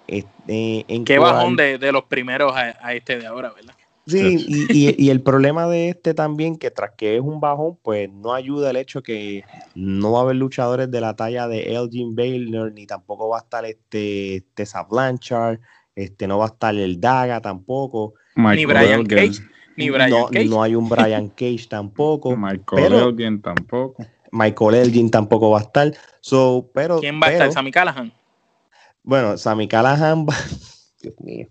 Este, 0.08 0.86
en 0.88 1.04
Qué 1.04 1.20
bajón 1.20 1.56
de, 1.58 1.78
los 1.92 2.06
primeros 2.06 2.54
a, 2.56 2.94
este 2.94 3.20
de 3.20 3.28
ahora, 3.28 3.52
¿verdad? 3.54 3.74
Sí, 4.06 4.46
y, 4.70 5.10
el 5.10 5.22
problema 5.22 5.68
de 5.68 5.90
este 5.90 6.14
también, 6.14 6.58
que 6.58 6.72
tras 6.72 6.92
que 6.98 7.18
es 7.18 7.22
un 7.22 7.42
bajón, 7.42 7.78
pues 7.84 8.10
no 8.10 8.34
ayuda 8.34 8.70
el 8.70 8.78
hecho 8.78 9.04
que 9.04 9.44
no 9.76 10.14
va 10.14 10.20
a 10.20 10.22
haber 10.22 10.38
luchadores 10.38 10.90
de 10.90 11.02
la 11.02 11.14
talla 11.18 11.50
de 11.50 11.76
Elgin 11.76 12.16
Baylor, 12.16 12.72
ni 12.72 12.88
tampoco 12.88 13.28
va 13.28 13.40
a 13.40 13.42
estar 13.42 13.66
este 13.66 14.46
Tessa 14.54 14.84
Blanchard, 14.84 15.60
este 15.94 16.26
no 16.26 16.38
va 16.38 16.46
a 16.46 16.48
estar 16.48 16.74
el 16.74 17.02
Daga 17.02 17.42
tampoco. 17.42 18.14
ni 18.38 18.66
Brian 18.66 19.06
Cage. 19.06 19.42
Ni 19.78 19.90
Brian 19.90 20.10
no, 20.10 20.28
Cage. 20.28 20.46
no 20.46 20.64
hay 20.64 20.76
un 20.76 20.90
Brian 20.90 21.30
Cage 21.30 21.68
tampoco. 21.70 22.36
Michael 22.36 22.94
Elgin 22.94 23.42
tampoco. 23.42 24.04
Michael 24.32 24.76
Elgin 24.76 25.10
tampoco 25.10 25.52
va 25.52 25.60
a 25.60 25.62
estar. 25.62 25.94
So, 26.20 26.70
pero, 26.74 27.00
¿Quién 27.00 27.22
va 27.22 27.28
a 27.28 27.32
estar? 27.32 27.52
¿Sammy 27.52 27.72
Callahan? 27.72 28.12
Bueno, 29.04 29.38
Sammy 29.38 29.68
Callahan 29.68 30.26
va. 30.26 30.36
Dios 31.02 31.16
mío. 31.20 31.48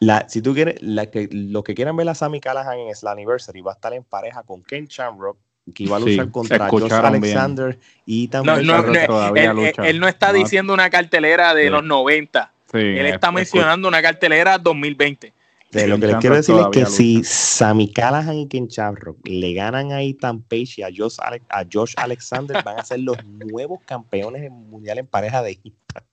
La, 0.00 0.28
si 0.28 0.40
tú 0.40 0.54
quieres, 0.54 0.80
la 0.80 1.10
que, 1.10 1.28
los 1.30 1.62
que 1.62 1.74
quieran 1.74 1.96
ver 1.96 2.08
a 2.08 2.14
Sammy 2.14 2.40
Callahan 2.40 2.78
en 2.78 2.92
Anniversary 3.06 3.60
va 3.60 3.72
a 3.72 3.74
estar 3.74 3.92
en 3.92 4.04
pareja 4.04 4.42
con 4.42 4.62
Ken 4.62 4.86
Shamrock, 4.86 5.36
que 5.74 5.84
iba 5.84 5.96
a 5.96 6.00
luchar 6.00 6.30
contra 6.30 6.68
Josh 6.68 6.92
Alexander 6.92 7.78
y 8.06 8.28
también 8.28 8.66
no, 8.66 8.82
no, 8.82 9.34
él, 9.36 10.00
no 10.00 10.08
está 10.08 10.32
diciendo 10.32 10.72
una 10.72 10.88
cartelera 10.88 11.54
de 11.54 11.68
los 11.70 11.84
90. 11.84 12.52
él 12.72 13.06
está 13.06 13.30
mencionando 13.30 13.88
una 13.88 14.00
cartelera 14.00 14.58
2020. 14.58 15.33
Lo 15.74 15.98
que 15.98 16.06
les 16.06 16.16
quiero 16.16 16.36
decir 16.36 16.54
es 16.56 16.66
que 16.72 16.86
si 16.86 17.24
Sammy 17.24 17.92
Callahan 17.92 18.36
y 18.36 18.48
Ken 18.48 18.68
Shamrock 18.68 19.18
le 19.24 19.54
ganan 19.54 19.92
a 19.92 20.02
Ethan 20.02 20.42
Page 20.42 20.74
y 20.78 20.82
a 20.82 20.88
Josh, 20.94 21.16
a 21.48 21.64
Josh 21.70 21.94
Alexander, 21.96 22.62
van 22.64 22.78
a 22.78 22.84
ser 22.84 23.00
los 23.00 23.16
nuevos 23.24 23.80
campeones 23.84 24.50
mundial 24.50 24.98
en 24.98 25.06
pareja 25.06 25.42
de 25.42 25.58
Impact. 25.62 26.06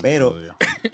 Pero 0.00 0.34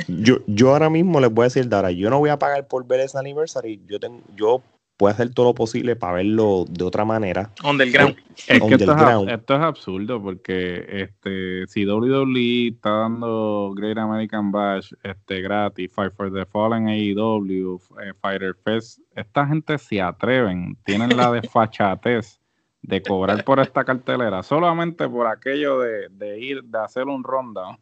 yo, 0.09 0.39
yo 0.47 0.71
ahora 0.73 0.91
mismo 0.91 1.21
les 1.21 1.31
voy 1.31 1.45
a 1.45 1.47
decir, 1.47 1.69
ahora, 1.73 1.91
yo 1.91 2.11
no 2.11 2.19
voy 2.19 2.31
a 2.31 2.39
pagar 2.39 2.67
por 2.67 2.87
ver 2.87 3.01
ese 3.01 3.17
anniversary. 3.17 3.81
Yo, 3.87 3.99
tengo, 3.99 4.21
yo 4.37 4.63
puedo 4.99 5.15
hacer 5.15 5.33
todo 5.33 5.47
lo 5.47 5.55
posible 5.55 5.97
para 5.97 6.15
verlo 6.15 6.65
de 6.69 6.85
otra 6.85 7.05
manera. 7.05 7.51
Underground. 7.65 8.17
Es 8.37 8.61
que 8.61 8.75
esto 8.75 9.25
es, 9.25 9.33
esto 9.33 9.55
es, 9.55 9.61
absurdo 9.61 10.21
porque 10.21 10.85
este 10.89 11.67
si 11.69 11.87
WWE 11.87 12.69
está 12.75 12.91
dando 12.91 13.73
Great 13.75 13.97
American 13.97 14.51
Bash 14.51 14.93
este, 15.03 15.41
gratis, 15.41 15.91
Fight 15.93 16.13
for 16.15 16.33
the 16.33 16.45
Fallen 16.45 16.89
AEW, 16.89 17.81
eh, 18.03 18.13
Fighter 18.21 18.55
Fest, 18.65 18.99
esta 19.15 19.47
gente 19.47 19.79
se 19.79 20.03
atreven, 20.03 20.77
tienen 20.85 21.17
la 21.17 21.31
desfachatez 21.33 22.41
de 22.83 23.03
cobrar 23.03 23.45
por 23.45 23.61
esta 23.61 23.85
cartelera 23.85 24.43
solamente 24.43 25.09
por 25.09 25.27
aquello 25.27 25.81
de, 25.81 26.09
de 26.11 26.41
ir, 26.41 26.63
de 26.65 26.79
hacer 26.79 27.05
un 27.05 27.23
ronda 27.23 27.79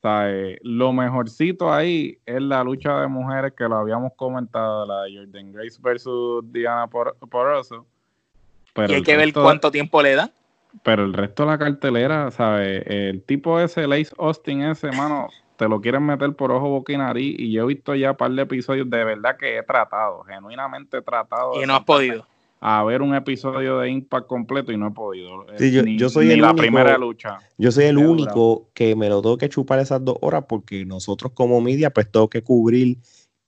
sea, 0.00 0.56
lo 0.62 0.92
mejorcito 0.92 1.72
ahí 1.72 2.18
es 2.26 2.40
la 2.40 2.64
lucha 2.64 3.00
de 3.00 3.06
mujeres 3.06 3.52
que 3.56 3.64
lo 3.64 3.76
habíamos 3.76 4.12
comentado, 4.14 4.86
la 4.86 5.02
de 5.02 5.18
Jordan 5.18 5.52
Grace 5.52 5.78
versus 5.80 6.44
Diana 6.52 6.86
Poroso. 6.88 7.86
Pero 8.74 8.92
y 8.92 8.96
hay 8.96 9.02
que 9.02 9.16
ver 9.16 9.32
cuánto 9.32 9.70
tiempo 9.70 10.02
le 10.02 10.14
da. 10.14 10.30
Pero 10.82 11.04
el 11.04 11.12
resto 11.12 11.44
de 11.44 11.50
la 11.50 11.58
cartelera, 11.58 12.30
¿sabes? 12.30 12.84
El 12.86 13.22
tipo 13.22 13.58
ese, 13.60 13.86
Lace 13.86 14.14
Austin 14.18 14.62
ese, 14.62 14.92
mano, 14.92 15.28
te 15.56 15.68
lo 15.68 15.80
quieren 15.80 16.06
meter 16.06 16.32
por 16.34 16.52
ojo, 16.52 16.68
boca 16.68 16.92
y 16.92 16.96
nariz. 16.96 17.34
Y 17.38 17.52
yo 17.52 17.64
he 17.64 17.66
visto 17.66 17.94
ya 17.94 18.12
un 18.12 18.16
par 18.16 18.30
de 18.30 18.42
episodios 18.42 18.88
de 18.88 19.04
verdad 19.04 19.36
que 19.36 19.58
he 19.58 19.62
tratado, 19.64 20.22
genuinamente 20.22 20.98
he 20.98 21.02
tratado. 21.02 21.60
Y 21.60 21.66
no 21.66 21.74
has 21.74 21.84
podido 21.84 22.29
a 22.60 22.84
ver 22.84 23.00
un 23.00 23.14
episodio 23.14 23.78
de 23.78 23.90
Impact 23.90 24.26
completo 24.26 24.70
y 24.70 24.76
no 24.76 24.88
he 24.88 24.90
podido. 24.90 25.46
yo, 25.58 26.08
soy 26.10 26.30
el 26.30 26.42
la 26.42 26.54
primera 26.54 26.98
lucha. 26.98 27.38
Yo 27.56 27.72
soy 27.72 27.84
el 27.86 27.96
único 27.96 28.68
que 28.74 28.94
me 28.94 29.08
lo 29.08 29.22
tengo 29.22 29.38
que 29.38 29.48
chupar 29.48 29.78
esas 29.78 30.04
dos 30.04 30.16
horas 30.20 30.44
porque 30.46 30.84
nosotros 30.84 31.32
como 31.34 31.60
media 31.60 31.90
pues 31.90 32.10
tengo 32.10 32.28
que 32.28 32.42
cubrir 32.42 32.98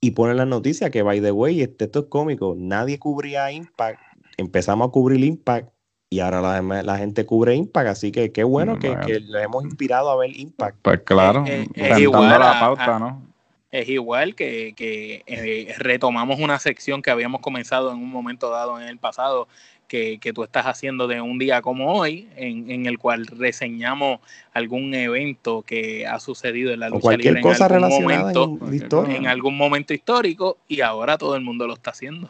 y 0.01 0.11
poner 0.11 0.35
las 0.35 0.47
noticias 0.47 0.89
que 0.89 1.03
by 1.03 1.21
the 1.21 1.31
way, 1.31 1.61
este, 1.61 1.85
esto 1.85 1.99
es 1.99 2.05
cómico, 2.07 2.55
nadie 2.57 2.99
cubría 2.99 3.51
Impact, 3.51 3.99
empezamos 4.37 4.87
a 4.89 4.91
cubrir 4.91 5.23
Impact 5.23 5.69
y 6.09 6.19
ahora 6.19 6.61
la, 6.61 6.97
gente 6.97 7.25
cubre 7.25 7.55
Impact, 7.55 7.87
así 7.87 8.11
que 8.11 8.31
qué 8.31 8.43
bueno 8.43 8.77
que, 8.77 8.95
que 9.05 9.19
le 9.19 9.43
hemos 9.43 9.63
inspirado 9.63 10.11
a 10.11 10.15
ver 10.15 10.37
Impact. 10.37 10.77
Pues 10.81 11.01
claro, 11.01 11.43
eh, 11.47 11.67
eh, 11.73 11.99
igual 11.99 12.29
la 12.29 12.59
pauta, 12.59 12.99
¿no? 12.99 13.32
Es 13.73 13.89
igual 13.89 14.35
que, 14.35 14.75
eh, 14.77 15.75
retomamos 15.79 16.39
una 16.39 16.59
sección 16.59 17.01
que 17.01 17.09
habíamos 17.09 17.41
comenzado 17.41 17.91
en 17.91 17.97
un 17.97 18.11
momento 18.11 18.51
dado 18.51 18.79
en 18.79 18.87
el 18.87 18.99
pasado, 18.99 19.47
que, 19.87 20.19
tú 20.33 20.43
estás 20.43 20.65
haciendo 20.67 21.07
de 21.07 21.21
un 21.21 21.39
día 21.39 21.61
como 21.63 21.93
hoy, 21.93 22.27
en, 22.35 22.85
el 22.85 22.99
cual 22.99 23.25
reseñamos 23.25 24.19
algún 24.53 24.93
evento 24.93 25.63
que 25.63 26.05
ha 26.05 26.19
sucedido 26.19 26.71
en 26.71 26.81
la 26.81 26.89
lucha 26.89 27.01
cualquier 27.01 27.35
libre 27.35 27.41
cosa 27.41 27.65
en 27.65 27.83
algún 27.83 28.01
momento, 28.03 28.59
en, 29.07 29.27
algún 29.27 29.57
momento 29.57 29.93
histórico, 29.93 30.57
y 30.67 30.81
ahora 30.81 31.17
todo 31.17 31.35
el 31.35 31.41
mundo 31.41 31.67
lo 31.67 31.73
está 31.73 31.91
haciendo. 31.91 32.29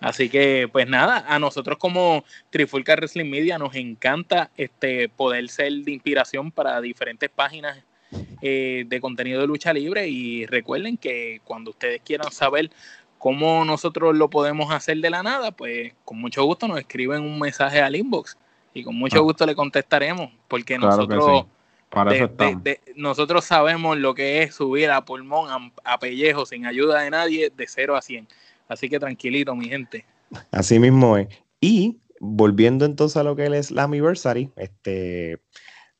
Así 0.00 0.30
que, 0.30 0.66
pues 0.72 0.88
nada, 0.88 1.26
a 1.28 1.38
nosotros 1.38 1.76
como 1.76 2.24
Trifulca 2.48 2.94
Wrestling 2.94 3.30
Media 3.30 3.58
nos 3.58 3.74
encanta 3.74 4.50
este 4.56 5.10
poder 5.10 5.46
ser 5.50 5.72
de 5.72 5.92
inspiración 5.92 6.50
para 6.50 6.80
diferentes 6.80 7.28
páginas 7.28 7.84
eh, 8.42 8.84
de 8.86 9.00
contenido 9.00 9.40
de 9.40 9.46
lucha 9.46 9.72
libre 9.72 10.08
y 10.08 10.46
recuerden 10.46 10.96
que 10.96 11.40
cuando 11.44 11.70
ustedes 11.70 12.00
quieran 12.04 12.30
saber 12.32 12.70
cómo 13.18 13.64
nosotros 13.64 14.16
lo 14.16 14.30
podemos 14.30 14.72
hacer 14.72 14.96
de 14.98 15.10
la 15.10 15.22
nada, 15.22 15.52
pues 15.52 15.92
con 16.04 16.18
mucho 16.18 16.42
gusto 16.44 16.66
nos 16.66 16.78
escriben 16.78 17.22
un 17.22 17.38
mensaje 17.38 17.80
al 17.80 17.94
inbox 17.94 18.36
y 18.72 18.82
con 18.82 18.96
mucho 18.96 19.18
ah. 19.18 19.22
gusto 19.22 19.46
le 19.46 19.54
contestaremos 19.54 20.30
porque 20.48 20.78
nosotros 20.78 21.44
Para 21.90 22.12
nosotros 22.96 23.44
sabemos 23.44 23.98
lo 23.98 24.14
que 24.14 24.42
es 24.42 24.54
subir 24.54 24.90
a 24.90 25.04
pulmón, 25.04 25.72
a, 25.84 25.98
pellejo, 25.98 26.46
sin 26.46 26.64
ayuda 26.64 27.00
de 27.00 27.10
nadie, 27.10 27.52
de 27.54 27.66
0 27.66 27.96
a 27.96 28.02
100. 28.02 28.26
Así 28.68 28.88
que 28.88 28.98
tranquilito, 29.00 29.54
mi 29.54 29.68
gente. 29.68 30.06
Así 30.52 30.78
mismo 30.78 31.16
es. 31.16 31.28
Y 31.60 32.00
volviendo 32.20 32.84
entonces 32.84 33.16
a 33.16 33.24
lo 33.24 33.34
que 33.34 33.42
es 33.42 33.48
el 33.48 33.64
Slammiversary, 33.64 34.50
este, 34.56 35.42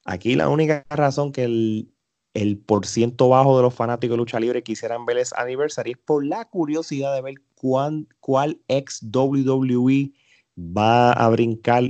aquí 0.04 0.36
la 0.36 0.48
única 0.48 0.86
razón 0.88 1.32
que 1.32 1.44
el, 1.44 1.88
el 2.34 2.58
por 2.58 2.86
ciento 2.86 3.28
bajo 3.28 3.56
de 3.56 3.62
los 3.62 3.74
fanáticos 3.74 4.14
de 4.14 4.18
lucha 4.18 4.40
libre 4.40 4.62
quisieran 4.62 5.04
ver 5.04 5.18
el 5.18 5.26
Anniversary 5.36 5.92
es 5.92 5.98
por 5.98 6.24
la 6.24 6.44
curiosidad 6.44 7.14
de 7.14 7.22
ver 7.22 7.34
cuál, 7.54 8.06
cuál 8.20 8.58
ex 8.68 9.02
WWE 9.12 10.12
va 10.56 11.12
a 11.12 11.28
brincar 11.28 11.84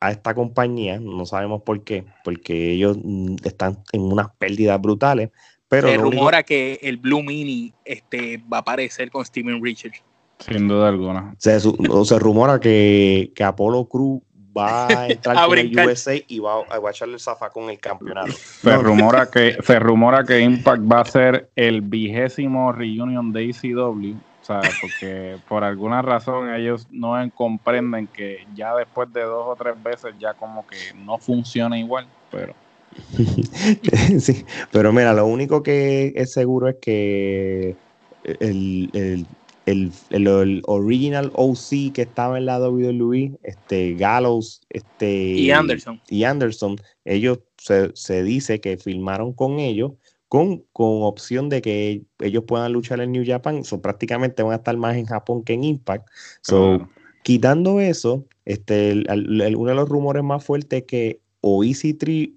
a 0.00 0.10
esta 0.10 0.34
compañía, 0.34 0.98
no 0.98 1.24
sabemos 1.26 1.62
por 1.62 1.84
qué, 1.84 2.04
porque 2.24 2.72
ellos 2.72 2.98
mm, 3.02 3.36
están 3.44 3.78
en 3.92 4.02
unas 4.02 4.28
pérdidas 4.36 4.80
brutales. 4.80 5.30
Pero 5.68 5.88
se 5.88 5.96
rumora 5.96 6.42
que 6.42 6.78
el 6.82 6.96
Blue 6.96 7.22
Mini 7.22 7.72
este, 7.84 8.42
va 8.52 8.58
a 8.58 8.60
aparecer 8.60 9.10
con 9.10 9.24
Steven 9.24 9.62
Richards. 9.62 10.02
Sin 10.40 10.66
duda 10.66 10.88
alguna. 10.88 11.34
Se, 11.38 11.60
se 11.60 12.18
rumora 12.18 12.58
que, 12.58 13.32
que 13.34 13.44
Apolo 13.44 13.84
Cruz 13.86 14.20
va 14.56 14.86
a 14.86 15.08
entrar 15.08 15.36
con 15.46 15.58
el 15.58 15.78
USA 15.78 16.14
y 16.26 16.38
va 16.38 16.60
a, 16.68 16.90
echarle 16.90 17.14
el 17.14 17.20
zafacón 17.20 17.70
el 17.70 17.78
campeonato. 17.78 18.32
Se 18.32 18.76
rumora 18.76 19.30
que 19.30 19.56
se 19.62 19.78
rumora 19.78 20.24
que 20.24 20.40
Impact 20.40 20.82
va 20.90 21.00
a 21.00 21.04
ser 21.04 21.50
el 21.56 21.80
vigésimo 21.80 22.72
reunion 22.72 23.32
de 23.32 23.50
ECW 23.50 24.16
o 24.42 24.44
sea, 24.44 24.60
porque 24.80 25.36
por 25.48 25.62
alguna 25.62 26.02
razón 26.02 26.52
ellos 26.52 26.88
no 26.90 27.14
comprenden 27.32 28.08
que 28.08 28.44
ya 28.56 28.74
después 28.74 29.12
de 29.12 29.22
dos 29.22 29.46
o 29.46 29.54
tres 29.54 29.80
veces 29.80 30.14
ya 30.18 30.34
como 30.34 30.66
que 30.66 30.76
no 30.96 31.16
funciona 31.18 31.78
igual, 31.78 32.06
pero... 32.30 32.52
sí, 34.18 34.44
pero 34.72 34.92
mira, 34.92 35.14
lo 35.14 35.26
único 35.26 35.62
que 35.62 36.12
es 36.16 36.32
seguro 36.32 36.68
es 36.68 36.76
que 36.82 37.76
el, 38.24 38.90
el, 38.92 39.26
el, 39.66 39.92
el, 40.10 40.62
original 40.66 41.30
OC 41.34 41.92
que 41.92 42.02
estaba 42.02 42.38
en 42.38 42.46
la 42.46 42.58
WWE, 42.58 43.38
este 43.42 43.94
Gallows, 43.94 44.60
este 44.70 45.12
y 45.12 45.50
Anderson. 45.50 46.00
Y 46.08 46.24
Anderson, 46.24 46.76
ellos 47.04 47.40
se, 47.58 47.90
se 47.94 48.22
dice 48.22 48.60
que 48.60 48.76
filmaron 48.76 49.32
con 49.32 49.58
ellos 49.58 49.92
con, 50.32 50.64
opción 50.72 51.50
de 51.50 51.60
que 51.60 52.04
ellos 52.20 52.44
puedan 52.46 52.72
luchar 52.72 53.00
en 53.02 53.12
New 53.12 53.22
Japan, 53.26 53.64
so, 53.64 53.82
prácticamente 53.82 54.42
van 54.42 54.52
a 54.52 54.56
estar 54.56 54.74
más 54.78 54.96
en 54.96 55.04
Japón 55.04 55.44
que 55.44 55.52
en 55.52 55.62
Impact. 55.62 56.08
So, 56.40 56.88
Quitando 57.22 57.80
eso, 57.80 58.24
este, 58.46 59.04
uno 59.10 59.68
de 59.68 59.74
los 59.74 59.88
rumores 59.88 60.24
más 60.24 60.42
fuertes 60.42 60.80
es 60.80 60.86
que 60.86 61.20
o 61.42 61.62
EC3 61.62 62.32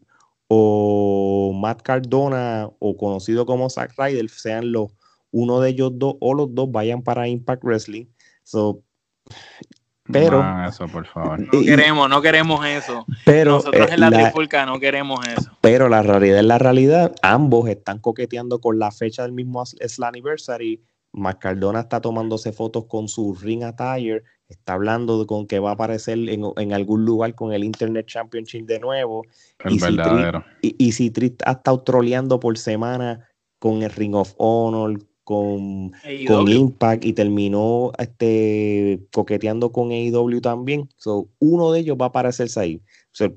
o 0.49 1.53
Matt 1.55 1.83
Cardona 1.83 2.69
o 2.79 2.97
conocido 2.97 3.45
como 3.45 3.69
Zack 3.69 3.93
Ryder 3.97 4.29
sean 4.29 4.73
los 4.73 4.91
uno 5.35 5.59
de 5.59 5.71
ellos 5.71 5.91
dos 5.95 6.15
o 6.21 6.33
los 6.33 6.55
dos 6.55 6.71
vayan 6.71 7.01
para 7.01 7.27
Impact 7.27 7.61
Wrestling. 7.65 8.05
So, 8.43 8.81
pero. 10.05 10.41
eso, 10.65 10.87
por 10.87 11.05
favor. 11.05 11.41
No 11.41 11.61
queremos, 11.61 12.09
no 12.09 12.21
queremos 12.21 12.65
eso. 12.65 13.05
Pero, 13.25 13.51
Nosotros 13.55 13.91
en 13.91 13.99
la, 13.99 14.09
la 14.09 14.65
no 14.65 14.79
queremos 14.79 15.27
eso. 15.27 15.51
Pero 15.59 15.89
la 15.89 16.03
realidad 16.03 16.39
es 16.39 16.45
la 16.45 16.57
realidad. 16.57 17.13
Ambos 17.21 17.67
están 17.67 17.99
coqueteando 17.99 18.61
con 18.61 18.79
la 18.79 18.91
fecha 18.91 19.23
del 19.23 19.33
mismo 19.33 19.61
Anniversary. 20.01 20.81
Cardona 21.39 21.81
está 21.81 21.99
tomándose 21.99 22.53
fotos 22.53 22.85
con 22.85 23.09
su 23.09 23.35
ring 23.35 23.63
attire. 23.63 24.23
Está 24.47 24.73
hablando 24.73 25.27
con 25.27 25.47
que 25.47 25.59
va 25.59 25.71
a 25.71 25.73
aparecer 25.73 26.17
en, 26.29 26.73
algún 26.73 27.03
lugar 27.03 27.35
con 27.35 27.51
el 27.51 27.65
Internet 27.65 28.05
Championship 28.05 28.65
de 28.65 28.79
nuevo. 28.79 29.23
El 29.65 29.73
y 29.73 29.79
verdadero. 29.79 30.45
y, 30.61 30.75
y 30.77 30.93
si 30.93 31.11
ha 31.45 31.51
estado 31.51 31.81
troleando 31.81 32.39
por 32.39 32.57
semana 32.57 33.27
con 33.59 33.81
el 33.81 33.89
Ring 33.89 34.15
of 34.15 34.33
Honor, 34.37 34.99
con, 35.25 35.91
con 36.27 36.47
Impact 36.47 37.03
y 37.03 37.13
terminó 37.13 37.91
este, 37.97 39.01
coqueteando 39.11 39.71
con 39.71 39.91
AEW 39.91 40.39
también. 40.39 40.87
So, 40.97 41.27
uno 41.39 41.71
de 41.71 41.81
ellos 41.81 41.97
va 41.99 42.05
a 42.05 42.09
aparecerse 42.09 42.59
ahí. 42.59 42.81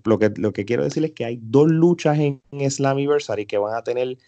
lo, 0.04 0.18
que, 0.18 0.30
lo 0.36 0.52
que 0.52 0.64
quiero 0.66 0.84
decir 0.84 1.04
es 1.04 1.12
que 1.12 1.24
hay 1.24 1.40
dos 1.42 1.68
luchas 1.68 2.18
en, 2.18 2.42
Slammiversary 2.52 3.46
que 3.46 3.58
van 3.58 3.74
a 3.74 3.82
tener, 3.82 4.18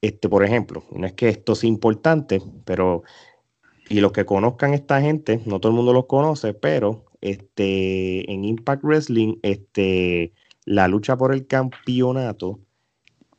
este, 0.00 0.28
por 0.28 0.44
ejemplo, 0.44 0.84
no 0.92 1.06
es 1.06 1.12
que 1.12 1.28
esto 1.28 1.54
sea 1.56 1.68
importante, 1.68 2.40
pero 2.64 3.02
y 3.88 4.00
los 4.00 4.12
que 4.12 4.24
conozcan 4.24 4.72
esta 4.72 5.00
gente, 5.00 5.40
no 5.46 5.58
todo 5.58 5.72
el 5.72 5.76
mundo 5.76 5.92
los 5.92 6.06
conoce, 6.06 6.54
pero 6.54 7.06
este, 7.20 8.30
en 8.32 8.44
Impact 8.44 8.84
Wrestling, 8.84 9.38
este, 9.42 10.32
la 10.64 10.86
lucha 10.86 11.16
por 11.16 11.34
el 11.34 11.48
campeonato 11.48 12.60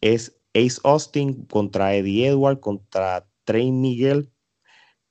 es 0.01 0.37
Ace 0.53 0.81
Austin 0.83 1.45
contra 1.45 1.95
Eddie 1.95 2.27
Edward, 2.27 2.59
contra 2.59 3.30
Trey 3.51 3.69
Miguel 3.71 4.29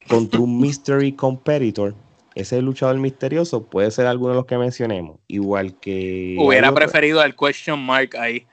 contra 0.08 0.40
un 0.40 0.58
Mystery 0.60 1.12
Competitor, 1.12 1.94
ese 2.34 2.62
luchador 2.62 2.96
misterioso 2.96 3.68
puede 3.68 3.90
ser 3.90 4.06
alguno 4.06 4.30
de 4.30 4.36
los 4.36 4.46
que 4.46 4.56
mencionemos. 4.56 5.18
Igual 5.26 5.78
que. 5.78 6.36
Hubiera 6.38 6.72
preferido 6.72 7.20
al 7.20 7.36
question 7.36 7.78
mark 7.78 8.16
ahí. 8.16 8.46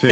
Sí, 0.00 0.08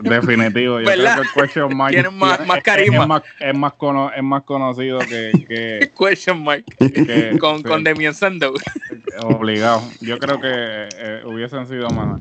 definitivo. 0.00 0.80
Yo 0.80 0.86
creo 0.86 1.14
que 1.14 1.20
el 1.20 1.32
question 1.34 1.76
mark 1.76 1.92
tiene 1.92 2.10
más, 2.10 2.40
carisma. 2.62 3.02
Es 3.02 3.08
más, 3.08 3.22
es 3.38 3.54
más, 3.54 3.72
es 4.16 4.22
más 4.22 4.42
conocido 4.42 4.98
que, 5.00 5.32
que 5.48 5.90
question 5.98 6.42
mark 6.42 6.64
con, 7.38 7.62
con 7.62 7.84
Demian 7.84 8.14
Sandow. 8.14 8.54
Obligado. 9.22 9.82
Yo 10.00 10.18
creo 10.18 10.40
que 10.40 10.48
eh, 10.50 11.22
hubiesen 11.24 11.66
sido 11.66 11.88
más. 11.90 12.20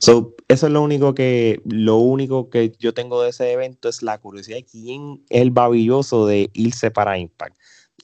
So, 0.00 0.34
eso 0.48 0.66
es 0.66 0.72
lo 0.72 0.82
único 0.82 1.14
que 1.14 1.60
lo 1.64 1.96
único 1.96 2.50
que 2.50 2.72
yo 2.78 2.92
tengo 2.92 3.22
de 3.22 3.30
ese 3.30 3.52
evento 3.52 3.88
es 3.88 4.02
la 4.02 4.18
curiosidad 4.18 4.58
de 4.58 4.64
quién 4.64 5.22
es 5.30 5.40
el 5.42 5.50
babilloso 5.50 6.26
de 6.26 6.50
irse 6.52 6.90
para 6.90 7.18
Impact. 7.18 7.56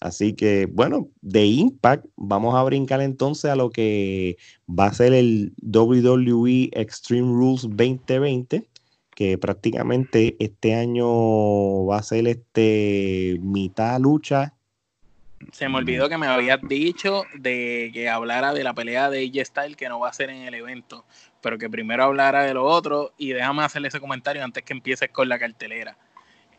Así 0.02 0.32
que, 0.32 0.66
bueno, 0.66 1.06
de 1.20 1.46
Impact 1.46 2.06
vamos 2.16 2.56
a 2.56 2.64
brincar 2.64 3.00
entonces 3.00 3.48
a 3.48 3.54
lo 3.54 3.70
que 3.70 4.36
va 4.68 4.86
a 4.86 4.92
ser 4.92 5.12
el 5.12 5.52
WWE 5.62 6.70
Extreme 6.72 7.28
Rules 7.28 7.62
2020, 7.62 8.66
que 9.14 9.38
prácticamente 9.38 10.34
este 10.40 10.74
año 10.74 11.86
va 11.86 11.98
a 11.98 12.02
ser 12.02 12.26
este 12.26 13.38
mitad 13.42 14.00
lucha. 14.00 14.54
Se 15.52 15.68
me 15.68 15.78
olvidó 15.78 16.08
que 16.08 16.18
me 16.18 16.26
habías 16.26 16.58
dicho 16.62 17.22
de 17.38 17.92
que 17.94 18.08
hablara 18.08 18.52
de 18.52 18.64
la 18.64 18.74
pelea 18.74 19.08
de 19.08 19.24
AJ 19.24 19.46
Style 19.46 19.76
que 19.76 19.88
no 19.88 20.00
va 20.00 20.08
a 20.08 20.12
ser 20.12 20.30
en 20.30 20.42
el 20.42 20.54
evento, 20.54 21.04
pero 21.40 21.58
que 21.58 21.70
primero 21.70 22.02
hablara 22.02 22.42
de 22.42 22.54
lo 22.54 22.64
otro 22.64 23.12
y 23.18 23.34
déjame 23.34 23.62
hacerle 23.62 23.86
ese 23.86 24.00
comentario 24.00 24.42
antes 24.42 24.64
que 24.64 24.72
empieces 24.72 25.10
con 25.10 25.28
la 25.28 25.38
cartelera 25.38 25.96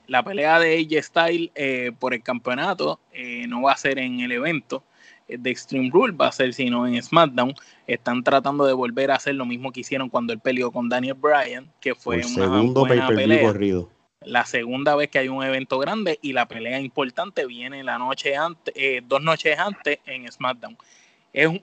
la 0.08 0.24
pelea 0.24 0.60
de 0.60 0.78
AJ 0.80 1.04
Style 1.04 1.52
eh, 1.56 1.92
por 1.98 2.14
el 2.14 2.22
campeonato 2.22 3.00
eh, 3.12 3.46
no 3.48 3.62
va 3.62 3.74
a 3.74 3.78
ser 3.78 4.00
en 4.00 4.20
el 4.20 4.32
evento 4.32 4.84
eh, 5.28 5.38
de 5.38 5.50
Extreme 5.50 5.90
Rule, 5.92 6.14
va 6.14 6.28
a 6.28 6.32
ser 6.32 6.54
sino 6.54 6.88
en 6.88 7.02
SmackDown. 7.02 7.54
Están 7.88 8.24
tratando 8.24 8.66
de 8.66 8.74
volver 8.74 9.12
a 9.12 9.16
hacer 9.16 9.36
lo 9.36 9.46
mismo 9.46 9.72
que 9.72 9.82
hicieron 9.82 10.10
cuando 10.10 10.34
él 10.34 10.40
peleó 10.40 10.72
con 10.72 10.90
Daniel 10.90 11.16
Bryan, 11.16 11.72
que 11.80 11.96
fue 11.96 12.18
una 12.18 12.28
segundo 12.28 12.86
buena 12.86 13.08
pelea. 13.08 13.42
Corrido. 13.42 13.90
La 14.22 14.46
segunda 14.46 14.96
vez 14.96 15.10
que 15.10 15.20
hay 15.20 15.28
un 15.28 15.44
evento 15.44 15.80
grande 15.80 16.18
y 16.22 16.32
la 16.32 16.48
pelea 16.48 16.80
importante 16.80 17.46
viene 17.46 17.84
la 17.84 17.98
noche 17.98 18.38
antes, 18.38 18.74
dos 19.06 19.22
noches 19.22 19.60
antes 19.60 20.00
en 20.06 20.32
SmackDown 20.32 20.78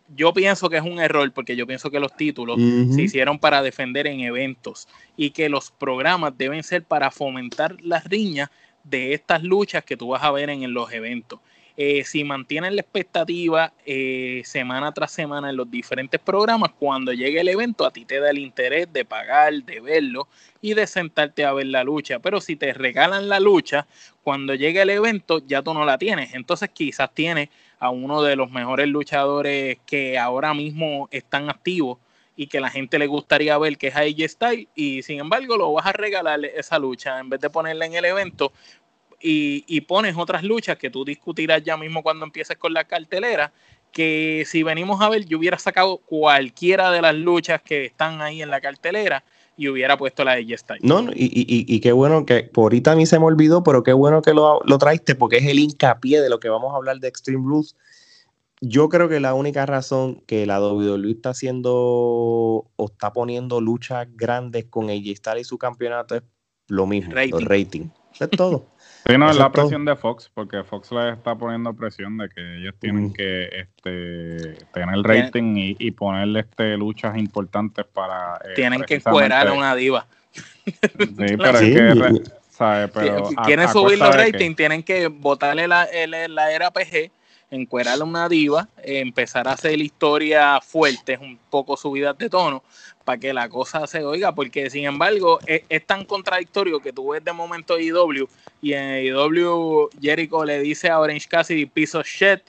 yo 0.09 0.33
pienso 0.33 0.68
que 0.68 0.78
es 0.78 0.83
un 0.83 0.98
error 0.98 1.30
porque 1.33 1.54
yo 1.54 1.66
pienso 1.66 1.90
que 1.90 2.00
los 2.00 2.16
títulos 2.16 2.59
se 2.59 3.02
hicieron 3.02 3.38
para 3.38 3.62
defender 3.62 4.06
en 4.09 4.20
eventos 4.20 4.88
y 5.16 5.30
que 5.30 5.48
los 5.48 5.70
programas 5.70 6.37
deben 6.37 6.62
ser 6.64 6.83
para 6.83 7.11
fomentar 7.11 7.76
las 7.83 8.04
riñas 8.04 8.50
de 8.83 9.14
estas 9.14 9.42
luchas 9.42 9.85
que 9.85 9.96
tú 9.96 10.09
vas 10.09 10.22
a 10.22 10.33
ver 10.33 10.50
en, 10.50 10.72
los 10.72 10.92
eventos. 10.92 11.38
Eh, 11.76 12.04
si 12.04 12.24
mantienen 12.24 12.74
la 12.74 12.83
expectativa 12.83 13.72
eh, 13.87 14.42
semana 14.44 14.92
tras 14.92 15.12
semana 15.12 15.50
en 15.50 15.56
los 15.56 15.70
diferentes 15.70 16.20
programas, 16.20 16.72
cuando 16.78 17.12
llegue 17.12 17.40
el 17.40 17.48
evento 17.48 17.87
a 17.87 17.92
ti 17.92 18.04
te 18.04 18.18
da 18.18 18.30
el 18.30 18.38
interés 18.38 18.92
de 18.92 19.04
pagar, 19.04 19.54
de 19.62 19.80
verlo 19.80 20.28
y 20.61 20.74
de 20.74 20.87
sentarte 20.87 21.44
a 21.44 21.52
ver 21.52 21.66
la 21.66 21.85
lucha. 21.85 22.18
Pero 22.18 22.40
si 22.40 22.56
te 22.56 22.74
regalan 22.74 23.28
la 23.28 23.38
lucha, 23.38 23.87
cuando 24.22 24.54
llegue 24.54 24.83
el 24.83 24.90
evento 24.90 25.40
ya 25.46 25.62
tú 25.62 25.72
no 25.72 25.85
la 25.85 25.96
tienes. 25.96 26.35
Entonces 26.35 26.70
quizás 26.70 27.14
tienes 27.14 27.48
a 27.81 27.90
uno 27.90 28.23
de 28.23 28.37
los 28.37 28.51
mejores 28.51 28.87
luchadores 28.87 29.79
que 29.87 30.19
ahora 30.19 30.55
mismo 30.55 31.09
están 31.11 31.49
activos 31.49 31.98
y 32.37 32.46
que 32.46 32.61
la 32.61 32.71
gente 32.71 32.98
le 32.98 33.07
gustaría 33.07 33.59
ver, 33.59 33.77
que 33.77 33.88
es 33.88 33.96
AJ 33.96 34.29
Styles, 34.29 34.69
y 34.75 35.02
sin 35.02 35.19
embargo 35.19 35.57
lo 35.57 35.73
vas 35.73 35.87
a 35.87 35.92
regalar 35.92 36.44
esa 36.44 36.79
lucha 36.79 37.19
en 37.19 37.31
vez 37.31 37.40
de 37.40 37.50
ponerla 37.50 37.87
en 37.87 37.94
el 37.94 38.04
evento. 38.04 38.52
Y, 39.23 39.65
y 39.67 39.83
pones 39.83 40.17
otras 40.17 40.42
luchas 40.42 40.79
que 40.79 40.88
tú 40.88 41.04
discutirás 41.04 41.63
ya 41.63 41.77
mismo 41.77 42.02
cuando 42.02 42.25
empieces 42.25 42.57
con 42.57 42.73
la 42.73 42.85
cartelera, 42.85 43.52
que 43.92 44.44
si 44.46 44.63
venimos 44.63 45.00
a 45.02 45.09
ver, 45.09 45.27
yo 45.27 45.38
hubiera 45.38 45.59
sacado 45.59 45.98
cualquiera 45.98 46.90
de 46.90 47.02
las 47.02 47.15
luchas 47.15 47.61
que 47.61 47.87
están 47.87 48.23
ahí 48.23 48.40
en 48.40 48.50
la 48.50 48.61
cartelera 48.61 49.25
y 49.61 49.69
hubiera 49.69 49.98
puesto 49.98 50.25
la 50.25 50.37
de 50.37 50.56
Styles. 50.56 50.83
No, 50.83 51.02
y, 51.13 51.27
y, 51.27 51.67
y, 51.69 51.81
qué 51.81 51.92
bueno 51.92 52.25
que 52.25 52.44
por 52.44 52.63
ahorita 52.65 52.92
a 52.92 52.96
mí 52.96 53.04
se 53.04 53.19
me 53.19 53.27
olvidó, 53.27 53.63
pero 53.63 53.83
qué 53.83 53.92
bueno 53.92 54.23
que 54.23 54.33
lo, 54.33 54.63
lo 54.65 54.79
traiste 54.79 55.15
porque 55.15 55.37
es 55.37 55.46
el 55.46 55.58
hincapié 55.58 56.23
de 56.23 56.31
lo 56.31 56.40
que 56.40 56.48
vamos 56.48 56.73
a 56.73 56.77
hablar 56.77 56.98
de 56.98 57.08
Extreme 57.08 57.44
Rules. 57.44 57.77
yo 58.63 58.88
creo 58.88 59.11
que 59.11 59.21
la 59.21 59.35
única 59.35 59.67
razón 59.67 60.23
que 60.27 60.46
la 60.46 60.63
WWE 60.63 61.11
está 61.11 61.31
haciendo 61.31 61.71
o 61.75 62.87
está 62.87 63.13
poniendo 63.13 63.61
luchas 63.61 64.08
grandes 64.15 64.65
con 64.65 64.88
AJ 64.88 65.17
Styles 65.17 65.42
y 65.42 65.44
su 65.44 65.58
campeonato 65.58 66.15
es 66.17 66.23
lo 66.69 66.87
mismo, 66.87 67.13
rating. 67.13 67.37
el 67.37 67.44
rating. 67.44 67.88
es 68.19 68.31
todo. 68.31 68.65
Sí, 69.11 69.19
no, 69.19 69.31
es 69.31 69.37
la 69.37 69.50
presión 69.50 69.85
de 69.85 69.96
Fox, 69.96 70.31
porque 70.33 70.63
Fox 70.63 70.92
le 70.92 71.11
está 71.11 71.35
poniendo 71.35 71.75
presión 71.75 72.19
de 72.19 72.29
que 72.29 72.58
ellos 72.58 72.75
tienen 72.79 73.06
mm. 73.06 73.13
que 73.13 73.48
este, 73.52 74.54
tener 74.73 75.02
rating 75.02 75.75
y, 75.79 75.90
ponerle 75.92 76.40
este, 76.40 76.77
luchas 76.77 77.17
importantes 77.17 77.85
para... 77.87 78.37
Eh, 78.44 78.54
tienen 78.54 78.83
que 78.83 78.94
encuerar 78.94 79.48
a 79.48 79.52
una 79.52 79.75
diva. 79.75 80.06
Sí, 80.33 80.75
pero 81.17 81.58
es 81.58 81.61
que... 81.61 82.23
¿sabe? 82.50 82.88
Pero 82.88 83.31
quieren 83.44 83.69
subir 83.69 83.98
los 83.98 84.15
ratings, 84.15 84.56
tienen 84.56 84.83
que 84.83 85.08
botarle 85.08 85.67
la, 85.67 85.88
la 86.29 86.52
era 86.52 86.71
PG 86.71 87.11
encuerarle 87.51 88.03
a 88.03 88.07
una 88.07 88.29
diva, 88.29 88.69
empezar 88.83 89.48
a 89.48 89.53
hacer 89.53 89.81
historias 89.81 90.65
fuertes, 90.65 91.19
un 91.21 91.38
poco 91.51 91.77
subidas 91.77 92.17
de 92.17 92.31
tono, 92.31 92.63
para 93.05 93.19
que 93.19 93.33
la 93.33 93.48
cosa 93.48 93.87
se 93.87 94.05
oiga, 94.05 94.33
porque 94.35 94.71
sin 94.71 94.85
embargo 94.85 95.40
es, 95.46 95.87
tan 95.87 96.05
contradictorio 96.05 96.81
que 96.81 96.92
tú 96.92 97.11
ves 97.11 97.25
de 97.25 97.33
momento 97.33 97.79
IW 97.79 98.29
y 98.63 98.73
en 98.73 99.05
IW 99.05 99.88
Jericho 100.01 100.44
le 100.44 100.61
dice 100.61 100.88
a 100.88 101.01
Orange 101.01 101.27
Cassidy 101.29 101.67
piece 101.67 101.96
of 101.96 102.07
shit 102.07 102.40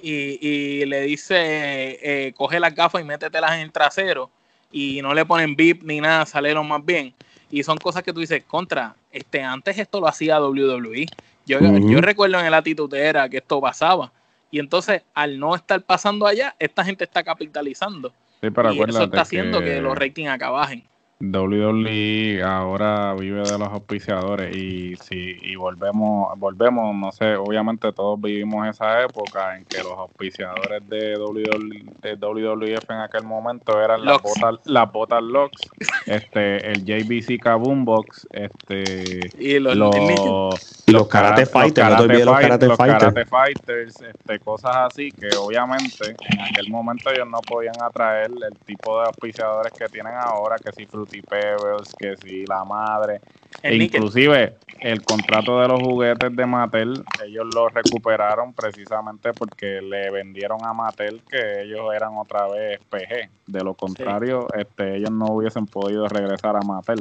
y, 0.00 0.84
le 0.86 1.02
dice 1.02 1.36
eh, 1.38 2.32
coge 2.34 2.60
las 2.60 2.74
gafas 2.74 3.02
y 3.02 3.04
métetelas 3.04 3.52
en 3.52 3.60
el 3.60 3.72
trasero 3.72 4.30
y 4.70 5.02
no 5.02 5.12
le 5.12 5.26
ponen 5.26 5.56
beep 5.56 5.82
ni 5.82 6.00
nada, 6.00 6.26
sale 6.26 6.52
lo 6.52 6.62
más 6.64 6.84
bien. 6.84 7.14
Y 7.50 7.62
son 7.62 7.78
cosas 7.78 8.02
que 8.02 8.12
tú 8.12 8.20
dices, 8.20 8.44
contra, 8.44 8.94
este, 9.10 9.42
antes 9.42 9.78
esto 9.78 10.00
lo 10.00 10.06
hacía 10.06 10.38
WWE. 10.38 11.06
Yo, 11.46 11.58
yo 11.60 12.00
recuerdo 12.02 12.38
en 12.38 12.44
el 12.44 12.52
actitud 12.52 12.92
era 12.92 13.26
que 13.26 13.38
esto 13.38 13.58
pasaba 13.58 14.12
y 14.50 14.58
entonces, 14.60 15.02
al 15.14 15.38
no 15.38 15.54
estar 15.54 15.82
pasando 15.82 16.26
allá, 16.26 16.54
esta 16.58 16.84
gente 16.84 17.04
está 17.04 17.22
capitalizando. 17.22 18.12
Sí, 18.40 18.50
pero 18.50 18.72
y 18.72 18.80
eso 18.80 19.04
está 19.04 19.22
haciendo 19.22 19.60
que, 19.60 19.80
los 19.80 19.96
ratings 19.96 20.30
acá 20.30 20.50
bajen. 20.50 20.84
WWE 21.20 22.44
ahora 22.44 23.12
vive 23.14 23.42
de 23.42 23.58
los 23.58 23.68
auspiciadores 23.68 24.54
y 24.54 24.94
si 24.96 25.36
y 25.42 25.56
volvemos 25.56 26.28
volvemos 26.38 26.94
no 26.94 27.10
sé 27.10 27.34
obviamente 27.34 27.92
todos 27.92 28.20
vivimos 28.20 28.68
esa 28.68 29.02
época 29.02 29.56
en 29.56 29.64
que 29.64 29.78
los 29.78 29.98
auspiciadores 29.98 30.88
de 30.88 31.16
WWF 31.18 32.90
en 32.90 32.98
aquel 32.98 33.24
momento 33.24 33.82
eran 33.82 34.04
las 34.04 34.22
botas 34.22 34.60
las 34.64 34.92
botas 34.92 35.20
locks 35.24 35.60
este 36.06 36.70
el 36.70 36.84
JBC 36.84 37.42
Kaboom 37.42 37.84
Box 37.84 38.28
este 38.30 39.18
y 39.40 39.58
los, 39.58 39.74
los, 39.74 41.08
karate 41.08 41.46
fighters 41.46 41.98
los 41.98 42.78
karate, 42.78 43.24
fighters. 43.26 44.00
Este 44.00 44.38
cosas 44.38 44.76
así 44.76 45.10
que 45.10 45.28
obviamente 45.36 46.14
en 46.30 46.40
aquel 46.40 46.70
momento 46.70 47.10
ellos 47.10 47.26
no 47.28 47.40
podían 47.40 47.74
atraer 47.82 48.30
el 48.30 48.56
tipo 48.64 49.00
de 49.00 49.06
auspiciadores 49.06 49.72
que 49.72 49.86
tienen 49.86 50.14
ahora 50.14 50.56
que 50.58 50.70
si 50.72 50.86
y 51.12 51.22
Pebbles, 51.22 51.94
que 51.98 52.16
si 52.16 52.44
la 52.46 52.64
madre. 52.64 53.20
e 53.62 53.74
inclusive 53.74 54.56
el 54.80 55.02
contrato 55.02 55.60
de 55.60 55.68
los 55.68 55.80
juguetes 55.80 56.34
de 56.34 56.46
Mattel, 56.46 57.02
ellos 57.24 57.46
lo 57.54 57.68
recuperaron 57.68 58.52
precisamente 58.52 59.32
porque 59.32 59.80
le 59.82 60.10
vendieron 60.10 60.64
a 60.64 60.72
Mattel 60.72 61.22
que 61.28 61.62
ellos 61.62 61.92
eran 61.94 62.16
otra 62.16 62.46
vez 62.48 62.78
PG. 62.88 63.30
De 63.46 63.64
lo 63.64 63.74
contrario, 63.74 64.46
este, 64.56 64.96
ellos 64.96 65.10
no 65.10 65.26
hubiesen 65.26 65.66
podido 65.66 66.08
regresar 66.08 66.56
a 66.56 66.60
Mattel. 66.60 67.00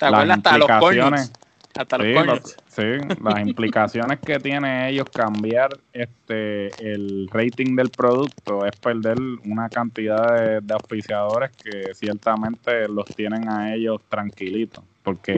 las 0.00 0.36
implicaciones, 0.36 1.32
hasta 1.74 1.98
los 1.98 2.58
sí, 2.68 2.82
las 3.22 3.40
implicaciones 3.40 4.20
que 4.20 4.38
tiene 4.38 4.90
ellos 4.90 5.08
cambiar 5.14 5.78
este 5.92 6.92
el 6.92 7.28
rating 7.32 7.76
del 7.76 7.90
producto 7.90 8.66
es 8.66 8.72
perder 8.76 9.16
una 9.44 9.70
cantidad 9.70 10.34
de, 10.34 10.60
de 10.60 10.74
auspiciadores 10.74 11.50
que 11.52 11.94
ciertamente 11.94 12.88
los 12.88 13.06
tienen 13.14 13.48
a 13.48 13.74
ellos 13.74 14.00
tranquilitos. 14.08 14.84
Porque 15.02 15.34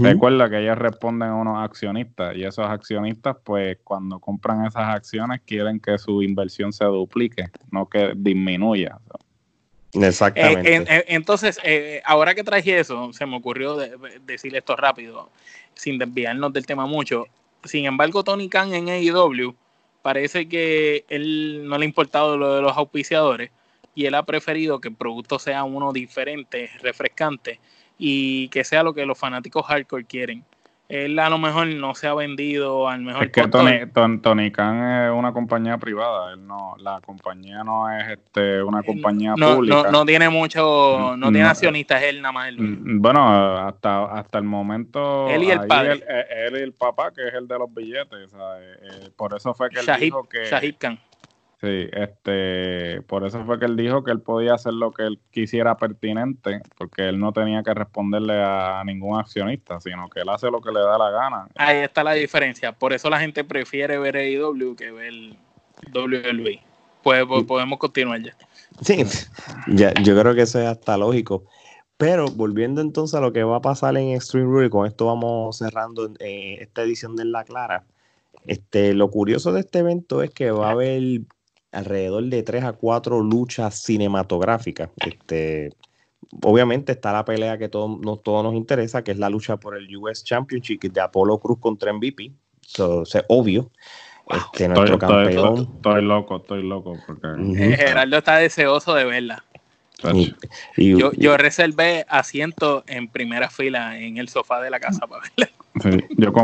recuerda 0.00 0.48
que 0.48 0.60
ellos 0.60 0.78
responden 0.78 1.30
a 1.30 1.34
unos 1.34 1.58
accionistas 1.58 2.36
y 2.36 2.44
esos 2.44 2.66
accionistas, 2.66 3.36
pues 3.42 3.78
cuando 3.82 4.20
compran 4.20 4.64
esas 4.64 4.94
acciones, 4.94 5.40
quieren 5.44 5.80
que 5.80 5.98
su 5.98 6.22
inversión 6.22 6.72
se 6.72 6.84
duplique, 6.84 7.50
no 7.72 7.88
que 7.88 8.12
disminuya. 8.14 8.98
Exactamente. 9.92 10.76
Eh, 10.76 11.04
entonces, 11.08 11.58
eh, 11.64 12.00
ahora 12.04 12.34
que 12.34 12.44
traje 12.44 12.78
eso, 12.78 13.12
se 13.12 13.26
me 13.26 13.36
ocurrió 13.36 13.76
decir 14.24 14.54
esto 14.54 14.76
rápido 14.76 15.30
sin 15.78 15.98
desviarnos 15.98 16.52
del 16.52 16.66
tema 16.66 16.86
mucho. 16.86 17.26
Sin 17.64 17.86
embargo, 17.86 18.24
Tony 18.24 18.48
Khan 18.48 18.74
en 18.74 18.88
AEW 18.88 19.54
parece 20.02 20.48
que 20.48 21.04
él 21.08 21.62
no 21.66 21.78
le 21.78 21.84
ha 21.84 21.88
importado 21.88 22.36
lo 22.36 22.54
de 22.54 22.62
los 22.62 22.76
auspiciadores 22.76 23.50
y 23.94 24.06
él 24.06 24.14
ha 24.14 24.24
preferido 24.24 24.80
que 24.80 24.88
el 24.88 24.94
producto 24.94 25.38
sea 25.38 25.64
uno 25.64 25.92
diferente, 25.92 26.70
refrescante 26.82 27.60
y 27.98 28.48
que 28.48 28.64
sea 28.64 28.82
lo 28.82 28.94
que 28.94 29.06
los 29.06 29.18
fanáticos 29.18 29.66
hardcore 29.66 30.04
quieren 30.04 30.44
él 30.88 31.18
a 31.18 31.28
lo 31.28 31.36
mejor 31.38 31.66
no 31.66 31.94
se 31.94 32.06
ha 32.06 32.14
vendido 32.14 32.88
al 32.88 33.02
mejor 33.02 33.24
es 33.24 33.32
que 33.32 33.46
Tony, 33.46 33.72
Tony, 34.22 34.50
Khan 34.50 35.04
es 35.04 35.12
una 35.12 35.32
compañía 35.32 35.76
privada 35.76 36.32
él 36.32 36.46
no 36.46 36.76
la 36.78 37.00
compañía 37.02 37.62
no 37.62 37.90
es 37.90 38.08
este 38.08 38.62
una 38.62 38.82
compañía 38.82 39.34
pública. 39.34 39.90
no, 39.90 40.06
tiene 40.06 40.30
mucho 40.30 41.14
no, 41.16 41.30
tiene 41.30 41.46
accionistas 41.46 42.02
él 42.02 42.22
nada 42.22 42.32
más 42.32 42.52
mm, 42.56 43.00
bueno 43.00 43.58
hasta 43.58 44.04
hasta 44.06 44.38
el 44.38 44.44
momento 44.44 45.28
él 45.28 45.44
y 45.44 45.50
el 45.50 45.66
padre. 45.66 46.02
él, 46.46 46.56
y 46.58 46.62
el 46.62 46.72
papá 46.72 47.12
que 47.12 47.28
es 47.28 47.34
el 47.34 47.46
de 47.46 47.58
los 47.58 47.72
billetes 47.72 48.32
eh, 48.32 49.10
por 49.14 49.34
eso 49.34 49.52
fue 49.52 49.68
que 49.68 49.80
él 49.80 49.86
dijo 50.00 50.26
que 50.26 50.46
Shahid 50.46 50.76
Khan 50.78 50.98
Sí, 51.60 51.88
este, 51.92 53.02
por 53.02 53.26
eso 53.26 53.44
fue 53.44 53.58
que 53.58 53.64
él 53.64 53.76
dijo 53.76 54.04
que 54.04 54.12
él 54.12 54.20
podía 54.20 54.54
hacer 54.54 54.74
lo 54.74 54.92
que 54.92 55.02
él 55.02 55.18
quisiera 55.32 55.76
pertinente, 55.76 56.60
porque 56.76 57.08
él 57.08 57.18
no 57.18 57.32
tenía 57.32 57.64
que 57.64 57.74
responderle 57.74 58.40
a 58.40 58.84
ningún 58.84 59.18
accionista, 59.18 59.80
sino 59.80 60.08
que 60.08 60.20
él 60.20 60.28
hace 60.28 60.52
lo 60.52 60.60
que 60.60 60.70
le 60.70 60.78
da 60.78 60.96
la 60.96 61.10
gana. 61.10 61.48
Ahí 61.56 61.78
está 61.78 62.04
la 62.04 62.12
diferencia. 62.12 62.70
Por 62.70 62.92
eso 62.92 63.10
la 63.10 63.18
gente 63.18 63.42
prefiere 63.42 63.98
ver 63.98 64.16
AEW 64.16 64.76
que 64.76 64.92
ver 64.92 65.12
WWE. 65.92 66.62
Pues, 67.02 67.24
pues, 67.26 67.44
podemos 67.44 67.78
continuar 67.80 68.22
ya. 68.22 68.36
Sí, 68.80 69.04
ya, 69.66 69.92
yo 69.94 70.16
creo 70.20 70.36
que 70.36 70.42
eso 70.42 70.60
es 70.60 70.66
hasta 70.66 70.96
lógico. 70.96 71.44
Pero 71.96 72.26
volviendo 72.26 72.80
entonces 72.80 73.16
a 73.16 73.20
lo 73.20 73.32
que 73.32 73.42
va 73.42 73.56
a 73.56 73.60
pasar 73.60 73.96
en 73.96 74.10
Extreme 74.10 74.46
Rules, 74.46 74.70
con 74.70 74.86
esto 74.86 75.06
vamos 75.06 75.58
cerrando 75.58 76.08
eh, 76.20 76.58
esta 76.60 76.82
edición 76.82 77.16
de 77.16 77.24
La 77.24 77.42
Clara. 77.42 77.84
Este, 78.46 78.94
lo 78.94 79.10
curioso 79.10 79.52
de 79.52 79.60
este 79.60 79.80
evento 79.80 80.22
es 80.22 80.30
que 80.30 80.52
va 80.52 80.68
a 80.68 80.72
haber 80.72 81.22
alrededor 81.72 82.24
de 82.24 82.42
tres 82.42 82.64
a 82.64 82.72
cuatro 82.72 83.20
luchas 83.20 83.82
cinematográficas. 83.82 84.90
Este, 84.96 85.72
obviamente 86.42 86.92
está 86.92 87.12
la 87.12 87.24
pelea 87.24 87.58
que 87.58 87.68
todo, 87.68 87.98
no, 88.02 88.16
todo 88.16 88.42
nos 88.42 88.54
interesa, 88.54 89.02
que 89.02 89.12
es 89.12 89.18
la 89.18 89.30
lucha 89.30 89.56
por 89.58 89.76
el 89.76 89.94
US 89.96 90.24
Championship 90.24 90.80
de 90.82 91.00
Apolo 91.00 91.38
Cruz 91.38 91.58
contra 91.60 91.92
MVP. 91.92 92.32
Eso 92.66 93.02
es 93.02 93.24
obvio. 93.28 93.70
Este, 94.30 94.68
nuestro 94.68 94.98
campeón. 94.98 95.70
Estoy, 95.76 96.02
loco, 96.02 96.36
estoy 96.36 96.62
loco. 96.62 96.98
Porque... 97.06 97.76
Gerardo 97.76 98.18
está 98.18 98.36
deseoso 98.36 98.94
de 98.94 99.04
verla. 99.04 99.44
Yo, 100.76 101.12
yo 101.12 101.36
reservé 101.36 102.06
asiento 102.08 102.84
en 102.86 103.08
primera 103.08 103.50
fila 103.50 103.98
en 103.98 104.18
el 104.18 104.28
sofá 104.28 104.60
de 104.60 104.70
la 104.70 104.78
casa 104.78 105.06
para 105.06 105.22
verla. 105.22 105.50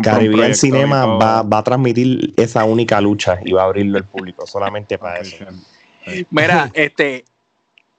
Caribbean 0.03 0.55
Cinema 0.55 1.07
va, 1.07 1.43
va, 1.43 1.59
a 1.59 1.63
transmitir 1.63 2.33
esa 2.37 2.65
única 2.65 3.01
lucha 3.01 3.39
y 3.45 3.53
va 3.53 3.63
a 3.63 3.65
abrirlo 3.67 3.99
al 3.99 4.05
público 4.05 4.47
solamente 4.47 4.99
para 4.99 5.21
eso. 5.21 5.45
Mira, 6.31 6.71
este, 6.75 7.25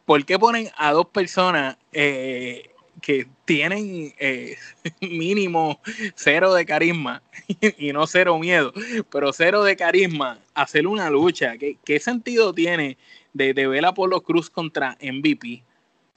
¿por 0.05 0.23
qué 0.25 0.37
ponen 0.37 0.69
a 0.77 0.91
dos 0.91 1.07
personas 1.07 1.77
eh, 1.91 2.69
que 3.01 3.27
tienen 3.45 4.13
eh, 4.19 4.57
mínimo 5.01 5.79
cero 6.15 6.53
de 6.53 6.65
carisma 6.65 7.21
y 7.77 7.93
no 7.93 8.07
cero 8.07 8.37
miedo, 8.37 8.73
pero 9.09 9.33
cero 9.33 9.63
de 9.63 9.75
carisma, 9.75 10.39
hacer 10.53 10.87
una 10.87 11.09
lucha? 11.09 11.57
¿Qué, 11.57 11.77
qué 11.83 11.99
sentido 11.99 12.53
tiene 12.53 12.97
de, 13.35 13.53
de 13.53 13.67
ver 13.67 13.85
a 13.85 13.93
Polo 13.93 14.21
Cruz 14.21 14.49
contra 14.49 14.97
MVP? 15.01 15.61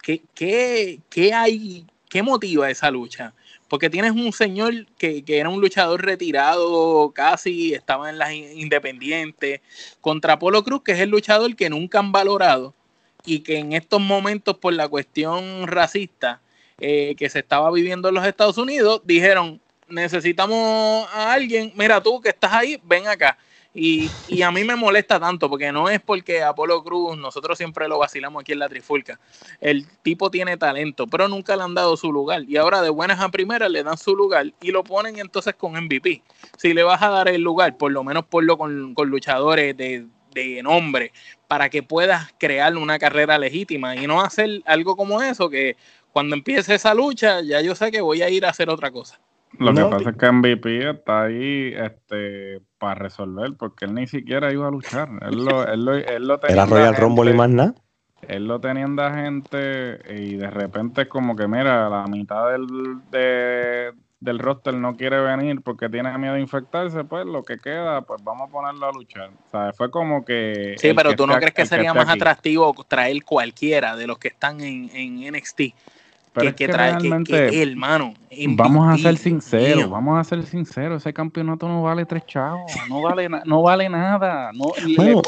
¿Qué, 0.00 0.22
qué, 0.34 1.00
qué 1.10 1.34
hay? 1.34 1.84
¿Qué 2.08 2.22
motiva 2.22 2.70
esa 2.70 2.90
lucha? 2.90 3.34
Porque 3.68 3.90
tienes 3.90 4.12
un 4.12 4.32
señor 4.32 4.86
que, 4.96 5.22
era 5.26 5.50
un 5.50 5.60
luchador 5.60 6.02
retirado, 6.02 7.10
casi 7.12 7.74
estaba 7.74 8.08
en 8.08 8.16
las 8.16 8.32
independientes, 8.32 9.60
contra 10.00 10.38
Polo 10.38 10.64
Cruz, 10.64 10.82
que 10.82 10.92
es 10.92 11.00
el 11.00 11.10
luchador 11.10 11.54
que 11.54 11.68
nunca 11.68 11.98
han 11.98 12.12
valorado 12.12 12.72
y 13.26 13.40
que 13.40 13.58
en 13.58 13.72
estos 13.74 14.00
momentos, 14.00 14.56
por 14.56 14.72
la 14.72 14.88
cuestión 14.88 15.66
racista 15.66 16.40
eh, 16.78 17.14
que 17.18 17.28
se 17.28 17.40
estaba 17.40 17.70
viviendo 17.72 18.08
en 18.08 18.14
los 18.14 18.24
Estados 18.24 18.56
Unidos, 18.56 19.02
dijeron: 19.04 19.60
necesitamos 19.88 21.08
a 21.12 21.32
alguien, 21.32 21.72
mira 21.74 22.00
tú 22.00 22.20
que 22.20 22.28
estás 22.30 22.52
ahí, 22.52 22.80
ven 22.84 23.08
acá. 23.08 23.36
Y, 23.74 24.10
a 24.42 24.50
mí 24.50 24.64
me 24.64 24.76
molesta 24.76 25.20
tanto 25.20 25.48
porque 25.48 25.70
no 25.70 25.88
es 25.88 26.00
porque 26.00 26.42
Apolo 26.42 26.82
Cruz, 26.82 27.16
nosotros 27.16 27.56
siempre 27.56 27.86
lo 27.86 27.98
vacilamos 27.98 28.40
aquí 28.40 28.52
en 28.52 28.58
la 28.58 28.68
Trifulca. 28.68 29.20
El 29.60 29.86
tipo 30.02 30.30
tiene 30.30 30.56
talento, 30.56 31.06
pero 31.06 31.28
nunca 31.28 31.54
le 31.54 31.62
han 31.62 31.74
dado 31.74 31.96
su 31.96 32.12
lugar. 32.12 32.42
Y 32.48 32.56
ahora 32.56 32.82
de 32.82 32.90
buenas 32.90 33.20
a 33.20 33.28
primeras 33.28 33.70
le 33.70 33.82
dan 33.82 33.98
su 33.98 34.16
lugar 34.16 34.52
y 34.60 34.72
lo 34.72 34.82
ponen 34.84 35.18
entonces 35.18 35.54
con 35.54 35.72
MVP. 35.72 36.22
Si 36.56 36.74
le 36.74 36.82
vas 36.82 37.02
a 37.02 37.10
dar 37.10 37.28
el 37.28 37.42
lugar, 37.42 37.76
por 37.76 37.92
lo 37.92 38.02
menos 38.02 38.24
ponlo 38.24 38.58
con, 38.58 38.94
con 38.94 39.10
luchadores 39.10 39.76
de, 39.76 40.06
de 40.32 40.62
nombre 40.62 41.12
para 41.46 41.68
que 41.68 41.82
puedas 41.82 42.28
crear 42.38 42.76
una 42.76 42.98
carrera 42.98 43.38
legítima 43.38 43.96
y 43.96 44.06
no 44.06 44.20
hacer 44.20 44.62
algo 44.66 44.96
como 44.96 45.22
eso 45.22 45.48
que 45.48 45.76
cuando 46.12 46.34
empiece 46.34 46.74
esa 46.74 46.94
lucha 46.94 47.40
ya 47.42 47.60
yo 47.60 47.74
sé 47.74 47.90
que 47.90 48.00
voy 48.00 48.22
a 48.22 48.30
ir 48.30 48.44
a 48.44 48.50
hacer 48.50 48.70
otra 48.70 48.90
cosa. 48.90 49.20
Lo 49.59 49.74
que 49.74 49.84
pasa 49.84 50.11
es 50.11 50.16
que 50.16 50.32
MVP 50.32 50.90
está 50.90 51.22
ahí 51.22 51.74
este, 51.74 52.61
para 52.78 52.94
resolver, 52.94 53.54
porque 53.59 53.86
él 53.86 53.94
ni 53.94 54.06
siquiera 54.06 54.52
iba 54.52 54.68
a 54.68 54.70
luchar. 54.70 55.09
Él 55.22 55.44
lo, 55.44 55.66
él 55.66 55.84
lo, 55.84 55.94
él 55.94 56.28
lo 56.28 56.38
tenía 56.38 56.62
Era 56.62 56.66
Royal 56.66 56.96
Rumble 56.96 57.30
y 57.30 57.34
más 57.34 57.50
nada. 57.50 57.74
Él 58.22 58.46
lo 58.46 58.61
tenía 58.61 58.84
en 58.84 58.96
la 58.96 59.14
gente 59.14 60.00
y 60.09 60.36
de 60.36 60.50
repente 60.50 61.02
es 61.02 61.09
como 61.09 61.36
que, 61.36 61.46
mira, 61.46 61.88
la 61.88 62.04
mitad 62.06 62.50
del, 62.50 62.66
de, 63.11 63.92
del 64.20 64.38
roster 64.38 64.74
no 64.74 64.96
quiere 64.96 65.20
venir 65.20 65.61
porque 65.62 65.88
tiene 65.88 66.16
miedo 66.18 66.34
de 66.34 66.40
infectarse, 66.40 67.04
pues 67.04 67.26
lo 67.26 67.42
que 67.42 67.59
queda, 67.59 68.02
pues 68.02 68.22
vamos 68.24 68.48
a 68.48 68.52
ponerlo 68.52 68.86
a 68.86 68.92
luchar. 68.92 69.30
O 69.46 69.50
sea, 69.50 69.72
fue 69.72 69.90
como 69.90 70.24
que... 70.24 70.74
Sí, 70.78 70.92
pero 70.94 71.14
tú 71.14 71.26
no 71.26 71.36
crees 71.36 71.54
que 71.54 71.66
sería 71.66 71.94
más 71.94 72.09
atractivo 72.09 72.74
traer 72.86 73.24
cualquiera 73.24 73.96
de 73.96 74.06
los 74.06 74.18
que 74.18 74.28
están 74.28 74.61
en, 74.61 74.90
en 74.94 75.32
NXT 75.32 75.61
que, 76.39 76.55
que, 76.55 76.68
trae, 76.68 76.97
que, 77.24 77.62
el 77.62 77.76
mano. 77.76 78.14
Vamos 78.51 78.95
a 78.95 79.03
ser 79.03 79.16
sinceros, 79.16 79.91
vamos 79.91 80.18
a 80.18 80.24
ser 80.24 80.45
sinceros, 80.45 81.03
ese 81.03 81.12
campeonato 81.12 81.68
no 81.68 81.82
vale 81.82 82.05
tres 82.05 82.24
chavos, 82.26 82.70
no 82.89 83.03
vale 83.03 83.28
no 83.28 83.62
vale 83.62 83.89
nada, 83.89 84.51
no 84.53 84.66
o 84.66 85.22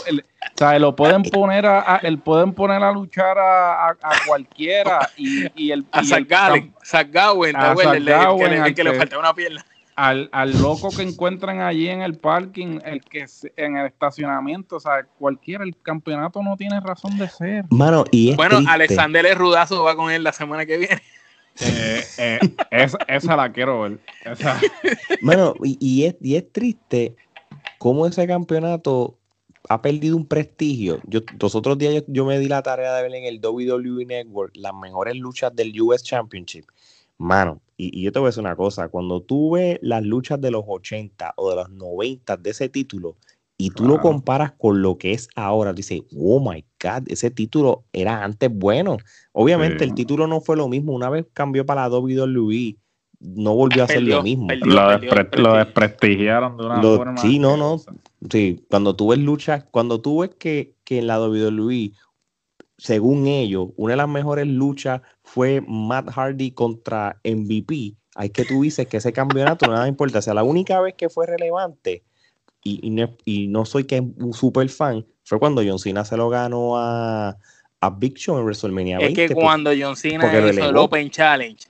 sea, 0.54 0.78
lo 0.78 0.94
pueden 0.94 1.22
poner 1.22 1.66
a, 1.66 2.00
el 2.02 2.18
pueden 2.18 2.52
poner 2.52 2.82
a 2.82 2.92
luchar 2.92 3.38
a, 3.38 3.90
a, 3.90 3.96
cualquiera 4.26 5.08
y, 5.16 5.46
y 5.54 5.70
el 5.70 5.84
a 5.92 6.04
Zach 6.04 6.26
Gallen, 6.28 6.72
el, 7.56 8.74
que 8.74 8.84
le 8.84 8.94
falta 8.94 9.18
una 9.18 9.34
pierna 9.34 9.64
al, 10.00 10.30
al 10.32 10.58
loco 10.62 10.88
que 10.88 11.02
encuentran 11.02 11.60
allí 11.60 11.88
en 11.88 12.00
el 12.00 12.14
parking, 12.14 12.78
el 12.86 13.02
que 13.02 13.26
en 13.56 13.76
el 13.76 13.86
estacionamiento, 13.86 14.76
o 14.76 14.80
sea, 14.80 15.04
cualquiera, 15.18 15.62
el 15.62 15.76
campeonato 15.76 16.42
no 16.42 16.56
tiene 16.56 16.80
razón 16.80 17.18
de 17.18 17.28
ser. 17.28 17.66
Mano, 17.68 18.04
y 18.10 18.34
bueno, 18.34 18.60
Alexander 18.66 19.26
el 19.26 19.36
Rudazo 19.36 19.84
va 19.84 19.94
con 19.94 20.10
él 20.10 20.24
la 20.24 20.32
semana 20.32 20.64
que 20.64 20.78
viene. 20.78 21.02
Eh, 21.62 22.00
eh, 22.16 22.38
esa, 23.08 23.36
la 23.36 23.52
quiero 23.52 23.82
ver. 23.82 23.98
Esa. 24.24 24.58
Mano, 25.20 25.52
y, 25.62 26.04
es, 26.04 26.14
y 26.22 26.36
es 26.36 26.50
triste 26.50 27.16
cómo 27.76 28.06
ese 28.06 28.26
campeonato 28.26 29.18
ha 29.68 29.82
perdido 29.82 30.16
un 30.16 30.26
prestigio. 30.26 31.00
Yo, 31.04 31.20
los 31.38 31.54
otros 31.54 31.76
días 31.76 31.92
yo, 31.92 32.00
yo, 32.06 32.24
me 32.24 32.38
di 32.38 32.48
la 32.48 32.62
tarea 32.62 32.94
de 32.94 33.02
ver 33.02 33.14
en 33.14 33.24
el 33.24 33.44
WWE 33.44 34.06
Network 34.06 34.52
las 34.54 34.72
mejores 34.72 35.16
luchas 35.16 35.54
del 35.54 35.78
US 35.82 36.02
Championship. 36.02 36.64
Mano, 37.18 37.60
y, 37.80 38.02
yo 38.02 38.12
te 38.12 38.18
voy 38.18 38.26
a 38.26 38.30
decir 38.30 38.42
una 38.42 38.56
cosa, 38.56 38.88
cuando 38.88 39.22
tú 39.22 39.52
ves 39.52 39.78
las 39.82 40.04
luchas 40.04 40.40
de 40.40 40.50
los 40.50 40.64
80 40.66 41.34
o 41.36 41.50
de 41.50 41.56
los 41.56 41.70
90 41.70 42.36
de 42.36 42.50
ese 42.50 42.68
título 42.68 43.16
y 43.56 43.70
tú 43.70 43.84
lo 43.86 44.00
comparas 44.00 44.52
con 44.52 44.80
lo 44.80 44.96
que 44.96 45.12
es 45.12 45.28
ahora, 45.34 45.74
dices, 45.74 46.00
oh 46.16 46.40
my 46.40 46.64
God, 46.82 47.02
ese 47.08 47.30
título 47.30 47.84
era 47.92 48.24
antes 48.24 48.50
bueno. 48.50 48.96
Obviamente 49.32 49.84
el 49.84 49.92
título 49.92 50.26
no 50.26 50.40
fue 50.40 50.56
lo 50.56 50.66
mismo, 50.66 50.94
una 50.94 51.10
vez 51.10 51.26
cambió 51.34 51.66
para 51.66 51.82
la 51.82 51.94
WWE, 51.94 52.76
no 53.20 53.54
volvió 53.54 53.84
a 53.84 53.86
ser 53.86 54.02
lo 54.02 54.22
mismo. 54.22 54.48
lo, 54.62 55.54
desprestigiaron 55.56 56.56
de 56.56 56.64
una 56.64 56.80
forma. 56.80 57.16
Sí, 57.18 57.38
no, 57.38 57.58
no. 57.58 57.76
Sí, 58.30 58.64
cuando 58.70 58.96
tú 58.96 59.08
ves 59.08 59.18
luchas, 59.18 59.64
cuando 59.70 60.00
tú 60.00 60.20
ves 60.20 60.30
que, 60.38 60.74
que 60.84 60.98
en 60.98 61.06
la 61.06 61.20
WWE 61.20 61.92
según 62.80 63.26
ellos, 63.26 63.68
una 63.76 63.92
de 63.92 63.98
las 63.98 64.08
mejores 64.08 64.46
luchas 64.46 65.02
fue 65.22 65.62
Matt 65.66 66.10
Hardy 66.10 66.52
contra 66.52 67.20
MVP. 67.24 67.94
Hay 68.14 68.30
que 68.30 68.44
tú 68.44 68.62
dices 68.62 68.86
que 68.86 68.96
ese 68.96 69.12
campeonato 69.12 69.66
no 69.66 69.72
nada 69.72 69.86
importa. 69.86 70.18
O 70.20 70.22
sea, 70.22 70.34
la 70.34 70.42
única 70.42 70.80
vez 70.80 70.94
que 70.94 71.10
fue 71.10 71.26
relevante, 71.26 72.02
y, 72.64 72.90
no, 73.48 73.64
soy 73.64 73.84
que 73.84 74.00
un 74.00 74.32
super 74.32 74.68
fan, 74.68 75.06
fue 75.24 75.38
cuando 75.38 75.62
John 75.64 75.78
Cena 75.78 76.04
se 76.04 76.16
lo 76.16 76.28
ganó 76.30 76.78
a, 76.78 77.36
a 77.80 77.90
Big 77.90 78.16
Show 78.16 78.38
en 78.38 78.44
WrestleMania 78.44 78.98
Es 78.98 79.14
que 79.14 79.28
cuando 79.34 79.70
John 79.78 79.96
Cena 79.96 80.26
hizo 80.26 80.68
el 80.68 80.76
Open 80.76 81.10
Challenge, 81.10 81.62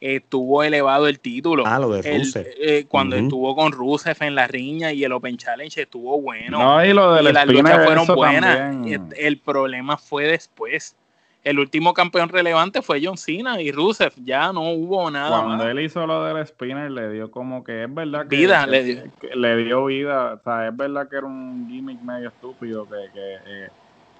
estuvo 0.00 0.62
elevado 0.62 1.08
el 1.08 1.20
título. 1.20 1.64
Ah, 1.66 1.78
lo 1.78 1.90
de 1.90 2.18
Rusev. 2.18 2.46
Eh, 2.60 2.86
cuando 2.88 3.16
estuvo 3.16 3.54
con 3.56 3.72
Rusev 3.72 4.16
en 4.20 4.34
la 4.34 4.46
riña 4.46 4.92
y 4.92 5.04
el 5.04 5.12
Open 5.12 5.36
Challenge 5.36 5.82
estuvo 5.82 6.20
bueno. 6.20 6.58
No, 6.58 6.84
y 6.84 6.92
lo 6.92 7.14
de 7.14 7.32
las 7.32 7.46
luchas 7.46 7.84
fueron 7.84 8.06
buenas. 8.06 8.76
El, 9.16 9.38
problema 9.38 9.96
fue 9.96 10.24
después. 10.24 10.96
El 11.44 11.58
último 11.58 11.94
campeón 11.94 12.28
relevante 12.28 12.82
fue 12.82 13.00
John 13.02 13.16
Cena 13.16 13.60
y 13.60 13.70
Rusev. 13.72 14.12
Ya 14.24 14.52
no 14.52 14.70
hubo 14.72 15.10
nada. 15.10 15.42
Cuando 15.42 15.68
él 15.68 15.80
hizo 15.80 16.06
lo 16.06 16.24
del 16.24 16.46
Spinner, 16.46 16.90
le 16.90 17.10
dio 17.10 17.30
como 17.30 17.64
que 17.64 17.84
es 17.84 17.94
verdad 17.94 18.26
que. 18.28 18.36
Vida, 18.36 18.66
le, 18.66 18.82
dio. 18.84 19.02
le 19.34 19.56
dio 19.56 19.84
vida. 19.86 20.34
O 20.34 20.42
sea, 20.42 20.68
es 20.68 20.76
verdad 20.76 21.08
que 21.08 21.16
era 21.16 21.26
un 21.26 21.68
gimmick 21.68 22.00
medio 22.02 22.28
estúpido 22.28 22.86
que. 22.88 22.96
que 23.14 23.34
eh, 23.46 23.68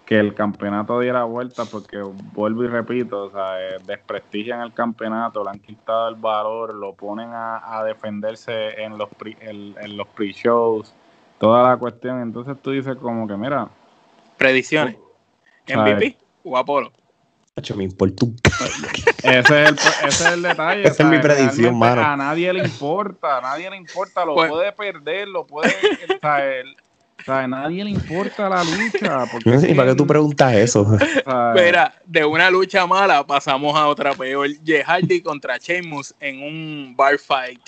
que 0.08 0.18
el 0.18 0.34
campeonato 0.34 1.00
diera 1.00 1.24
vuelta 1.24 1.66
porque 1.66 1.98
vuelvo 1.98 2.64
y 2.64 2.68
repito, 2.68 3.24
o 3.24 3.30
sea, 3.30 3.60
eh, 3.60 3.76
desprestigian 3.84 4.62
el 4.62 4.72
campeonato, 4.72 5.44
le 5.44 5.50
han 5.50 5.58
quitado 5.58 6.08
el 6.08 6.14
valor, 6.14 6.74
lo 6.74 6.94
ponen 6.94 7.28
a, 7.30 7.82
defenderse 7.84 8.82
en 8.82 8.96
los 8.96 9.10
pre, 9.10 9.36
en, 9.38 9.96
los 9.98 10.08
pre-shows, 10.08 10.94
toda 11.38 11.68
la 11.68 11.76
cuestión, 11.76 12.22
entonces 12.22 12.56
tú 12.62 12.70
dices 12.70 12.96
como 12.96 13.28
que 13.28 13.36
mira, 13.36 13.68
predicciones, 14.38 14.96
MVP 15.68 16.16
o 16.42 16.56
Apolo. 16.56 16.90
me 17.76 17.84
importa 17.84 18.24
ese 19.24 19.38
es, 19.38 19.50
el, 19.50 19.74
ese 19.74 20.06
es 20.06 20.32
el 20.32 20.42
detalle. 20.42 20.88
Esa 20.88 21.02
es 21.02 21.08
mi 21.10 21.18
predicción, 21.18 21.78
mano. 21.78 22.00
A 22.00 22.16
nadie 22.16 22.50
le 22.54 22.64
importa, 22.64 23.36
a 23.36 23.40
nadie 23.42 23.68
le 23.68 23.76
importa, 23.76 24.24
lo 24.24 24.34
pues 24.34 24.50
puede 24.50 24.72
perder, 24.72 25.28
lo 25.28 25.46
puede. 25.46 25.70
El, 26.08 26.76
o 27.18 27.22
sea, 27.24 27.40
a 27.40 27.48
nadie 27.48 27.84
le 27.84 27.90
importa 27.90 28.48
la 28.48 28.62
lucha. 28.62 29.26
Porque 29.30 29.50
¿Para 29.76 29.90
qué 29.90 29.96
tú 29.96 30.06
preguntas 30.06 30.54
eso? 30.54 30.86
Mira, 31.54 31.94
de 32.06 32.24
una 32.24 32.50
lucha 32.50 32.86
mala 32.86 33.26
pasamos 33.26 33.76
a 33.76 33.88
otra 33.88 34.14
peor. 34.14 34.48
Jehardy 34.64 35.20
contra 35.20 35.58
Sheamus 35.58 36.14
en 36.20 36.42
un 36.42 36.94
bar 36.96 37.18
fight 37.18 37.60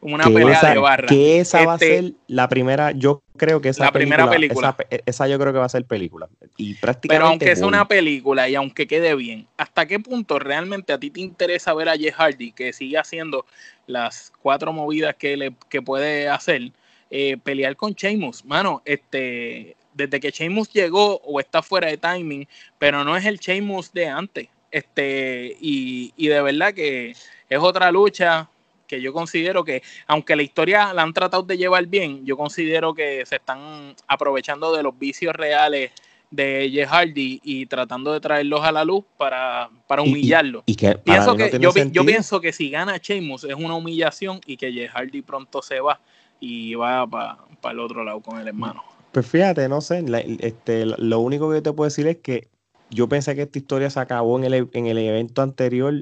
Una 0.00 0.24
pelea 0.24 0.60
de 0.60 0.78
barra. 0.78 1.06
Que 1.06 1.40
esa 1.40 1.64
va 1.64 1.72
a 1.72 1.76
este, 1.76 2.02
ser 2.02 2.12
la 2.26 2.48
primera, 2.48 2.90
yo 2.90 3.22
creo 3.36 3.60
que 3.60 3.68
esa 3.68 3.84
la 3.84 3.92
primera 3.92 4.28
película. 4.28 4.76
Esa, 5.06 5.28
yo 5.28 5.38
creo 5.38 5.52
que 5.52 5.58
va 5.60 5.66
a 5.66 5.70
ser 5.70 5.84
película. 5.84 6.28
Y 6.56 6.74
prácticamente 6.74 7.08
Pero 7.08 7.26
aunque 7.26 7.52
es 7.52 7.62
una 7.62 7.86
película 7.86 8.48
y 8.48 8.56
aunque 8.56 8.88
quede 8.88 9.14
bien, 9.14 9.46
¿hasta 9.56 9.86
qué 9.86 10.00
punto 10.00 10.38
realmente 10.40 10.92
a 10.92 10.98
ti 10.98 11.10
te 11.10 11.20
interesa 11.20 11.74
ver 11.74 11.88
a 11.88 11.96
Jehardy 11.96 12.52
que 12.52 12.72
sigue 12.72 12.98
haciendo 12.98 13.46
las 13.86 14.32
cuatro 14.42 14.72
movidas 14.72 15.14
que, 15.14 15.36
le, 15.36 15.54
que 15.68 15.80
puede 15.80 16.28
hacer? 16.28 16.72
Eh, 17.10 17.36
pelear 17.42 17.74
con 17.76 17.92
Sheamus. 17.92 18.44
Mano, 18.44 18.82
este, 18.84 19.76
desde 19.94 20.20
que 20.20 20.30
Sheamus 20.30 20.70
llegó 20.72 21.20
o 21.24 21.40
está 21.40 21.62
fuera 21.62 21.88
de 21.88 21.96
timing, 21.96 22.46
pero 22.78 23.02
no 23.02 23.16
es 23.16 23.24
el 23.24 23.38
Sheamus 23.38 23.92
de 23.92 24.08
antes. 24.08 24.48
Este, 24.70 25.56
y, 25.60 26.12
y 26.16 26.28
de 26.28 26.42
verdad 26.42 26.74
que 26.74 27.14
es 27.48 27.58
otra 27.58 27.90
lucha 27.90 28.48
que 28.86 29.00
yo 29.00 29.12
considero 29.12 29.64
que, 29.64 29.82
aunque 30.06 30.34
la 30.34 30.42
historia 30.42 30.92
la 30.92 31.02
han 31.02 31.12
tratado 31.12 31.42
de 31.44 31.56
llevar 31.56 31.86
bien, 31.86 32.24
yo 32.26 32.36
considero 32.36 32.94
que 32.94 33.24
se 33.26 33.36
están 33.36 33.94
aprovechando 34.06 34.74
de 34.74 34.82
los 34.82 34.98
vicios 34.98 35.34
reales 35.34 35.92
de 36.30 36.68
Jeff 36.70 36.90
Hardy 36.90 37.40
y 37.42 37.66
tratando 37.66 38.12
de 38.12 38.20
traerlos 38.20 38.62
a 38.62 38.72
la 38.72 38.84
luz 38.84 39.04
para, 39.16 39.70
para 39.86 40.02
humillarlo. 40.02 40.62
Y, 40.66 40.74
que, 40.74 40.94
pienso 40.96 41.36
que 41.36 41.50
yo, 41.58 41.72
yo, 41.72 42.04
pienso 42.04 42.40
que 42.40 42.52
si 42.52 42.70
gana 42.70 42.98
Sheamus 42.98 43.44
es 43.44 43.54
una 43.54 43.74
humillación 43.74 44.40
y 44.46 44.56
que 44.56 44.72
Jeff 44.72 44.92
Hardy 44.92 45.22
pronto 45.22 45.62
se 45.62 45.80
va 45.80 46.00
y 46.40 46.74
va 46.74 47.06
para 47.06 47.38
el 47.70 47.80
otro 47.80 48.04
lado 48.04 48.20
con 48.20 48.38
el 48.38 48.48
hermano. 48.48 48.82
Pues 49.12 49.26
fíjate, 49.26 49.68
no 49.68 49.80
sé, 49.80 50.04
este, 50.40 50.86
lo 50.86 51.20
único 51.20 51.48
que 51.48 51.56
yo 51.56 51.62
te 51.62 51.72
puedo 51.72 51.88
decir 51.88 52.06
es 52.06 52.18
que 52.18 52.48
yo 52.90 53.08
pensé 53.08 53.34
que 53.34 53.42
esta 53.42 53.58
historia 53.58 53.90
se 53.90 54.00
acabó 54.00 54.38
en 54.38 54.44
el, 54.44 54.68
en 54.72 54.86
el 54.86 54.98
evento 54.98 55.42
anterior 55.42 55.94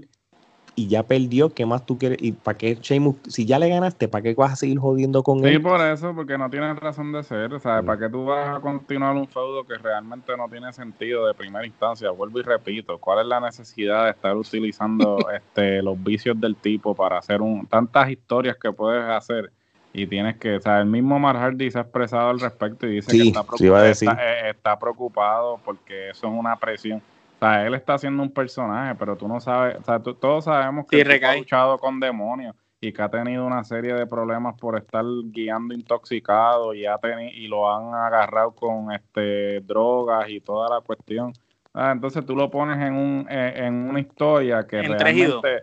y 0.78 0.89
ya 0.89 1.03
perdió, 1.05 1.55
¿qué 1.55 1.64
más 1.64 1.87
tú 1.87 1.99
quieres? 1.99 2.18
¿Y 2.20 2.32
para 2.32 2.59
qué 2.59 2.74
Sheamus, 2.74 3.16
si 3.28 3.47
ya 3.47 3.59
le 3.59 3.70
ganaste, 3.70 4.09
para 4.09 4.22
qué 4.22 4.34
vas 4.34 4.53
a 4.53 4.57
seguir 4.57 4.78
jodiendo 4.78 5.22
con 5.22 5.43
él? 5.45 5.55
Sí, 5.55 5.59
por 5.59 5.80
eso, 5.80 6.14
porque 6.14 6.37
no 6.37 6.51
tiene 6.51 6.74
razón 6.74 7.12
de 7.12 7.22
ser, 7.22 7.55
o 7.55 7.59
sea, 7.59 7.82
¿para 7.82 7.99
qué 7.99 8.11
tú 8.11 8.26
vas 8.26 8.59
a 8.59 8.61
continuar 8.61 9.16
un 9.16 9.26
feudo 9.26 9.64
que 9.64 9.78
realmente 9.78 10.37
no 10.37 10.49
tiene 10.51 10.70
sentido 10.74 11.26
de 11.26 11.32
primera 11.32 11.66
instancia? 11.66 12.11
Vuelvo 12.11 12.41
y 12.41 12.43
repito, 12.43 12.99
¿cuál 12.99 13.20
es 13.20 13.26
la 13.26 13.41
necesidad 13.41 14.05
de 14.05 14.11
estar 14.11 14.37
utilizando 14.37 15.16
este 15.34 15.82
los 15.82 16.01
vicios 16.03 16.39
del 16.39 16.57
tipo 16.57 16.95
para 16.95 17.18
hacer 17.18 17.41
un 17.41 17.66
tantas 17.66 18.11
historias 18.11 18.57
que 18.59 18.70
puedes 18.70 19.03
hacer? 19.03 19.51
Y 19.97 20.07
tienes 20.07 20.36
que, 20.36 20.57
o 20.57 20.61
sea, 20.61 20.80
el 20.80 20.86
mismo 20.86 21.18
Mar 21.18 21.36
Hardy 21.36 21.70
se 21.70 21.78
ha 21.78 21.80
expresado 21.80 22.28
al 22.28 22.38
respecto 22.38 22.86
y 22.86 22.97
dice 22.97 23.12
que 23.12 23.28
está 23.28 23.42
preocupado, 23.42 23.86
eh, 23.86 24.51
está, 24.51 24.78
preocupado 24.78 25.59
porque 25.64 26.11
eso 26.11 26.26
es 26.26 26.32
una 26.34 26.55
presión. 26.57 26.99
O 26.99 27.38
sea, 27.38 27.66
él 27.66 27.72
está 27.72 27.94
haciendo 27.94 28.22
un 28.22 28.30
personaje, 28.30 28.94
pero 28.94 29.16
tú 29.16 29.26
no 29.26 29.40
sabes, 29.40 29.76
o 29.76 29.82
sea, 29.84 29.99
todos 29.99 30.44
sabemos 30.44 30.86
que 30.86 31.01
ha 31.01 31.36
luchado 31.36 31.78
con 31.78 31.99
demonios 31.99 32.55
y 32.78 32.92
que 32.92 33.01
ha 33.01 33.09
tenido 33.09 33.47
una 33.47 33.64
serie 33.64 33.94
de 33.94 34.07
problemas 34.07 34.55
por 34.61 34.76
estar 34.76 35.03
guiando 35.30 35.72
intoxicado 35.72 36.74
y, 36.74 36.84
ha 36.84 37.01
y 37.32 37.49
lo 37.49 37.74
han 37.74 37.94
agarrado 37.94 38.51
con 38.51 38.92
este 38.92 39.61
drogas 39.62 40.28
y 40.28 40.40
toda 40.40 40.68
la 40.68 40.82
cuestión. 40.82 41.32
Ah, 41.72 41.92
entonces 41.92 42.24
tú 42.26 42.36
lo 42.36 42.51
pones 42.51 42.76
en, 42.86 42.92
un, 42.92 43.26
eh, 43.30 43.55
en 43.57 43.88
una 43.88 44.01
historia 44.01 44.66
que 44.66 44.82
realmente 44.82 45.62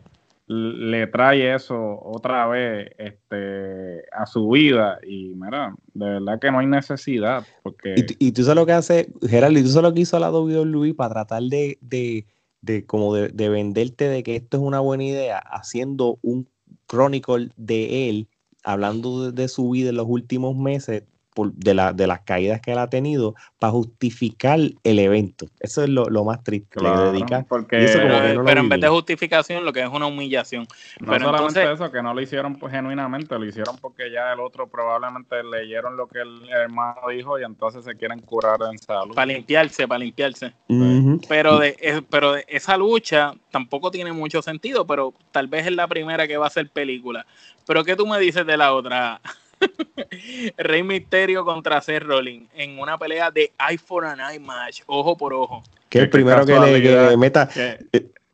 le 0.53 1.07
trae 1.07 1.55
eso 1.55 1.99
otra 2.03 2.47
vez 2.47 2.91
este, 2.97 4.03
a 4.11 4.25
su 4.25 4.49
vida 4.49 4.99
y 5.07 5.33
mira, 5.35 5.75
de 5.93 6.05
verdad 6.05 6.39
que 6.39 6.51
no 6.51 6.59
hay 6.59 6.67
necesidad. 6.67 7.45
Porque... 7.63 7.95
Y, 8.19 8.31
tú 8.31 8.43
sabes 8.43 8.55
lo 8.55 8.65
que 8.65 8.73
hace, 8.73 9.09
Gerardo, 9.27 9.57
y 9.57 9.63
tú 9.63 9.69
sabes 9.69 9.89
lo 9.89 9.93
que 9.93 10.01
hizo 10.01 10.19
la 10.19 10.31
WWE 10.31 10.93
para 10.93 11.13
tratar 11.13 11.43
de, 11.43 11.77
de, 11.81 12.25
de 12.61 12.85
como 12.85 13.13
de, 13.13 13.29
de, 13.29 13.49
venderte 13.49 14.07
de 14.07 14.23
que 14.23 14.35
esto 14.35 14.57
es 14.57 14.63
una 14.63 14.79
buena 14.79 15.03
idea, 15.03 15.39
haciendo 15.39 16.19
un 16.21 16.47
chronicle 16.87 17.49
de 17.57 18.09
él, 18.09 18.27
hablando 18.63 19.31
de 19.31 19.47
su 19.47 19.69
vida 19.71 19.89
en 19.89 19.97
los 19.97 20.07
últimos 20.07 20.55
meses, 20.55 21.03
de, 21.53 21.73
la, 21.73 21.93
de 21.93 22.07
las 22.07 22.21
caídas 22.21 22.61
que 22.61 22.71
él 22.71 22.77
ha 22.77 22.89
tenido 22.89 23.35
para 23.59 23.71
justificar 23.71 24.59
el 24.83 24.99
evento. 24.99 25.47
Eso 25.59 25.83
es 25.83 25.89
lo, 25.89 26.23
más 26.23 26.43
triste. 26.43 26.81
le 26.81 26.89
dedica, 26.89 27.45
porque, 27.47 27.85
pero, 28.45 28.61
en 28.61 28.69
vez 28.69 28.81
de 28.81 28.87
justificación, 28.87 29.65
lo 29.65 29.73
que 29.73 29.81
es 29.81 29.89
una 29.89 30.05
humillación. 30.05 30.67
No 30.99 31.11
pero 31.11 31.25
solamente 31.25 31.71
eso, 31.71 31.91
que 31.91 32.01
no 32.01 32.13
lo 32.13 32.21
hicieron 32.21 32.55
pues, 32.55 32.71
genuinamente, 32.73 33.37
lo 33.37 33.45
hicieron 33.45 33.77
porque 33.77 34.11
ya 34.11 34.33
el 34.33 34.39
otro 34.39 34.67
probablemente 34.67 35.43
leyeron 35.43 35.97
lo 35.97 36.07
que 36.07 36.19
el 36.19 36.49
hermano 36.49 37.01
dijo 37.09 37.39
y 37.39 37.43
entonces 37.43 37.83
se 37.85 37.95
quieren 37.95 38.19
curar 38.19 38.59
en 38.71 38.77
salud. 38.77 39.15
Para 39.15 39.27
limpiarse, 39.27 39.87
para 39.87 39.99
limpiarse. 39.99 40.53
Pero 41.27 41.59
de, 41.59 42.03
pero 42.09 42.33
de 42.33 42.45
esa 42.47 42.77
lucha 42.77 43.33
tampoco 43.51 43.91
tiene 43.91 44.11
mucho 44.11 44.41
sentido, 44.41 44.85
pero 44.85 45.13
tal 45.31 45.47
vez 45.47 45.65
es 45.65 45.73
la 45.73 45.87
primera 45.87 46.27
que 46.27 46.37
va 46.37 46.47
a 46.47 46.51
ser 46.51 46.69
película. 46.69 47.25
Pero 47.65 47.83
¿qué 47.83 47.95
tú 47.95 48.05
me 48.05 48.19
dices 48.19 48.45
de 48.45 48.57
la 48.57 48.73
otra? 48.73 49.21
Rey 50.57 50.83
Misterio 50.83 51.45
contra 51.45 51.81
Seth 51.81 52.03
Rollins 52.03 52.49
en 52.53 52.79
una 52.79 52.97
pelea 52.97 53.31
de 53.31 53.51
eye 53.69 53.77
for 53.77 54.05
an 54.05 54.19
eye 54.19 54.39
match, 54.39 54.81
ojo 54.85 55.17
por 55.17 55.33
ojo. 55.33 55.63
Que 55.89 55.99
el 55.99 56.09
primero 56.09 56.45
que 56.45 56.59
le, 56.59 57.17
meta, 57.17 57.49
eh, 57.55 57.77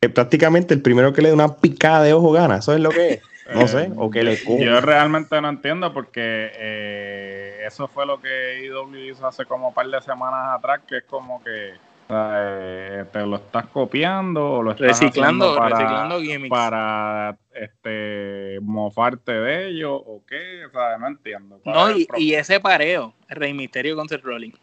eh, 0.01 0.09
prácticamente 0.09 0.73
el 0.73 0.82
primero 0.82 1.11
que 1.11 1.21
le 1.21 1.30
dé 1.30 1.34
una 1.34 1.55
picada 1.57 2.03
de 2.03 2.13
ojo 2.13 2.32
gana, 2.32 2.57
eso 2.57 2.73
es 2.73 2.80
lo 2.80 2.89
que 2.89 3.13
es. 3.13 3.21
No 3.53 3.67
sé, 3.67 3.91
o 3.97 4.11
que 4.11 4.23
le 4.23 4.38
Yo 4.38 4.80
realmente 4.80 5.41
no 5.41 5.49
entiendo 5.49 5.91
porque 5.91 6.51
eh, 6.53 7.63
eso 7.65 7.88
fue 7.88 8.05
lo 8.05 8.21
que 8.21 8.63
IW 8.65 9.09
hizo 9.09 9.25
hace 9.25 9.43
como 9.45 9.69
un 9.69 9.73
par 9.73 9.88
de 9.88 9.99
semanas 10.01 10.55
atrás, 10.55 10.82
que 10.88 10.97
es 10.97 11.03
como 11.05 11.43
que 11.43 11.69
eh, 11.69 11.80
te 12.10 13.20
lo 13.24 13.36
estás 13.36 13.68
copiando 13.68 14.53
o 14.53 14.64
lo 14.64 14.72
estás 14.72 14.99
reciclando, 14.99 15.55
para, 15.55 15.78
reciclando 15.78 16.49
para 16.49 17.38
este 17.53 18.57
mofarte 18.64 19.32
de 19.32 19.68
ellos 19.68 20.01
o 20.03 20.24
qué, 20.28 20.66
o 20.66 20.72
sea, 20.72 20.97
no 20.97 21.07
entiendo. 21.07 21.62
No, 21.66 21.91
y, 22.18 22.34
ese 22.34 22.60
pareo, 22.60 23.14
Rey 23.28 23.53
Misterio 23.53 23.95
con 23.95 24.10
Seth 24.10 24.24
Rollins. 24.24 24.57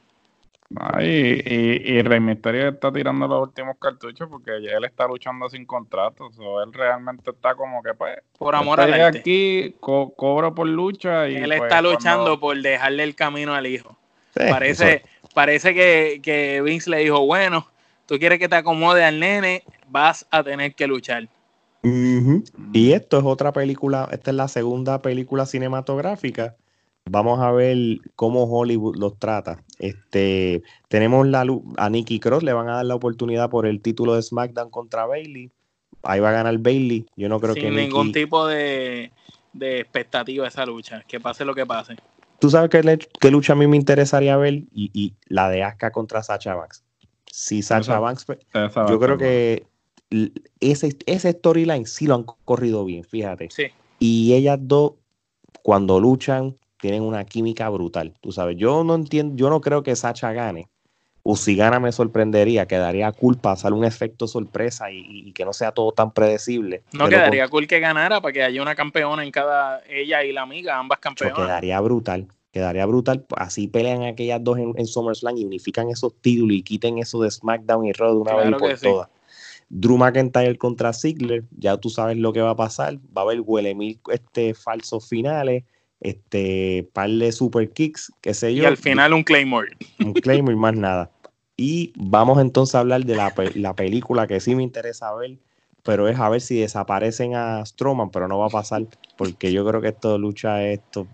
y, 1.01 1.05
y, 1.05 2.03
Rey 2.03 2.19
Misterio 2.19 2.71
está 2.71 2.91
tirando 2.91 3.29
los 3.29 3.43
últimos 3.43 3.77
cartuchos 3.79 4.29
porque 4.29 4.57
él 4.57 4.85
está 4.85 5.07
luchando 5.07 5.49
sin 5.49 5.67
contratos. 5.67 6.37
O 6.41 6.61
él 6.65 6.73
realmente 6.73 7.31
está 7.31 7.55
como 7.55 7.81
que, 7.81 7.95
pues. 7.95 8.19
Por 8.39 8.57
amor 8.57 8.81
a 8.81 8.89
la 8.89 9.07
aquí, 9.07 9.77
cobro 9.79 10.53
por 10.53 10.67
lucha. 10.67 11.29
y 11.29 11.37
Él 11.37 11.45
pues, 11.47 11.63
está 11.63 11.81
luchando 11.81 12.41
por 12.41 12.61
dejarle 12.61 13.05
el 13.05 13.15
camino 13.15 13.55
al 13.55 13.69
hijo. 13.69 13.97
Parece, 14.37 15.03
parece 15.35 15.75
que, 15.75 16.21
que 16.23 16.61
Vince 16.63 16.91
le 16.91 16.99
dijo, 16.99 17.25
bueno, 17.25 17.67
tú 18.07 18.19
quieres 18.19 18.39
que 18.39 18.49
te 18.49 18.57
acomode 18.57 19.05
al 19.05 19.19
nene, 19.19 19.63
vas 19.89 20.27
a 20.31 20.43
tener 20.43 20.75
que 20.75 20.87
luchar. 20.87 21.29
Y 22.73 22.93
esto 22.93 23.19
es 23.19 23.25
otra 23.25 23.53
película, 23.53 24.09
esta 24.11 24.31
es 24.31 24.37
la 24.37 24.49
segunda 24.49 25.01
película 25.03 25.47
cinematográfica. 25.47 26.57
Vamos 27.09 27.41
a 27.41 27.53
ver 27.53 27.79
cómo 28.17 28.45
Hollywood 28.45 28.97
los 28.97 29.17
trata. 29.19 29.63
Este, 29.79 30.63
tenemos 30.89 31.29
la, 31.29 31.47
a 31.77 31.91
Nikki 31.91 32.19
Cross, 32.19 32.43
le 32.43 32.53
van 32.53 32.69
a 32.69 32.77
dar 32.77 32.87
la 32.87 32.97
oportunidad 32.97 33.49
por 33.49 33.67
el 33.67 33.81
título 33.81 34.17
de 34.17 34.23
SmackDown 34.23 34.71
contra 34.71 35.07
Bailey. 35.07 35.53
Ahí 36.03 36.19
va 36.19 36.31
a 36.31 36.33
ganar 36.33 36.59
Bailey. 36.59 37.07
Yo 37.17 37.29
no 37.29 37.39
creo 37.39 37.55
Sin 37.55 37.63
que 37.63 37.71
ningún 37.71 38.11
tipo 38.11 38.49
de, 38.49 39.13
de 39.53 39.81
expectativa 39.81 40.49
esa 40.49 40.67
lucha, 40.67 41.05
que 41.07 41.21
pase 41.21 41.45
lo 41.45 41.55
que 41.55 41.65
pase. 41.65 41.95
Tú 42.39 42.51
sabes 42.51 42.71
qué, 42.71 43.31
lucha 43.31 43.55
a 43.55 43.57
mí 43.57 43.67
me 43.67 43.77
interesaría 43.77 44.37
ver 44.37 44.65
y, 44.73 45.15
la 45.29 45.49
de 45.49 45.63
Asuka 45.63 45.91
contra 45.91 46.23
Sacha 46.23 46.55
Banks. 46.55 46.85
Si 47.31 47.63
Sacha 47.63 47.99
Banks, 47.99 48.25
pues, 48.25 48.39
yo 48.89 48.99
creo 48.99 49.19
que 49.19 49.67
ese, 50.61 50.97
ese 51.07 51.33
storyline 51.33 51.87
sí 51.87 52.07
lo 52.07 52.15
han 52.15 52.25
corrido 52.25 52.85
bien, 52.85 53.05
fíjate. 53.05 53.49
Sí. 53.51 53.67
Y 53.99 54.35
ellas 54.35 54.59
dos, 54.61 54.93
cuando 55.63 55.99
luchan, 55.99 56.57
tienen 56.81 57.03
una 57.03 57.25
química 57.25 57.69
brutal. 57.69 58.15
Tú 58.21 58.33
sabes, 58.33 58.57
yo 58.57 58.85
no 58.85 58.95
entiendo, 58.95 59.35
yo 59.37 59.51
no 59.51 59.61
creo 59.61 59.83
que 59.83 59.97
Sacha 59.97 60.33
gane. 60.33 60.69
O 61.29 61.35
si 61.35 61.57
gana 61.57 61.81
me 61.81 61.91
sorprendería, 61.91 62.67
quedaría 62.67 63.11
cool 63.11 63.37
pasar 63.37 63.73
un 63.73 63.85
efecto 63.85 64.29
sorpresa 64.29 64.93
y, 64.93 65.33
que 65.33 65.45
no 65.45 65.53
sea 65.53 65.73
todo 65.73 65.91
tan 65.91 66.13
predecible. 66.13 66.85
No 66.93 67.09
quedaría 67.09 67.49
cool 67.49 67.67
que 67.67 67.81
ganara 67.81 68.21
para 68.21 68.33
que 68.33 68.45
haya 68.45 68.63
una 68.63 68.77
campeona 68.77 69.25
en 69.25 69.33
cada, 69.33 69.83
ella 69.89 70.23
y 70.23 70.31
la 70.31 70.43
amiga, 70.43 70.79
ambas 70.79 71.01
campeonas. 71.01 71.37
Quedaría 71.37 71.81
brutal, 71.81 72.29
quedaría 72.53 72.87
brutal. 72.87 73.27
Así 73.37 73.67
pelean 73.67 74.05
aquellas 74.05 74.45
dos 74.45 74.57
en, 74.59 74.87
SummerSlam 74.87 75.37
y 75.37 75.45
unifican 75.45 75.89
esos 75.89 76.15
títulos 76.21 76.59
y 76.59 76.63
quiten 76.63 76.99
eso 76.99 77.21
de 77.21 77.29
SmackDown 77.29 77.87
y 77.87 77.93
Raw 77.93 78.15
de 78.15 78.21
una 78.21 78.37
vez 78.37 78.55
por 78.57 78.79
todas. 78.79 79.09
Drew 79.69 79.99
McIntyre 79.99 80.57
contra 80.57 80.93
Ziggler, 80.93 81.43
ya 81.59 81.77
tú 81.77 81.91
sabes 81.91 82.17
lo 82.19 82.33
que 82.33 82.41
va 82.41 82.51
a 82.51 82.57
pasar. 82.57 82.99
Va 83.17 83.23
a 83.23 83.25
haber 83.25 83.41
huele 83.41 83.75
mil 83.75 83.99
este, 84.13 84.55
falsos 84.55 85.09
finales, 85.09 85.65
este 86.01 86.89
par 86.93 87.11
de 87.11 87.33
super 87.33 87.71
kicks, 87.71 88.13
qué 88.21 88.35
sé 88.35 88.55
yo. 88.55 88.63
Y 88.63 88.67
al 88.67 88.77
final 88.77 89.13
un 89.13 89.25
Claymore. 89.25 89.77
Un 89.99 90.13
Claymore, 90.13 90.57
más 90.57 90.77
nada. 90.77 91.11
Y 91.57 91.93
vamos 91.97 92.39
entonces 92.39 92.75
a 92.75 92.81
hablar 92.81 93.05
de 93.05 93.17
la, 93.17 93.75
película 93.75 94.27
que 94.27 94.41
sí 94.41 94.55
me 94.55 94.63
interesa 94.63 95.15
ver, 95.15 95.39
pero 95.83 96.07
es 96.07 96.19
a 96.19 96.29
ver 96.29 96.43
si 96.43 96.61
desaparecen 96.61 97.35
a 97.35 97.65
Strowman, 97.65 98.11
pero 98.11 98.29
no 98.29 98.39
va 98.39 98.47
a 98.47 98.51
pasar, 98.51 98.87
porque 99.17 99.53
yo 99.53 99.67
creo 99.67 99.81
que 99.81 99.89
esto 99.89 100.19
lucha, 100.19 100.63
esto, 100.67 101.07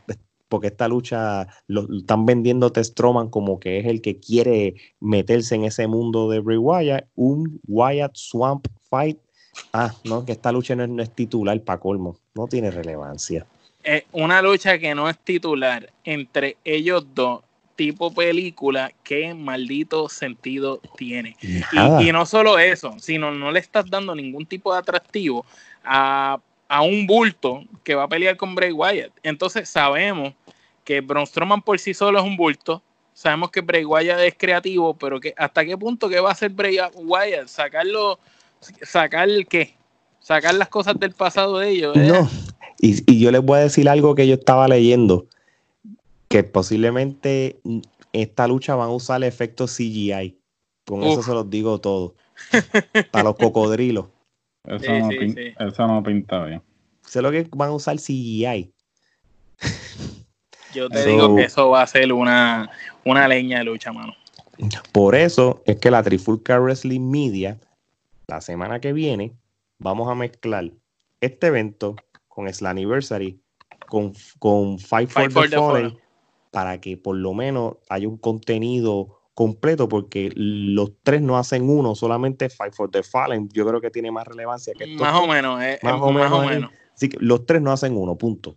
porque 0.49 0.67
esta 0.67 0.89
lucha 0.89 1.47
lo, 1.69 1.87
están 1.97 2.27
vendiendo 2.27 2.73
a 2.75 2.85
Strowman 2.85 3.31
como 3.31 3.61
que 3.61 3.79
es 3.79 3.87
el 3.87 4.01
que 4.03 4.19
quiere 4.19 4.75
meterse 4.99 5.55
en 5.55 5.65
ese 5.65 5.87
mundo 5.87 6.29
de 6.29 6.41
Bray 6.41 6.59
Wyatt, 6.59 7.07
un 7.15 7.61
Wyatt 7.69 8.17
Swamp 8.17 8.67
Fight. 8.91 9.19
Ah, 9.73 9.95
no, 10.05 10.25
que 10.25 10.33
esta 10.33 10.51
lucha 10.51 10.75
no 10.75 10.83
es, 10.83 10.89
no 10.89 11.03
es 11.03 11.11
titular 11.11 11.61
para 11.63 11.79
colmo, 11.79 12.17
no 12.35 12.49
tiene 12.49 12.71
relevancia. 12.71 13.47
Es 13.85 14.05
una 14.13 14.43
lucha 14.43 14.79
que 14.79 14.95
no 14.95 15.09
es 15.09 15.19
titular 15.19 15.93
entre 16.05 16.57
ellos 16.65 17.07
dos 17.15 17.43
tipo 17.77 18.13
película, 18.13 18.93
qué 19.03 19.35
maldito 19.35 20.09
sentido 20.09 20.81
tiene. 20.97 21.37
Y, 22.01 22.13
no 22.13 22.27
solo 22.27 22.59
eso, 22.59 22.95
sino 22.99 23.33
no 23.33 23.51
le 23.51 23.61
estás 23.61 23.89
dando 23.89 24.15
ningún 24.15 24.47
tipo 24.47 24.73
de 24.73 24.79
atractivo 24.79 25.45
a, 25.85 26.39
un 26.83 27.07
bulto 27.07 27.65
que 27.85 27.95
va 27.95 28.05
a 28.05 28.09
pelear 28.09 28.37
con 28.37 28.55
Bray 28.55 28.73
Wyatt. 28.73 29.13
Entonces 29.23 29.69
sabemos 29.69 30.33
que 30.85 31.01
Braun 31.01 31.27
Strowman 31.27 31.61
por 31.61 31.79
sí 31.79 31.93
solo 31.93 32.19
es 32.19 32.25
un 32.25 32.37
bulto. 32.37 32.83
Sabemos 33.13 33.51
que 33.51 33.61
Bray 33.61 33.85
Wyatt 33.85 34.21
es 34.21 34.35
creativo, 34.39 34.95
pero 34.95 35.21
que 35.21 35.35
hasta 35.37 35.65
qué 35.65 35.77
punto 35.77 36.09
que 36.09 36.21
va 36.21 36.31
a 36.31 36.33
hacer 36.33 36.51
Bray 36.51 36.79
Wyatt, 36.95 37.49
sacarlo, 37.49 38.19
sacar 38.83 39.29
qué, 39.51 39.75
sacar 40.21 40.55
las 40.55 40.69
cosas 40.69 40.99
del 40.99 41.13
pasado 41.13 41.59
de 41.59 41.69
ellos. 41.69 41.95
No, 41.95 42.29
y, 42.81 43.13
y 43.13 43.21
yo 43.21 43.31
les 43.31 43.43
voy 43.43 43.59
a 43.59 43.63
decir 43.65 43.87
algo 43.89 44.15
que 44.15 44.27
yo 44.27 44.35
estaba 44.35 44.67
leyendo 44.67 45.27
que 46.33 46.43
posiblemente 46.45 47.61
esta 48.15 48.49
lucha 48.49 48.75
van 48.75 48.89
a 48.89 48.93
usar 48.93 49.23
efectos 49.23 49.77
CGI. 49.77 50.41
Con 50.87 51.03
eso 51.03 51.23
se 51.23 51.33
los 51.33 51.51
digo 51.51 51.79
todo. 51.79 52.15
Para 53.13 53.25
los 53.25 53.37
cocodrilos. 53.37 54.07
Eso, 54.65 55.87
no 55.87 56.03
pinta 56.03 56.47
bien. 56.47 56.63
Sé 57.03 57.21
lo 57.21 57.31
que 57.31 57.47
van 57.55 57.69
a 57.69 57.73
usar 57.73 57.97
CGI. 57.97 58.73
Yo 60.75 60.89
te 60.89 61.07
digo 61.07 61.37
que 61.37 61.43
eso 61.45 61.69
va 61.69 61.83
a 61.83 61.87
ser 61.87 62.11
una, 62.15 62.71
una 63.05 63.29
leña 63.29 63.59
de 63.59 63.65
lucha, 63.65 63.93
mano. 63.93 64.15
Por 64.93 65.15
eso 65.15 65.63
es 65.67 65.77
que 65.81 65.91
la 65.91 66.03
Trifulca 66.03 66.59
Wrestling 66.59 67.11
Media, 67.11 67.59
la 68.27 68.41
semana 68.41 68.81
que 68.81 68.95
viene, 68.95 69.35
vamos 69.79 70.09
a 70.09 70.15
mezclar 70.15 70.71
este 71.21 71.49
evento 71.49 71.95
con 72.29 72.51
Slammiversary, 72.51 73.39
con, 73.87 74.15
con 74.39 74.79
Fight, 74.79 75.11
for, 75.11 75.29
the, 75.29 75.57
Fallen, 75.57 75.99
para 76.53 76.81
que 76.81 76.97
por 76.97 77.17
lo 77.17 77.35
menos 77.35 77.79
haya 77.89 78.07
un 78.07 78.19
contenido 78.19 79.19
completo, 79.35 79.89
porque 79.89 80.31
los 80.37 80.93
tres 81.03 81.23
no 81.23 81.39
hacen 81.39 81.69
uno, 81.69 81.95
solamente 81.95 82.51
Fight 82.51 82.75
for 82.75 82.91
the 82.91 83.03
Fallen. 83.03 83.49
Yo 83.53 83.67
creo 83.67 83.81
que 83.81 83.91
tiene 83.91 84.13
más 84.13 84.29
relevancia 84.29 84.75
que 84.79 84.87
Más 84.87 85.15
o 85.15 85.27
menos, 85.27 85.61
eh, 85.63 85.81
más, 85.83 86.01
o 86.01 86.13
menos. 86.13 86.71
Así 86.95 87.09
que 87.09 87.17
los 87.21 87.47
tres 87.47 87.63
no 87.63 87.73
hacen 87.73 87.97
uno, 87.97 88.17
punto. 88.17 88.55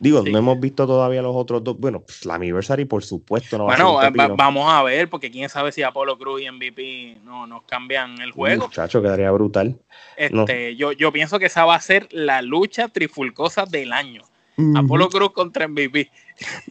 Digo, 0.00 0.22
no 0.22 0.38
hemos 0.38 0.60
visto 0.60 0.86
todavía 0.86 1.22
los 1.22 1.34
otros 1.34 1.64
dos. 1.64 1.76
Bueno, 1.76 2.00
pues, 2.00 2.24
la 2.24 2.34
Anniversary, 2.34 2.84
por 2.84 3.02
supuesto, 3.02 3.58
no 3.58 3.64
va 3.64 3.74
a 3.74 3.76
ser 3.76 4.36
vamos 4.36 4.70
a 4.70 4.82
ver, 4.84 5.08
porque 5.08 5.28
quién 5.30 5.48
sabe 5.48 5.72
si 5.72 5.82
Apolo 5.82 6.16
Cruz 6.18 6.42
y 6.42 6.50
MVP 6.50 7.18
no 7.24 7.48
nos 7.48 7.62
cambian 7.64 8.20
el 8.20 8.30
juego. 8.30 8.66
Muchacho, 8.66 9.02
quedaría 9.02 9.30
brutal. 9.32 9.76
Este, 10.16 10.76
yo, 10.76 10.92
yo 10.92 11.10
pienso 11.10 11.40
que 11.40 11.46
esa 11.46 11.64
va 11.64 11.74
a 11.74 11.80
ser 11.80 12.06
la 12.12 12.42
lucha 12.42 12.88
trifulcosa 12.88 13.64
del 13.64 13.92
año. 13.92 14.22
Apolo 14.76 15.08
Cruz 15.08 15.32
contra 15.32 15.68
MVP. 15.68 16.10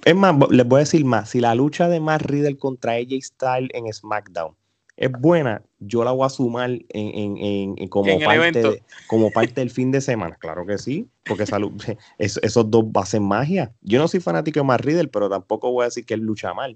Es 0.03 0.15
más, 0.15 0.35
les 0.49 0.67
voy 0.67 0.77
a 0.77 0.79
decir 0.79 1.05
más. 1.05 1.29
Si 1.29 1.39
la 1.39 1.55
lucha 1.55 1.88
de 1.88 1.99
Matt 1.99 2.23
Riddle 2.23 2.57
contra 2.57 2.93
AJ 2.93 3.21
Styles 3.21 3.69
en 3.73 3.91
SmackDown 3.91 4.55
es 4.97 5.11
buena, 5.11 5.61
yo 5.79 6.03
la 6.03 6.11
voy 6.11 6.25
a 6.25 6.29
sumar 6.29 6.71
en, 6.89 7.75
como, 7.88 8.19
parte 8.19 8.83
como 9.05 9.31
parte 9.31 9.61
del 9.61 9.69
fin 9.69 9.91
de 9.91 10.01
semana. 10.01 10.35
Claro 10.39 10.65
que 10.65 10.79
sí, 10.79 11.07
porque 11.23 11.45
esos 12.17 12.71
dos 12.71 12.85
hacen 12.95 13.23
magia. 13.23 13.71
Yo 13.81 13.99
no 13.99 14.07
soy 14.07 14.19
fanático 14.19 14.59
de 14.59 14.65
Matt 14.65 14.81
Riddle, 14.81 15.07
pero 15.07 15.29
tampoco 15.29 15.71
voy 15.71 15.83
a 15.83 15.85
decir 15.85 16.03
que 16.03 16.15
él 16.15 16.21
lucha 16.21 16.53
mal. 16.53 16.75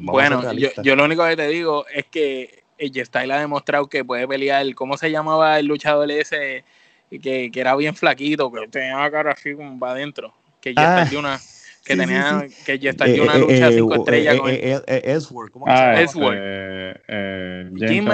bueno, 0.00 0.52
yo, 0.52 0.96
lo 0.96 1.04
único 1.04 1.24
que 1.26 1.36
te 1.36 1.46
digo 1.46 1.86
es 1.94 2.06
que 2.06 2.64
G-Style 2.78 3.30
ha 3.32 3.40
demostrado 3.40 3.88
que 3.88 4.04
puede 4.04 4.26
pelear. 4.26 4.74
¿Cómo 4.74 4.96
se 4.96 5.10
llamaba 5.10 5.58
el 5.60 5.66
luchador 5.66 6.10
ese 6.10 6.64
que, 7.08 7.50
que 7.52 7.60
era 7.60 7.76
bien 7.76 7.94
flaquito, 7.94 8.50
que 8.50 8.66
tenía 8.66 8.98
la 8.98 9.10
cara 9.12 9.32
así 9.32 9.54
como 9.54 9.78
para 9.78 9.92
adentro? 9.92 10.34
Que 10.60 10.74
ya 10.74 11.02
ah. 11.02 11.18
una 11.18 11.40
que 11.84 11.96
tenía 11.96 12.46
que 12.64 12.78
ya 12.78 12.90
está 12.90 13.04
aquí 13.04 13.20
una 13.20 13.36
eh, 13.36 13.38
lucha 13.38 13.68
eh, 13.68 13.72
cinco 13.72 13.94
estrellas 13.94 14.38
con 14.38 14.50
Edward, 14.50 15.50
¿cómo 15.50 15.64
ah, 15.68 16.00
Edward. 16.00 16.38
Eh, 16.38 17.70
Jim 17.76 18.08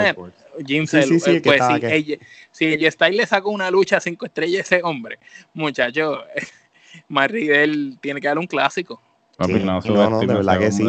Jim 0.67 0.87
sí, 0.87 1.03
sí, 1.21 1.41
pues 1.41 1.63
sí, 1.65 2.19
si 2.53 2.67
ella 2.67 2.89
está 2.89 3.11
y 3.11 3.17
le 3.17 3.27
sacó 3.27 3.51
una 3.51 3.71
lucha 3.71 4.01
cinco 4.01 4.27
estrellas 4.27 4.61
a 4.61 4.77
ese 4.77 4.85
hombre, 4.85 5.19
muchacho, 5.53 6.23
Marridel 7.09 7.99
tiene 8.01 8.21
que 8.21 8.29
dar 8.29 8.39
un 8.39 8.47
clásico. 8.47 9.03
Papi, 9.37 9.53
no, 9.53 9.81
no, 9.81 10.11
no, 10.11 10.21
de 10.21 10.27
verdad 10.27 10.59
que 10.59 10.73
sí. 10.73 10.89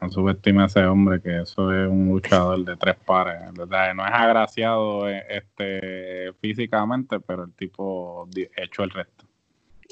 No 0.00 0.10
subestime 0.10 0.62
a 0.62 0.66
ese 0.66 0.86
hombre 0.86 1.20
que 1.20 1.42
eso 1.42 1.70
es 1.70 1.86
un 1.86 2.08
luchador 2.08 2.64
de 2.64 2.76
tres 2.76 2.96
pares. 3.04 3.52
¿verdad? 3.52 3.92
No 3.92 4.06
es 4.06 4.12
agraciado 4.14 5.06
este, 5.06 6.32
físicamente, 6.40 7.20
pero 7.20 7.44
el 7.44 7.52
tipo 7.52 8.26
hecho 8.56 8.84
el 8.84 8.90
resto. 8.90 9.23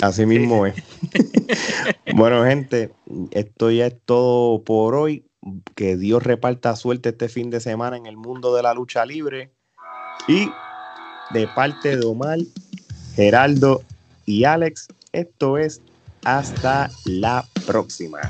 Así 0.01 0.27
mismo 0.27 0.67
es. 0.67 0.75
bueno, 2.15 2.45
gente, 2.45 2.93
esto 3.31 3.71
ya 3.71 3.87
es 3.87 3.97
todo 4.05 4.63
por 4.63 4.95
hoy. 4.95 5.27
Que 5.75 5.97
Dios 5.97 6.23
reparta 6.23 6.77
suerte 6.77 7.11
este 7.11 7.29
fin 7.29 7.51
de 7.51 7.61
semana 7.61 7.97
en 7.97 8.07
el 8.07 8.17
mundo 8.17 8.55
de 8.55 8.63
la 8.63 8.75
lucha 8.75 9.05
libre. 9.05 9.53
Y 10.29 10.49
de 11.31 11.49
parte 11.49 11.97
de 11.97 12.07
Omar, 12.07 12.39
Geraldo 13.17 13.83
y 14.25 14.45
Alex, 14.45 14.87
esto 15.13 15.59
es 15.59 15.81
hasta 16.25 16.91
la 17.05 17.45
próxima. 17.67 18.21